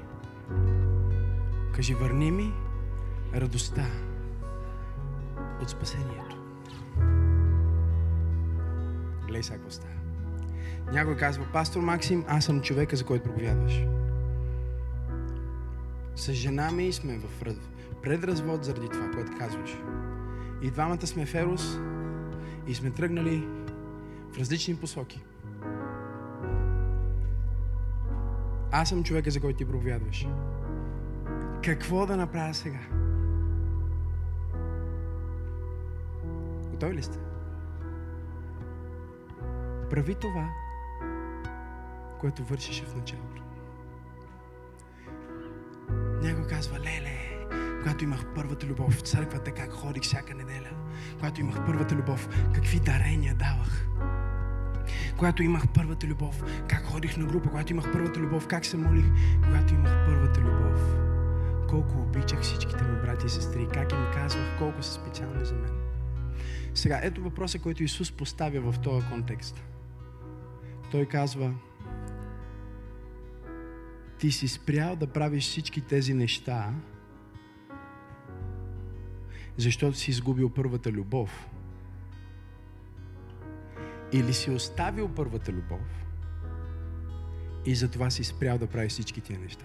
Кажи 1.75 1.95
върни 1.95 2.31
ми 2.31 2.53
радостта 3.35 3.87
от 5.63 5.71
спасението. 5.71 6.37
Глей 9.27 9.43
сега 9.43 9.59
какво. 9.59 9.89
Някой 10.93 11.17
казва, 11.17 11.45
пастор 11.53 11.81
Максим, 11.81 12.25
аз 12.29 12.45
съм 12.45 12.61
човека, 12.61 12.97
за 12.97 13.05
който 13.05 13.25
проповядваш. 13.25 13.85
С 16.17 16.33
жена 16.33 16.71
ми 16.71 16.93
сме 16.93 17.19
в 17.19 17.45
предразвод 18.03 18.65
заради 18.65 18.89
това, 18.89 19.11
което 19.11 19.39
казваш. 19.39 19.77
И 20.65 20.71
двамата 20.71 21.07
сме 21.07 21.27
в 21.27 21.35
Ерос 21.35 21.79
и 22.67 22.75
сме 22.75 22.91
тръгнали 22.91 23.49
в 24.33 24.39
различни 24.39 24.77
посоки. 24.77 25.25
Аз 28.73 28.89
съм 28.89 29.05
човека, 29.05 29.31
за 29.31 29.41
който 29.41 29.59
ти 29.59 29.65
проповядваш. 29.65 30.27
какво 31.65 32.07
да 32.07 32.17
направя 32.17 32.55
сега? 32.55 32.81
Готови 36.71 36.95
ли 36.95 37.03
сте? 37.03 37.19
Прави 39.91 40.15
това, 40.15 40.49
което 42.21 42.45
вършеше 42.45 42.85
в 42.85 42.97
началото. 42.97 43.43
Някой 46.23 46.47
казва, 46.47 46.79
леле, 46.79 47.24
когато 47.85 48.05
имах 48.05 48.27
първата 48.35 48.67
любов 48.67 48.95
в 48.95 49.01
църквата, 49.01 49.51
как 49.51 49.73
ходих 49.73 50.03
всяка 50.03 50.35
неделя. 50.35 50.71
Когато 51.15 51.41
имах 51.41 51.67
първата 51.67 51.95
любов, 51.95 52.29
какви 52.55 52.81
дарения 52.81 53.35
давах. 53.35 53.87
Когато 55.17 55.43
имах 55.43 55.69
първата 55.75 56.07
любов, 56.07 56.43
как 56.69 56.85
ходих 56.85 57.17
на 57.17 57.27
група. 57.27 57.51
Когато 57.51 57.73
имах 57.73 57.93
първата 57.93 58.21
любов, 58.21 58.47
как 58.47 58.67
се 58.67 58.77
молих. 58.77 59.05
Когато 59.45 59.75
имах 59.75 60.07
първата 60.07 60.41
любов, 60.41 60.81
колко 61.69 61.99
обичах 61.99 62.41
всичките 62.41 62.85
ми 62.85 63.01
брати 63.03 63.27
и 63.27 63.29
сестри. 63.29 63.69
Как 63.75 63.93
им 63.93 64.07
казвах 64.15 64.59
колко 64.59 64.83
са 64.83 64.93
специални 64.93 65.45
за 65.45 65.55
мен. 65.55 65.73
Сега, 66.75 67.01
ето 67.03 67.23
въпроса, 67.23 67.59
който 67.59 67.83
Исус 67.83 68.13
поставя 68.13 68.73
в 68.73 68.79
този 68.79 69.07
контекст. 69.07 69.63
Той 70.91 71.07
казва, 71.07 71.55
ти 74.19 74.33
си 74.33 74.49
спрял 74.49 74.97
да 74.97 75.07
правиш 75.07 75.45
всички 75.45 75.81
тези 75.81 76.15
неща, 76.15 76.73
защото 79.57 79.97
си 79.97 80.11
изгубил 80.11 80.51
първата 80.51 80.93
любов. 80.93 81.49
Или 84.13 84.33
си 84.33 84.51
оставил 84.51 85.09
първата 85.09 85.53
любов 85.53 86.05
и 87.67 87.75
затова 87.75 88.11
си 88.11 88.25
спрял 88.25 88.59
да 88.59 88.67
правиш 88.67 88.93
всички 88.93 89.21
тия 89.21 89.39
неща. 89.39 89.65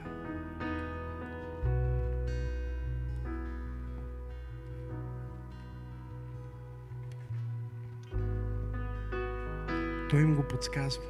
Той 10.10 10.22
им 10.22 10.36
го 10.36 10.44
подсказва 10.44 11.04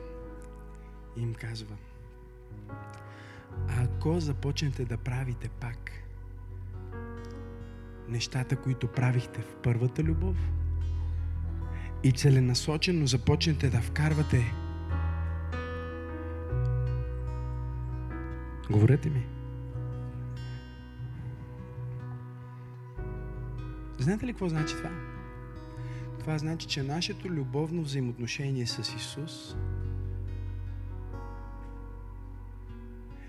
и 1.17 1.21
им 1.21 1.33
казва, 1.33 1.75
ако 3.67 4.19
започнете 4.19 4.85
да 4.85 4.97
правите 4.97 5.49
пак 5.49 5.91
нещата, 8.09 8.55
които 8.55 8.87
правихте 8.87 9.41
в 9.41 9.55
първата 9.63 10.03
любов 10.03 10.37
и 12.03 12.11
целенасочено 12.11 13.07
започнете 13.07 13.69
да 13.69 13.81
вкарвате 13.81 14.53
Говорете 18.69 19.09
ми. 19.09 19.25
Знаете 23.97 24.25
ли 24.25 24.31
какво 24.31 24.49
значи 24.49 24.75
това? 24.75 24.89
Това 26.19 26.37
значи, 26.37 26.67
че 26.67 26.83
нашето 26.83 27.29
любовно 27.29 27.83
взаимоотношение 27.83 28.67
с 28.67 28.95
Исус 28.95 29.55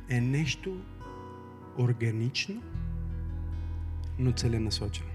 е 0.09 0.21
нещо 0.21 0.81
органично, 1.79 2.63
но 4.21 4.33
целенасочено. 4.33 5.11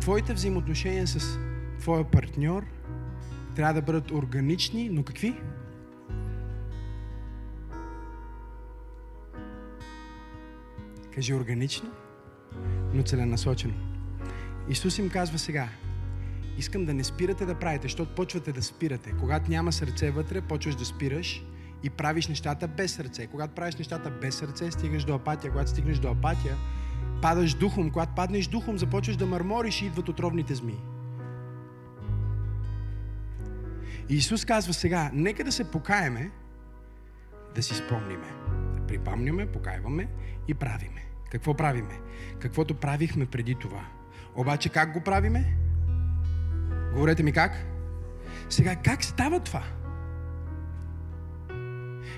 Твоите 0.00 0.34
взаимоотношения 0.34 1.06
с 1.06 1.38
твоя 1.80 2.04
партньор 2.10 2.62
трябва 3.54 3.74
да 3.74 3.82
бъдат 3.82 4.10
органични, 4.10 4.88
но 4.88 5.02
какви? 5.02 5.34
Кажи 11.14 11.34
органично, 11.34 11.90
но 12.94 13.02
целенасочено. 13.02 13.74
Исус 14.68 14.98
им 14.98 15.08
казва 15.08 15.38
сега, 15.38 15.68
искам 16.58 16.84
да 16.84 16.94
не 16.94 17.04
спирате 17.04 17.46
да 17.46 17.58
правите, 17.58 17.82
защото 17.82 18.14
почвате 18.14 18.52
да 18.52 18.62
спирате. 18.62 19.14
Когато 19.20 19.50
няма 19.50 19.72
сърце 19.72 20.10
вътре, 20.10 20.40
почваш 20.40 20.74
да 20.74 20.84
спираш 20.84 21.44
и 21.86 21.90
правиш 21.90 22.28
нещата 22.28 22.68
без 22.68 22.92
сърце. 22.92 23.26
Когато 23.26 23.54
правиш 23.54 23.76
нещата 23.76 24.10
без 24.10 24.34
сърце, 24.34 24.70
стигаш 24.70 25.04
до 25.04 25.14
апатия. 25.14 25.50
Когато 25.50 25.70
стигнеш 25.70 25.98
до 25.98 26.10
апатия, 26.10 26.56
падаш 27.22 27.54
духом. 27.54 27.90
Когато 27.90 28.14
паднеш 28.14 28.46
духом, 28.46 28.78
започваш 28.78 29.16
да 29.16 29.26
мърмориш 29.26 29.82
и 29.82 29.86
идват 29.86 30.08
отровните 30.08 30.54
змии. 30.54 30.80
Исус 34.08 34.44
казва 34.44 34.74
сега, 34.74 35.10
нека 35.12 35.44
да 35.44 35.52
се 35.52 35.70
покаеме, 35.70 36.30
да 37.54 37.62
си 37.62 37.74
спомниме. 37.74 38.28
Да 38.74 38.86
припомняме, 38.86 39.46
покайваме 39.46 40.08
и 40.48 40.54
правиме. 40.54 41.02
Какво 41.30 41.54
правиме? 41.54 42.00
Каквото 42.38 42.74
правихме 42.74 43.26
преди 43.26 43.54
това. 43.54 43.84
Обаче 44.34 44.68
как 44.68 44.92
го 44.92 45.00
правиме? 45.00 45.56
Говорете 46.94 47.22
ми 47.22 47.32
как? 47.32 47.66
Сега, 48.48 48.76
как 48.76 49.04
става 49.04 49.40
това? 49.40 49.62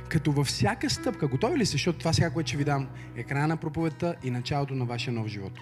Като 0.08 0.32
във 0.32 0.46
всяка 0.46 0.90
стъпка, 0.90 1.28
готови 1.28 1.58
ли 1.58 1.66
сте, 1.66 1.72
защото 1.72 1.98
това 1.98 2.12
сега, 2.12 2.30
което 2.30 2.48
ще 2.48 2.56
ви 2.56 2.64
дам, 2.64 2.88
е 3.16 3.22
края 3.22 3.48
на 3.48 3.56
проповедта 3.56 4.14
и 4.24 4.30
началото 4.30 4.74
на 4.74 4.84
вашия 4.84 5.12
нов 5.12 5.26
живот. 5.26 5.52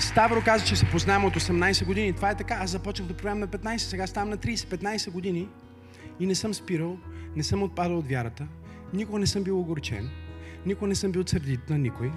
Ставро 0.00 0.42
каза, 0.44 0.64
че 0.64 0.76
се 0.76 0.86
познаваме 0.86 1.26
от 1.26 1.34
18 1.34 1.86
години. 1.86 2.12
Това 2.12 2.30
е 2.30 2.36
така. 2.36 2.54
Аз 2.54 2.70
започнах 2.70 3.08
да 3.08 3.16
правям 3.16 3.38
на 3.38 3.48
15, 3.48 3.76
сега 3.76 4.06
ставам 4.06 4.30
на 4.30 4.38
30. 4.38 4.54
15 4.54 5.10
години 5.10 5.48
и 6.20 6.26
не 6.26 6.34
съм 6.34 6.54
спирал, 6.54 6.98
не 7.36 7.42
съм 7.42 7.62
отпадал 7.62 7.98
от 7.98 8.08
вярата, 8.08 8.46
никога 8.94 9.18
не 9.18 9.26
съм 9.26 9.42
бил 9.42 9.60
огорчен, 9.60 10.10
никога 10.66 10.88
не 10.88 10.94
съм 10.94 11.12
бил 11.12 11.24
сърдит 11.26 11.70
на 11.70 11.78
никой, 11.78 12.12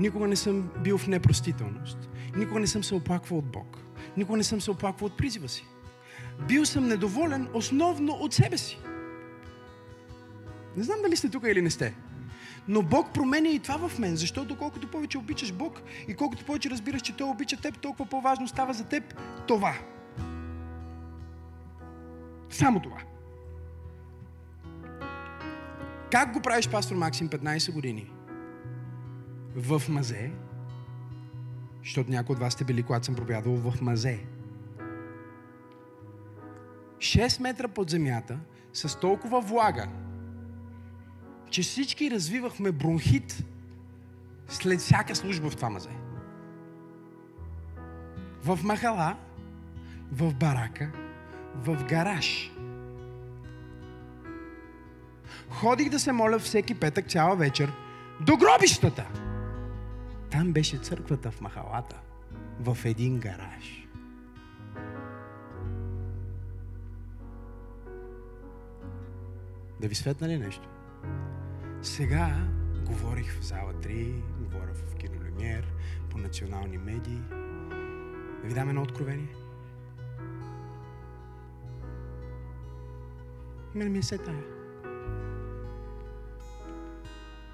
никога 0.00 0.28
не 0.28 0.36
съм 0.36 0.70
бил 0.84 0.98
в 0.98 1.06
непростителност, 1.06 2.08
никога 2.36 2.60
не 2.60 2.66
съм 2.66 2.84
се 2.84 2.94
оплаквал 2.94 3.38
от 3.38 3.44
Бог, 3.44 3.83
никога 4.16 4.36
не 4.36 4.44
съм 4.44 4.60
се 4.60 4.70
оплаквал 4.70 5.06
от 5.06 5.16
призива 5.16 5.48
си. 5.48 5.66
Бил 6.48 6.66
съм 6.66 6.88
недоволен 6.88 7.48
основно 7.54 8.12
от 8.12 8.32
себе 8.32 8.58
си. 8.58 8.78
Не 10.76 10.82
знам 10.82 10.98
дали 11.02 11.16
сте 11.16 11.28
тук 11.28 11.44
или 11.46 11.62
не 11.62 11.70
сте. 11.70 11.94
Но 12.68 12.82
Бог 12.82 13.14
променя 13.14 13.48
и 13.48 13.58
това 13.58 13.88
в 13.88 13.98
мен, 13.98 14.16
защото 14.16 14.58
колкото 14.58 14.90
повече 14.90 15.18
обичаш 15.18 15.52
Бог 15.52 15.82
и 16.08 16.14
колкото 16.14 16.44
повече 16.44 16.70
разбираш, 16.70 17.02
че 17.02 17.16
Той 17.16 17.28
обича 17.28 17.56
теб, 17.56 17.78
толкова 17.78 18.08
по-важно 18.08 18.48
става 18.48 18.72
за 18.72 18.84
теб 18.84 19.14
това. 19.46 19.74
Само 22.50 22.80
това. 22.80 22.98
Как 26.10 26.32
го 26.32 26.40
правиш, 26.40 26.68
пастор 26.68 26.96
Максим, 26.96 27.28
15 27.28 27.72
години? 27.72 28.10
В 29.56 29.82
мазе, 29.88 30.30
защото 31.84 32.10
някои 32.10 32.32
от 32.32 32.40
вас 32.40 32.52
сте 32.52 32.64
били, 32.64 32.82
когато 32.82 33.06
съм 33.06 33.14
проповядвал 33.14 33.56
в 33.56 33.80
мазе. 33.80 34.18
6 36.98 37.42
метра 37.42 37.68
под 37.68 37.90
земята, 37.90 38.38
с 38.72 38.98
толкова 39.00 39.40
влага, 39.40 39.88
че 41.50 41.62
всички 41.62 42.10
развивахме 42.10 42.72
бронхит 42.72 43.44
след 44.48 44.80
всяка 44.80 45.14
служба 45.14 45.50
в 45.50 45.56
това 45.56 45.70
мазе. 45.70 45.90
В 48.42 48.58
махала, 48.62 49.16
в 50.12 50.34
барака, 50.34 50.90
в 51.54 51.84
гараж. 51.84 52.52
Ходих 55.50 55.90
да 55.90 55.98
се 55.98 56.12
моля 56.12 56.38
всеки 56.38 56.74
петък 56.74 57.10
цяла 57.10 57.36
вечер 57.36 57.72
до 58.20 58.36
гробищата. 58.36 59.23
Там 60.34 60.52
беше 60.52 60.78
църквата 60.78 61.30
в 61.30 61.40
махалата, 61.40 62.00
в 62.60 62.78
един 62.84 63.20
гараж. 63.20 63.88
Да 69.80 69.88
ви 69.88 69.94
светна 69.94 70.28
ли 70.28 70.38
нещо? 70.38 70.68
Сега 71.82 72.48
говорих 72.86 73.40
в 73.40 73.44
зала 73.44 73.74
3, 73.74 74.22
говоря 74.40 74.74
в 74.74 74.94
кино 74.94 75.14
Люмьер, 75.24 75.72
по 76.10 76.18
национални 76.18 76.78
медии. 76.78 77.20
Да 78.42 78.48
ви 78.48 78.54
дам 78.54 78.68
едно 78.68 78.82
откровение. 78.82 79.34
Мене 83.74 83.90
ми 83.90 83.98
е 83.98 84.02
се 84.02 84.18
тая. 84.18 84.44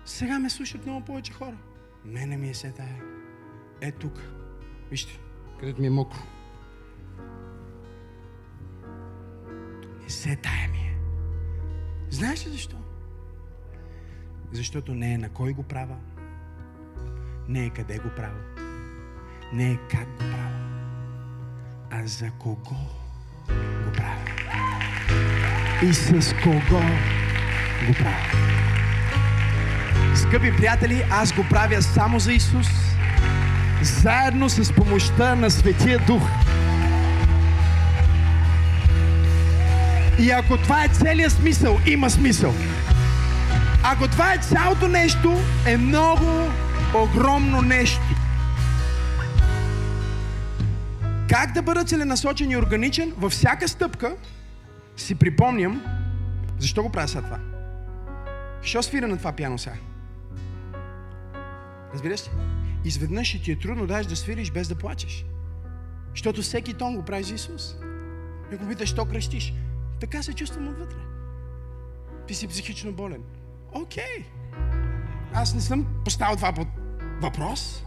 Сега 0.04 0.38
ме 0.38 0.50
слушат 0.50 0.86
много 0.86 1.04
повече 1.04 1.32
хора. 1.32 1.56
Мене 2.04 2.36
ми 2.36 2.48
е 2.48 2.54
се 2.54 2.72
тая. 2.72 3.02
Е 3.80 3.92
тук. 3.92 4.22
Вижте, 4.90 5.20
където 5.60 5.80
ми 5.80 5.86
е 5.86 5.90
мокро. 5.90 6.18
Е 10.06 10.10
се 10.10 10.36
тая 10.36 10.68
ми 10.68 10.78
е. 10.78 10.96
Знаеш 12.10 12.46
ли 12.46 12.50
защо? 12.50 12.76
Защото 14.52 14.94
не 14.94 15.12
е 15.12 15.18
на 15.18 15.28
кой 15.28 15.52
го 15.52 15.62
правя, 15.62 15.96
не 17.48 17.64
е 17.64 17.70
къде 17.70 17.98
го 17.98 18.08
правя, 18.16 18.40
не 19.52 19.70
е 19.70 19.78
как 19.90 20.08
го 20.08 20.18
правя, 20.18 20.60
а 21.90 22.06
за 22.06 22.30
кого 22.30 22.56
го 23.84 23.92
правя. 23.94 24.24
И 25.82 25.94
с 25.94 26.34
кого 26.42 26.80
го 27.86 27.94
правя. 27.98 28.59
Скъпи 30.14 30.56
приятели, 30.56 31.04
аз 31.10 31.32
го 31.32 31.44
правя 31.50 31.82
само 31.82 32.18
за 32.18 32.32
Исус, 32.32 32.66
заедно 33.82 34.48
с 34.48 34.72
помощта 34.72 35.34
на 35.34 35.50
Светия 35.50 35.98
Дух. 36.06 36.22
И 40.18 40.30
ако 40.30 40.56
това 40.56 40.84
е 40.84 40.88
целият 40.88 41.32
смисъл, 41.32 41.78
има 41.86 42.10
смисъл. 42.10 42.54
Ако 43.84 44.08
това 44.08 44.34
е 44.34 44.38
цялото 44.38 44.88
нещо, 44.88 45.40
е 45.66 45.76
много 45.76 46.50
огромно 46.94 47.62
нещо. 47.62 48.02
Как 51.28 51.52
да 51.52 51.62
бъда 51.62 51.84
целенасочен 51.84 52.50
и 52.50 52.56
органичен? 52.56 53.12
Във 53.18 53.32
всяка 53.32 53.68
стъпка 53.68 54.16
си 54.96 55.14
припомням, 55.14 55.82
защо 56.58 56.82
го 56.82 56.92
правя 56.92 57.08
сега 57.08 57.22
това. 57.22 57.38
Що 58.62 58.82
свира 58.82 59.08
на 59.08 59.18
това 59.18 59.32
пиано 59.32 59.58
сега? 59.58 59.76
Разбираш 61.94 62.26
ли? 62.26 62.30
Изведнъж 62.84 63.28
ще 63.28 63.42
ти 63.42 63.52
е 63.52 63.58
трудно 63.58 63.86
даже 63.86 64.08
да 64.08 64.16
свириш 64.16 64.50
без 64.50 64.68
да 64.68 64.74
плачеш. 64.74 65.24
Защото 66.10 66.42
всеки 66.42 66.74
тон 66.74 66.96
го 66.96 67.04
прави 67.04 67.22
за 67.22 67.34
Исус. 67.34 67.74
И 68.52 68.56
го 68.56 68.68
питаш, 68.68 68.88
що 68.88 69.04
крещиш? 69.04 69.54
Така 70.00 70.22
се 70.22 70.32
чувствам 70.32 70.68
отвътре. 70.68 70.98
Ти 72.26 72.34
си 72.34 72.48
психично 72.48 72.92
болен. 72.92 73.22
Окей. 73.72 74.04
Okay. 74.04 74.24
Аз 75.32 75.54
не 75.54 75.60
съм 75.60 75.86
поставил 76.04 76.36
това 76.36 76.52
под 76.52 76.68
въпрос. 77.22 77.84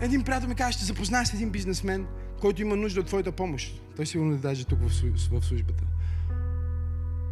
Един 0.00 0.24
приятел 0.24 0.48
ми 0.48 0.54
каже, 0.54 0.72
ще 0.72 0.84
запозная 0.84 1.26
с 1.26 1.34
един 1.34 1.50
бизнесмен, 1.50 2.06
който 2.40 2.62
има 2.62 2.76
нужда 2.76 3.00
от 3.00 3.06
твоята 3.06 3.32
помощ. 3.32 3.82
Той 3.96 4.06
сигурно 4.06 4.34
е 4.34 4.38
даже 4.38 4.64
тук 4.64 4.78
в, 4.82 4.94
службата. 5.42 5.84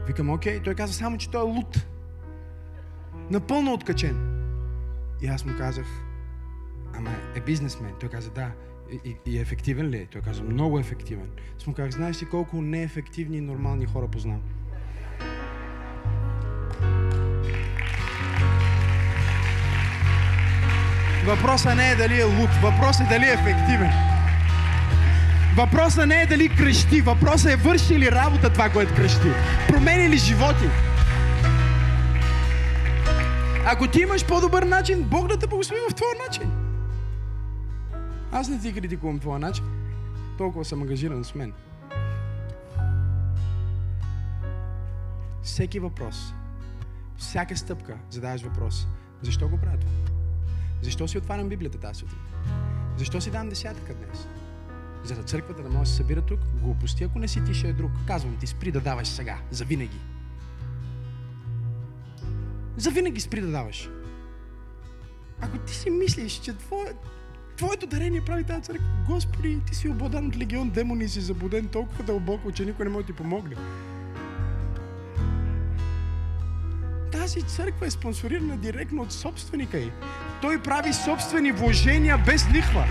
Викам, 0.06 0.30
окей. 0.30 0.60
Той 0.60 0.74
каза 0.74 0.92
само, 0.92 1.18
че 1.18 1.30
той 1.30 1.40
е 1.40 1.44
лут. 1.44 1.86
Напълно 3.30 3.72
откачен. 3.72 4.30
И 5.22 5.26
аз 5.26 5.44
му 5.44 5.52
казах, 5.58 5.86
ама 6.94 7.10
е 7.36 7.40
бизнесмен. 7.40 7.92
Той 8.00 8.08
каза, 8.08 8.30
да. 8.30 8.50
И, 8.92 9.00
и, 9.04 9.30
и 9.30 9.38
ефективен 9.38 9.86
ли 9.86 9.96
е? 9.96 10.06
Той 10.06 10.20
каза, 10.20 10.42
много 10.42 10.78
ефективен. 10.78 11.30
Аз 11.56 11.66
му 11.66 11.74
казах, 11.74 11.90
знаеш 11.90 12.22
ли 12.22 12.26
колко 12.26 12.62
неефективни 12.62 13.36
и 13.36 13.40
нормални 13.40 13.86
хора 13.86 14.08
познавам? 14.08 14.42
Въпросът 21.26 21.76
не 21.76 21.90
е 21.90 21.96
дали 21.96 22.20
е 22.20 22.24
луд, 22.24 22.50
въпросът 22.62 23.06
е 23.06 23.10
дали 23.10 23.24
е 23.24 23.32
ефективен. 23.32 24.13
Въпросът 25.56 26.06
не 26.06 26.22
е 26.22 26.26
дали 26.26 26.48
крещи, 26.48 27.00
въпросът 27.00 27.52
е 27.52 27.56
върши 27.56 27.98
ли 27.98 28.12
работа 28.12 28.52
това, 28.52 28.70
което 28.70 28.94
крещи. 28.94 29.28
Промени 29.68 30.08
ли 30.08 30.18
животи. 30.18 30.68
Ако 33.66 33.88
ти 33.88 34.00
имаш 34.00 34.26
по-добър 34.26 34.62
начин, 34.62 35.02
Бог 35.02 35.28
да 35.28 35.38
те 35.38 35.46
благослови 35.46 35.80
в 35.90 35.94
твоя 35.94 36.14
начин. 36.26 36.50
Аз 38.32 38.48
не 38.48 38.60
ти 38.60 38.74
критикувам 38.74 39.18
твоя 39.18 39.38
начин. 39.38 39.64
Толкова 40.38 40.64
съм 40.64 40.82
ангажиран 40.82 41.24
с 41.24 41.34
мен. 41.34 41.52
Всеки 45.42 45.80
въпрос, 45.80 46.34
всяка 47.16 47.56
стъпка 47.56 47.96
задаваш 48.10 48.42
въпрос. 48.42 48.86
Защо 49.22 49.48
го 49.48 49.58
правя 49.58 49.76
това? 49.78 49.92
Защо 50.82 51.08
си 51.08 51.18
отварям 51.18 51.48
Библията 51.48 51.78
тази 51.78 52.00
сутрин? 52.00 52.18
Защо 52.96 53.20
си 53.20 53.30
дам 53.30 53.48
десятъка 53.48 53.94
днес? 53.94 54.26
За 55.04 55.14
да 55.14 55.22
църквата 55.22 55.62
да 55.62 55.68
може 55.68 55.80
да 55.80 55.86
се 55.86 55.96
събира 55.96 56.22
тук, 56.22 56.40
глупости, 56.62 57.04
ако 57.04 57.18
не 57.18 57.28
си 57.28 57.44
ти 57.44 57.54
ще 57.54 57.68
е 57.68 57.72
друг. 57.72 57.90
Казвам 58.06 58.36
ти, 58.36 58.46
спри 58.46 58.70
да 58.70 58.80
даваш 58.80 59.08
сега, 59.08 59.38
за 59.50 59.64
винаги. 59.64 59.98
За 62.76 62.90
винаги 62.90 63.20
спри 63.20 63.40
да 63.40 63.50
даваш. 63.50 63.90
Ако 65.40 65.58
ти 65.58 65.74
си 65.74 65.90
мислиш, 65.90 66.32
че 66.32 66.56
твое, 66.56 66.92
твоето 67.56 67.86
дарение 67.86 68.24
прави 68.24 68.44
тази 68.44 68.62
църква, 68.62 68.86
Господи, 69.08 69.60
ти 69.66 69.74
си 69.74 69.88
обладан 69.88 70.26
от 70.26 70.36
легион 70.36 70.70
демони 70.70 71.04
и 71.04 71.08
си 71.08 71.20
забуден 71.20 71.68
толкова 71.68 72.04
дълбоко, 72.04 72.52
че 72.52 72.64
никой 72.64 72.84
не 72.84 72.90
може 72.90 73.06
да 73.06 73.12
ти 73.12 73.16
помогне. 73.16 73.56
Тази 77.24 77.42
църква 77.42 77.86
е 77.86 77.90
спонсорирана 77.90 78.56
директно 78.56 79.02
от 79.02 79.12
собственика 79.12 79.78
й. 79.78 79.90
Той 80.42 80.62
прави 80.62 80.92
собствени 80.92 81.52
вложения 81.52 82.18
без 82.18 82.46
лихва. 82.52 82.84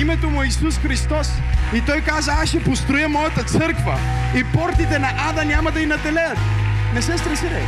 Името 0.00 0.30
му 0.30 0.42
е 0.42 0.46
Исус 0.46 0.78
Христос. 0.78 1.28
И 1.74 1.82
той 1.86 2.00
каза, 2.00 2.32
аз 2.32 2.48
ще 2.48 2.64
построя 2.64 3.08
моята 3.08 3.44
църква. 3.44 3.98
И 4.36 4.44
портите 4.54 4.98
на 4.98 5.08
ада 5.28 5.44
няма 5.44 5.72
да 5.72 5.80
й 5.80 5.86
нателеят. 5.86 6.38
Не 6.94 7.02
се 7.02 7.18
стресирай. 7.18 7.62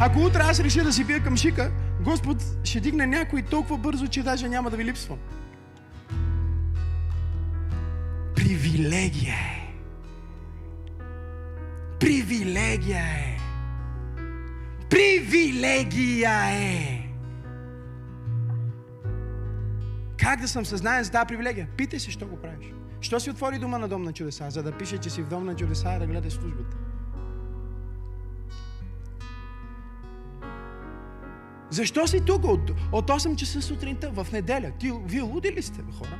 Ако 0.00 0.18
утре 0.18 0.40
аз 0.42 0.60
реша 0.60 0.84
да 0.84 0.92
си 0.92 1.06
пия 1.06 1.22
към 1.22 1.36
шика, 1.36 1.70
Господ 2.00 2.36
ще 2.64 2.80
дигне 2.80 3.06
някой 3.06 3.42
толкова 3.42 3.78
бързо, 3.78 4.08
че 4.08 4.22
даже 4.22 4.48
няма 4.48 4.70
да 4.70 4.76
ви 4.76 4.84
липсвам. 4.84 5.18
Привилегия 8.34 9.34
е. 9.34 9.59
Привилегия 12.00 13.04
е. 13.04 13.38
Привилегия 14.90 16.32
е. 16.52 17.06
Как 20.18 20.40
да 20.40 20.48
съм 20.48 20.66
съзнаен 20.66 21.04
за 21.04 21.10
тази 21.10 21.26
привилегия? 21.26 21.68
Питай 21.76 22.00
се, 22.00 22.10
що 22.10 22.26
го 22.26 22.36
правиш. 22.36 22.72
Що 23.00 23.20
си 23.20 23.30
отвори 23.30 23.58
дома 23.58 23.78
на 23.78 23.88
Дом 23.88 24.02
на 24.02 24.12
чудеса? 24.12 24.50
За 24.50 24.62
да 24.62 24.72
пише, 24.72 24.98
че 24.98 25.10
си 25.10 25.22
в 25.22 25.28
Дом 25.28 25.44
на 25.44 25.56
чудеса 25.56 25.94
и 25.96 25.98
да 25.98 26.06
гледаш 26.06 26.32
службата. 26.32 26.76
Защо 31.70 32.06
си 32.06 32.24
тук 32.24 32.44
от, 32.44 32.70
от 32.92 33.10
8 33.10 33.36
часа 33.36 33.62
сутринта 33.62 34.10
в 34.10 34.26
неделя? 34.32 34.72
Ти, 34.78 34.92
вие 35.04 35.20
луди 35.20 35.52
ли 35.52 35.62
сте, 35.62 35.82
хора? 35.98 36.18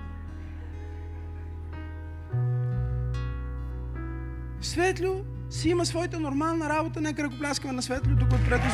Светло 4.60 5.24
си 5.50 5.68
има 5.68 5.86
своята 5.86 6.20
нормална 6.20 6.68
работа, 6.68 7.00
нека 7.00 7.22
ръкопляскаме 7.22 7.72
на 7.72 7.82
Светло, 7.82 8.12
тук 8.20 8.32
отпред 8.32 8.60
из. 8.66 8.72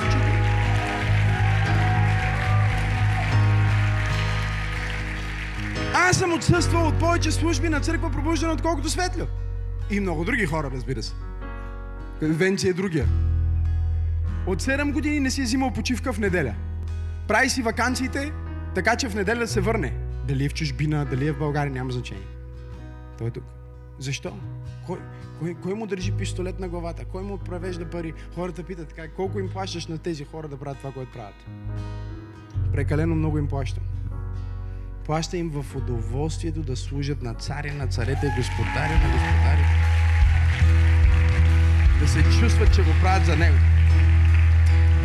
Аз 5.95 6.19
съм 6.19 6.33
отсъствал 6.33 6.89
от 6.89 6.99
повече 6.99 7.33
служби 7.33 7.69
на 7.69 7.81
църква 7.81 8.11
пробуждана, 8.11 8.53
отколкото 8.53 8.91
Светло. 8.91 9.27
И 9.91 10.01
много 10.01 10.25
други 10.25 10.47
хора, 10.47 10.71
разбира 10.75 11.03
се. 11.03 11.15
Венци 12.23 12.69
е 12.69 12.73
другия. 12.73 13.07
От 14.47 14.63
7 14.63 14.93
години 14.93 15.21
не 15.21 15.31
си 15.31 15.41
е 15.41 15.45
взимал 15.45 15.71
почивка 15.71 16.13
в 16.13 16.19
неделя. 16.19 16.55
Прави 17.29 17.51
си 17.51 17.63
вакансиите, 17.63 18.33
така 18.75 18.97
че 18.97 19.09
в 19.09 19.15
неделя 19.15 19.47
се 19.47 19.61
върне. 19.61 19.93
Дали 20.29 20.45
е 20.45 20.49
в 20.49 20.55
чужбина, 20.55 21.05
дали 21.05 21.27
е 21.27 21.33
в 21.33 21.39
България, 21.39 21.73
няма 21.73 21.93
значение. 21.93 22.27
Той 23.19 23.29
е 23.29 23.31
тук. 23.31 23.56
Защо? 23.99 24.33
Кой, 24.87 24.99
кой, 25.39 25.55
кой 25.63 25.75
му 25.75 25.87
държи 25.87 26.13
пистолет 26.13 26.61
на 26.61 26.69
главата? 26.69 27.05
Кой 27.05 27.23
му 27.23 27.39
превежда 27.39 27.91
пари? 27.91 28.13
Хората 28.35 28.63
питат 28.63 28.89
така, 28.89 29.09
колко 29.09 29.39
им 29.39 29.49
плащаш 29.49 29.87
на 29.87 29.99
тези 29.99 30.25
хора 30.25 30.49
да 30.49 30.57
правят 30.57 30.79
това, 30.79 30.93
което 30.93 31.13
правят? 31.13 31.47
Прекалено 32.73 33.15
много 33.15 33.39
им 33.39 33.49
плащам. 33.49 33.85
Плаща 35.07 35.37
им 35.37 35.51
в 35.51 35.77
удоволствието 35.77 36.63
да 36.63 36.77
служат 36.77 37.23
на 37.23 37.35
царя, 37.35 37.75
на 37.75 37.87
царете, 37.87 38.35
господаря 38.37 38.95
на 39.03 39.13
господари. 39.13 39.65
Да 42.01 42.09
се 42.09 42.41
чувстват, 42.41 42.75
че 42.75 42.83
го 42.83 42.91
правят 43.03 43.27
за 43.27 43.37
него. 43.37 43.57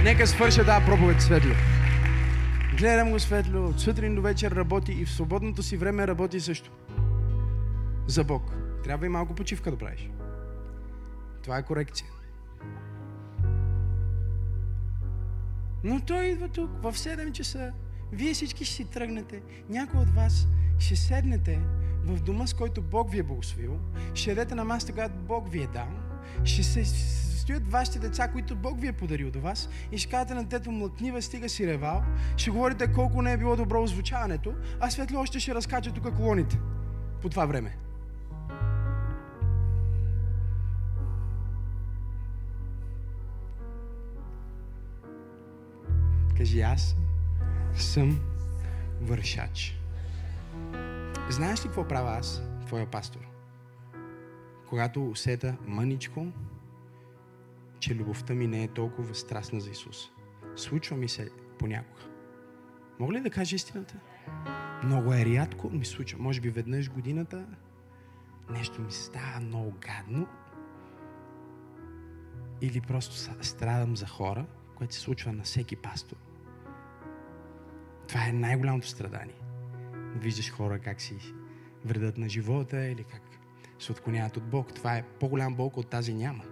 Нека 0.04 0.28
свърша 0.28 0.64
да 0.64 0.86
проповед 0.86 1.22
светло. 1.22 1.52
Гледам 2.78 3.12
го 3.12 3.20
светло, 3.20 3.68
от 3.68 3.80
сутрин 3.80 4.16
до 4.16 4.22
вечер 4.22 4.52
работи 4.52 4.92
и 4.92 5.06
в 5.06 5.12
свободното 5.12 5.64
си 5.64 5.78
време 5.78 6.08
работи 6.08 6.40
също. 6.40 6.72
За 8.08 8.24
Бог. 8.24 8.44
Трябва 8.84 9.06
и 9.06 9.10
малко 9.10 9.36
почивка 9.36 9.72
да 9.72 9.78
правиш. 9.78 10.10
Това 11.44 11.58
е 11.58 11.64
корекция. 11.64 12.08
Но 15.84 16.00
той 16.00 16.26
идва 16.26 16.48
тук 16.48 16.72
в 16.82 16.94
7 16.94 17.32
часа. 17.32 17.74
Вие 18.12 18.34
всички 18.34 18.66
ще 18.66 18.76
си 18.76 18.86
тръгнете. 18.86 19.42
Някой 19.70 20.00
от 20.00 20.10
вас 20.10 20.48
ще 20.80 20.96
седнете 20.96 21.60
в 22.04 22.22
дома, 22.22 22.48
с 22.48 22.54
който 22.54 22.82
Бог 22.82 23.12
ви 23.12 23.20
е 23.20 23.24
благословил. 23.24 23.80
Ще 24.14 24.30
ядете 24.30 24.56
на 24.56 24.66
масата, 24.66 24.94
която 24.94 25.20
Бог 25.20 25.52
ви 25.52 25.64
е 25.64 25.68
дал. 25.68 25.88
Ще 26.44 26.64
се 26.64 26.86
стоят 27.42 27.72
вашите 27.72 28.00
деца, 28.00 28.28
които 28.28 28.56
Бог 28.56 28.82
ви 28.82 28.88
е 28.88 28.94
подарил 28.94 29.32
до 29.32 29.42
вас 29.42 29.70
и 29.92 29.98
ще 29.98 30.10
кажете 30.10 30.34
на 30.34 30.44
детето 30.44 30.72
млъкнива, 30.72 31.22
стига 31.22 31.50
си 31.50 31.68
ревал. 31.68 32.04
Ще 32.38 32.52
говорите 32.52 32.94
колко 32.94 33.22
не 33.22 33.34
е 33.34 33.38
било 33.38 33.56
добро 33.56 33.84
озвучаването, 33.84 34.54
а 34.80 34.92
светло 34.92 35.20
още 35.20 35.40
ще 35.40 35.56
разкача 35.56 35.92
тук 35.92 36.16
колоните 36.16 36.60
по 37.22 37.30
това 37.30 37.46
време. 37.46 37.78
Кажи 46.42 46.62
аз. 46.62 46.96
съм 47.76 48.20
вършач. 49.02 49.80
Знаеш 51.30 51.60
ли 51.60 51.64
какво 51.64 51.88
правя 51.88 52.18
аз, 52.18 52.42
твоя 52.66 52.92
пастор? 52.92 53.28
Когато 54.70 55.10
усета 55.10 55.58
мъничко, 55.68 56.28
че 57.80 57.96
любовта 57.96 58.34
ми 58.34 58.48
не 58.48 58.64
е 58.64 58.68
толкова 58.68 59.16
страстна 59.16 59.60
за 59.60 59.70
Исус. 59.70 60.10
Случва 60.56 60.98
ми 60.98 61.08
се 61.08 61.30
понякога. 61.60 62.02
Мога 63.00 63.14
ли 63.14 63.22
да 63.22 63.30
кажа 63.30 63.56
истината? 63.56 63.96
Много 64.84 65.14
е 65.14 65.26
рядко 65.26 65.70
ми 65.70 65.86
случва. 65.86 66.20
Може 66.20 66.42
би 66.42 66.50
веднъж 66.50 66.90
годината 66.90 67.46
нещо 68.50 68.82
ми 68.82 68.92
става 68.92 69.40
много 69.40 69.74
гадно. 69.82 70.28
Или 72.62 72.82
просто 72.82 73.36
страдам 73.42 73.98
за 73.98 74.08
хора, 74.08 74.46
което 74.76 74.94
се 74.94 75.00
случва 75.00 75.34
на 75.34 75.44
всеки 75.44 75.76
пастор. 75.76 76.31
Това 78.12 78.28
е 78.28 78.32
най-голямото 78.32 78.88
страдание. 78.88 79.36
Виждаш 80.16 80.52
хора 80.52 80.80
как 80.80 81.02
си 81.02 81.16
вредят 81.86 82.18
на 82.18 82.30
живота 82.30 82.86
или 82.86 83.04
как 83.04 83.22
се 83.80 83.92
отклоняват 83.92 84.38
от 84.38 84.44
Бог. 84.44 84.74
Това 84.74 84.98
е 84.98 85.04
по-голям 85.20 85.56
болка 85.56 85.80
от 85.80 85.90
тази 85.90 86.14
няма. 86.14 86.44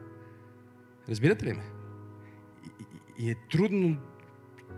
Разбирате 1.10 1.46
ли 1.46 1.54
ме? 1.54 1.64
И, 3.20 3.26
и, 3.26 3.32
е 3.32 3.36
трудно, 3.52 3.98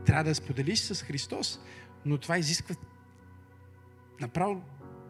трябва 0.05 0.23
да 0.23 0.35
споделиш 0.35 0.79
с 0.79 1.03
Христос, 1.03 1.59
но 2.05 2.17
това 2.17 2.37
изисква 2.37 2.75
направо 4.21 4.63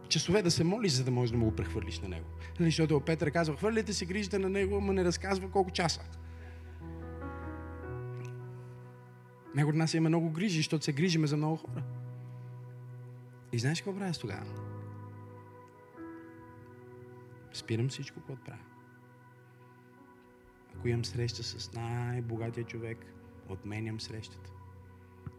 часове 0.10 0.42
да 0.42 0.52
се 0.52 0.64
молиш, 0.64 0.92
за 0.92 1.04
да 1.04 1.12
можеш 1.12 1.32
да 1.32 1.38
му 1.38 1.46
го 1.46 1.56
прехвърлиш 1.56 2.00
на 2.00 2.10
него. 2.10 2.28
Защото 2.60 3.00
Петър 3.00 3.32
казва, 3.32 3.58
хвърляйте 3.58 3.94
си 3.94 4.06
грижите 4.06 4.40
на 4.40 4.50
него, 4.50 4.78
ама 4.78 4.94
не 4.94 5.06
разказва 5.06 5.52
колко 5.52 5.72
часа. 5.72 6.02
Него 9.56 9.70
от 9.70 9.76
нас 9.76 9.94
има 9.94 10.10
много 10.10 10.30
грижи, 10.30 10.58
защото 10.58 10.86
се 10.86 10.94
грижиме 10.94 11.28
за 11.28 11.38
много 11.38 11.56
хора. 11.56 11.84
И 13.54 13.60
знаеш 13.60 13.82
какво 13.82 14.00
правя 14.00 14.14
тогава? 14.14 14.46
Спирам 17.54 17.90
всичко, 17.90 18.22
което 18.22 18.44
правя. 18.44 18.64
Ако 20.76 20.88
имам 20.88 21.06
среща 21.06 21.44
с 21.44 21.74
най-богатия 21.74 22.66
човек, 22.66 23.06
отменям 23.50 24.00
срещата. 24.00 24.52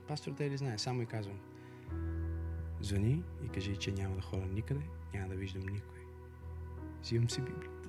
Пастор 0.08 0.32
те 0.32 0.50
ли 0.50 0.56
знае, 0.56 0.78
само 0.78 1.02
и 1.02 1.06
казвам. 1.06 1.38
Звъни 2.80 3.22
и 3.44 3.48
кажи, 3.48 3.76
че 3.76 3.92
няма 3.92 4.16
да 4.16 4.22
хора 4.22 4.46
никъде, 4.46 4.82
няма 5.14 5.28
да 5.28 5.34
виждам 5.34 5.62
никой. 5.62 6.00
Взимам 7.02 7.30
си 7.30 7.40
Библията. 7.40 7.88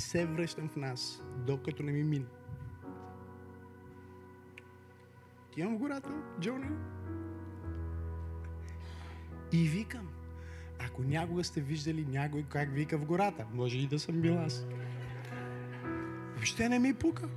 Се 0.00 0.26
връщам 0.26 0.68
в 0.68 0.76
нас, 0.76 1.22
докато 1.46 1.82
не 1.82 1.92
ми 1.92 2.02
мине. 2.02 2.26
Отивам 5.48 5.76
в 5.76 5.78
гората, 5.78 6.10
Джони. 6.40 6.68
И 9.52 9.68
викам. 9.68 10.08
Ако 10.78 11.02
някога 11.02 11.44
сте 11.44 11.60
виждали 11.60 12.06
някой 12.08 12.42
как 12.42 12.72
вика 12.72 12.98
в 12.98 13.04
гората, 13.04 13.46
може 13.54 13.78
и 13.78 13.86
да 13.86 13.98
съм 13.98 14.20
бил 14.20 14.38
аз. 14.38 14.66
Въобще 16.34 16.68
не 16.68 16.78
ми 16.78 16.94
пука. 16.94 17.28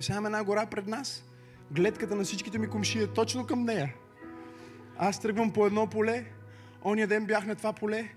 Сега 0.00 0.16
една 0.18 0.44
гора 0.44 0.66
пред 0.66 0.86
нас. 0.86 1.24
Гледката 1.70 2.14
на 2.14 2.24
всичките 2.24 2.58
ми 2.58 2.68
комши 2.68 2.98
е 2.98 3.06
точно 3.06 3.46
към 3.46 3.64
нея. 3.64 3.94
Аз 4.98 5.20
тръгвам 5.20 5.52
по 5.52 5.66
едно 5.66 5.86
поле. 5.86 6.24
Оня 6.84 7.06
ден 7.06 7.26
бях 7.26 7.46
на 7.46 7.56
това 7.56 7.72
поле. 7.72 8.08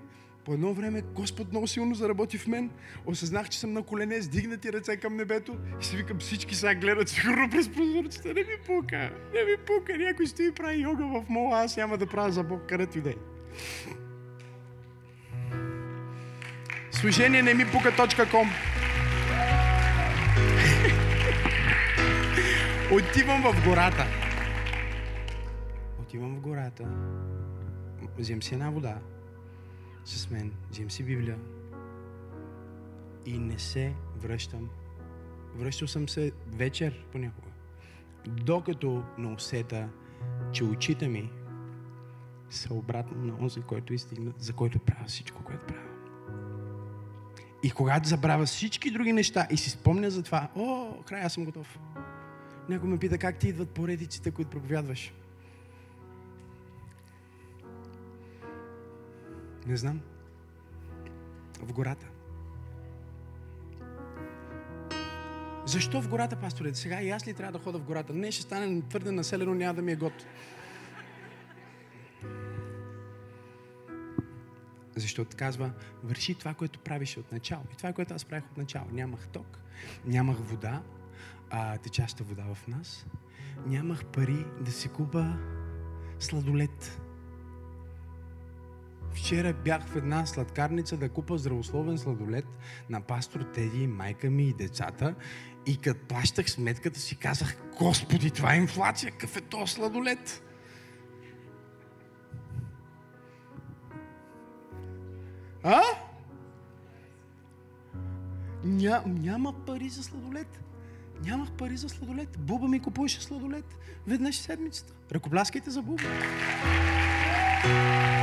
По 0.46 0.54
едно 0.54 0.74
време 0.74 1.02
Господ 1.02 1.52
много 1.52 1.68
силно 1.68 1.96
заработи 1.96 2.38
в 2.38 2.48
мен. 2.48 2.70
Осъзнах, 3.06 3.50
че 3.50 3.60
съм 3.60 3.74
на 3.74 3.84
колене, 3.84 4.22
с 4.22 4.28
дигнати 4.28 4.74
ръце 4.74 4.98
към 4.98 5.16
небето 5.16 5.58
и 5.82 5.86
си 5.86 5.96
викам 5.96 6.20
всички 6.20 6.56
сега 6.56 6.76
гледат 6.76 7.10
сигурно 7.10 7.50
през 7.50 7.70
прозорците. 7.70 8.34
Не 8.34 8.42
ми 8.42 8.58
пука, 8.66 9.12
не 9.34 9.44
ми 9.44 9.58
пука. 9.66 9.98
Някой 9.98 10.28
стои 10.28 10.48
и 10.48 10.52
прави 10.52 10.82
йога 10.82 11.06
в 11.06 11.26
мола, 11.30 11.64
аз 11.64 11.78
няма 11.78 11.98
да 11.98 12.08
правя 12.08 12.32
за 12.32 12.44
Бог 12.44 12.62
където 12.70 12.98
и 12.98 13.02
да 13.02 13.10
е. 13.10 13.16
Служение 16.92 17.42
не 17.42 17.54
ми 17.54 17.66
пука.com 17.66 18.48
Отивам 22.92 23.42
в 23.42 23.66
гората. 23.66 24.06
Отивам 26.02 26.36
в 26.36 26.40
гората. 26.40 26.84
Взем 28.18 28.44
си 28.44 28.54
една 28.54 28.70
вода 28.70 28.98
с 30.06 30.30
мен, 30.30 30.54
взем 30.72 30.92
си 30.92 31.04
Библия 31.04 31.40
и 33.26 33.38
не 33.38 33.60
се 33.60 33.94
връщам. 34.18 34.70
Връщал 35.56 35.88
съм 35.88 36.10
се 36.10 36.32
вечер 36.48 37.06
понякога. 37.12 37.50
Докато 38.28 39.04
не 39.18 39.34
усета, 39.34 39.90
че 40.52 40.64
очите 40.64 41.08
ми 41.08 41.30
са 42.50 42.74
обратно 42.74 43.26
на 43.26 43.34
онзи, 43.42 43.62
който 43.62 43.94
изстигна, 43.94 44.34
за 44.38 44.54
който 44.54 44.80
правя 44.80 45.06
всичко, 45.08 45.44
което 45.44 45.66
правя. 45.66 45.90
И 47.64 47.72
когато 47.72 48.10
забравя 48.10 48.46
всички 48.46 48.92
други 48.92 49.14
неща 49.14 49.48
и 49.52 49.58
си 49.58 49.70
спомня 49.70 50.10
за 50.10 50.24
това, 50.24 50.50
о, 50.56 50.94
край, 51.06 51.30
съм 51.30 51.46
готов. 51.46 51.80
Някой 52.70 52.90
ме 52.90 52.98
пита 52.98 53.18
как 53.18 53.38
ти 53.38 53.48
идват 53.48 53.70
поредиците, 53.70 54.32
които 54.32 54.52
проповядваш. 54.52 55.14
Не 59.68 59.78
знам. 59.78 60.02
В 61.60 61.74
гората. 61.74 62.06
Защо 65.66 66.02
в 66.02 66.08
гората, 66.08 66.36
пасторе? 66.36 66.74
Сега 66.74 67.02
и 67.02 67.10
аз 67.10 67.28
ли 67.28 67.34
трябва 67.34 67.52
да 67.52 67.64
хода 67.64 67.80
в 67.80 67.84
гората? 67.84 68.14
Не, 68.14 68.32
ще 68.32 68.42
стане 68.42 68.82
твърде 68.82 69.12
населено, 69.12 69.54
няма 69.54 69.74
да 69.74 69.82
ми 69.82 69.92
е 69.92 69.96
год. 69.96 70.14
Защото 74.96 75.38
казва, 75.38 75.72
върши 76.04 76.36
това, 76.36 76.54
което 76.54 76.80
правиш 76.80 77.18
от 77.18 77.32
начало. 77.32 77.64
И 77.74 77.78
това 77.78 77.94
което 77.94 78.14
аз 78.14 78.26
правих 78.26 78.52
от 78.52 78.58
начало. 78.58 78.86
Нямах 78.92 79.28
ток, 79.28 79.60
нямах 80.06 80.38
вода, 80.38 80.82
а, 81.50 81.78
течаща 81.78 82.24
вода 82.24 82.44
в 82.54 82.68
нас. 82.68 83.06
Нямах 83.66 84.06
пари 84.06 84.46
да 84.62 84.72
си 84.72 84.90
купа 84.90 85.38
сладолет. 86.20 87.03
Вчера 89.14 89.54
бях 89.54 89.88
в 89.88 89.96
една 89.96 90.26
сладкарница 90.26 90.98
да 90.98 91.10
купа 91.10 91.38
здравословен 91.38 91.98
сладолет 91.98 92.46
на 92.90 93.02
пастор 93.02 93.42
Теди, 93.42 93.88
майка 93.88 94.30
ми 94.30 94.44
и 94.44 94.54
децата. 94.54 95.16
И 95.66 95.78
като 95.78 96.08
плащах 96.08 96.50
сметката 96.50 97.00
си 97.00 97.16
казах, 97.16 97.58
Господи, 97.78 98.32
това 98.32 98.54
е 98.54 98.58
инфлация, 98.58 99.12
какъв 99.12 99.38
е 99.38 99.42
то 99.42 99.68
сладолет? 99.68 100.44
А? 105.64 105.82
Ня, 108.64 109.04
няма 109.06 109.54
пари 109.66 109.90
за 109.90 110.04
сладолет. 110.04 110.60
Нямах 111.26 111.52
пари 111.52 111.78
за 111.78 111.90
сладолет. 111.90 112.40
Буба 112.40 112.68
ми 112.68 112.80
купуваше 112.80 113.22
сладолет 113.22 113.78
веднъж 114.08 114.38
седмицата. 114.38 114.94
Ръкопляскайте 115.12 115.70
за 115.70 115.82
Буба. 115.82 116.04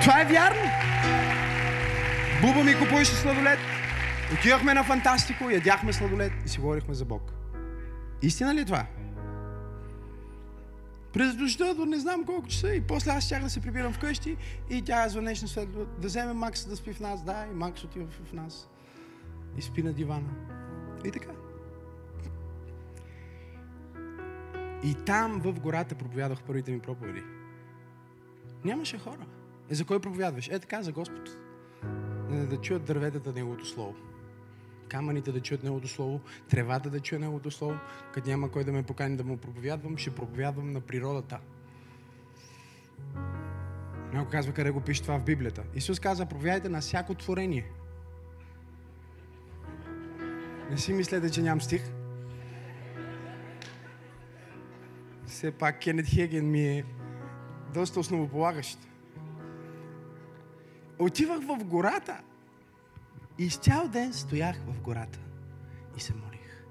Това 0.03 0.21
е 0.21 0.25
вярно. 0.25 0.71
Буба 2.43 2.65
ми 2.65 2.79
купуваше 2.79 3.15
сладолет. 3.15 3.59
Отивахме 4.35 4.75
на 4.75 4.85
Фантастико, 4.85 5.51
ядяхме 5.51 5.93
сладолет 5.93 6.33
и 6.47 6.49
си 6.49 6.61
говорихме 6.61 6.95
за 6.95 7.05
Бог. 7.05 7.33
Истина 8.23 8.55
ли 8.55 8.61
е 8.61 8.65
това? 8.65 8.87
През 11.13 11.35
дожда 11.35 11.75
до 11.75 11.87
не 11.87 11.99
знам 11.99 12.25
колко 12.25 12.49
часа 12.49 12.75
и 12.75 12.81
после 12.81 13.11
аз 13.11 13.25
щях 13.25 13.43
да 13.43 13.51
се 13.51 13.61
прибирам 13.61 13.93
вкъщи 13.93 14.37
и 14.71 14.83
тя 14.83 15.09
звънеше 15.09 15.47
след 15.47 15.73
да 15.73 16.07
вземе 16.07 16.33
Макс 16.33 16.67
да 16.67 16.77
спи 16.77 16.93
в 16.93 17.01
нас. 17.01 17.25
Да, 17.25 17.47
и 17.51 17.55
Макс 17.55 17.85
отива 17.85 18.07
в 18.25 18.33
нас. 18.33 18.69
И 19.57 19.63
спи 19.63 19.83
на 19.83 19.93
дивана. 19.93 20.31
И 21.05 21.11
така. 21.11 21.31
И 24.85 24.95
там 24.95 25.41
в 25.41 25.53
гората 25.53 25.95
проповядах 25.95 26.43
първите 26.43 26.73
ми 26.73 26.81
проповеди. 26.81 27.23
Нямаше 28.65 28.99
хора. 28.99 29.27
Е, 29.71 29.75
за 29.75 29.85
кой 29.85 30.01
проповядваш? 30.01 30.49
Е, 30.49 30.59
така, 30.59 30.83
за 30.83 30.93
Господ. 30.93 31.31
Да 32.31 32.57
чуят 32.61 32.85
дърветата 32.85 33.33
Неговото 33.33 33.67
Слово. 33.67 33.95
Камъните 34.89 35.33
да 35.33 35.41
чуят 35.41 35.63
Неговото 35.63 35.89
Слово, 35.89 36.21
тревата 36.51 36.91
да 36.91 37.01
чуе 37.01 37.19
Неговото 37.19 37.51
Слово. 37.51 37.79
Като 38.15 38.29
няма 38.29 38.51
кой 38.51 38.65
да 38.65 38.73
ме 38.73 38.83
покани 38.83 39.17
да 39.17 39.25
му 39.25 39.37
проповядвам, 39.37 39.97
ще 39.97 40.15
проповядвам 40.15 40.73
на 40.73 40.81
природата. 40.81 41.39
Някой 44.13 44.31
казва 44.31 44.53
къде 44.53 44.71
го 44.71 44.81
пише 44.81 45.03
това 45.03 45.19
в 45.19 45.25
Библията. 45.25 45.63
Исус 45.75 46.01
каза, 46.01 46.27
проповядайте 46.27 46.69
на 46.69 46.81
всяко 46.81 47.15
творение. 47.15 47.71
Не 50.71 50.79
си 50.79 50.93
мислете, 50.93 51.31
че 51.31 51.43
нямам 51.43 51.61
стих. 51.61 51.83
Все 55.27 55.51
пак 55.51 55.81
Кенет 55.81 56.07
Хеген 56.07 56.51
ми 56.51 56.69
е 56.69 56.85
доста 57.75 58.01
основополагащ. 58.01 58.79
отивах 60.99 61.41
в 61.41 61.65
гората 61.65 62.21
и 63.39 63.51
с 63.51 63.57
цял 63.57 63.89
ден 63.89 64.13
стоях 64.13 64.57
в 64.67 64.81
гората 64.81 65.19
и 65.97 66.01
се 66.01 66.15
молих. 66.15 66.65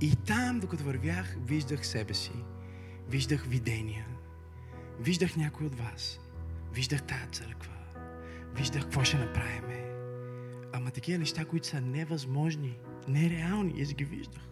И 0.00 0.16
там, 0.16 0.60
докато 0.60 0.84
вървях, 0.84 1.36
виждах 1.46 1.86
себе 1.86 2.14
си. 2.14 2.32
Виждах 3.08 3.46
видения. 3.46 4.06
Виждах 5.00 5.36
някой 5.36 5.66
от 5.66 5.74
вас. 5.74 6.20
Виждах 6.72 7.02
тая 7.02 7.26
църква. 7.26 7.72
Виждах 8.54 8.82
какво 8.82 9.04
ще 9.04 9.18
направиме. 9.18 9.82
Ама 10.72 10.90
такива 10.90 11.18
неща, 11.18 11.44
които 11.44 11.66
са 11.66 11.80
невъзможни, 11.80 12.78
нереални, 13.08 13.82
аз 13.82 13.94
ги 13.94 14.04
виждах. 14.04 14.42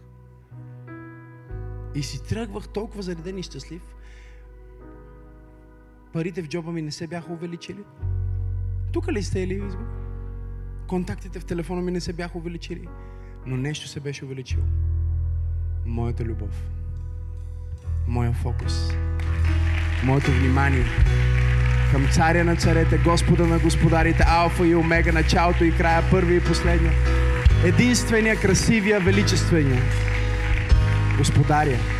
И 1.94 2.02
си 2.02 2.22
тръгвах 2.22 2.68
толкова 2.68 3.02
зареден 3.02 3.38
и 3.38 3.42
щастлив. 3.42 3.82
Парите 6.12 6.42
в 6.42 6.48
джоба 6.48 6.72
ми 6.72 6.82
не 6.82 6.90
се 6.90 7.06
бяха 7.06 7.32
увеличили. 7.32 7.84
Тук 8.92 9.12
ли 9.12 9.22
сте 9.22 9.40
изго? 9.40 9.82
Контактите 10.88 11.40
в 11.40 11.44
телефона 11.44 11.82
ми 11.82 11.90
не 11.90 12.00
се 12.00 12.12
бяха 12.12 12.38
увеличили. 12.38 12.88
Но 13.46 13.56
нещо 13.56 13.88
се 13.88 14.00
беше 14.00 14.24
увеличило. 14.24 14.62
Моята 15.86 16.24
любов. 16.24 16.70
Моя 18.08 18.32
фокус. 18.32 18.92
Моето 20.04 20.30
внимание 20.30 20.84
към 21.92 22.08
царя 22.12 22.44
на 22.44 22.56
царете, 22.56 22.98
Господа 22.98 23.46
на 23.46 23.58
господарите, 23.58 24.24
Алфа 24.26 24.66
и 24.66 24.74
Омега, 24.74 25.12
началото 25.12 25.64
и 25.64 25.76
края, 25.76 26.02
първи 26.10 26.36
и 26.36 26.40
последния. 26.40 26.92
Единствения, 27.64 28.40
красивия, 28.40 29.00
величествения. 29.00 29.82
Господаря. 31.18 31.99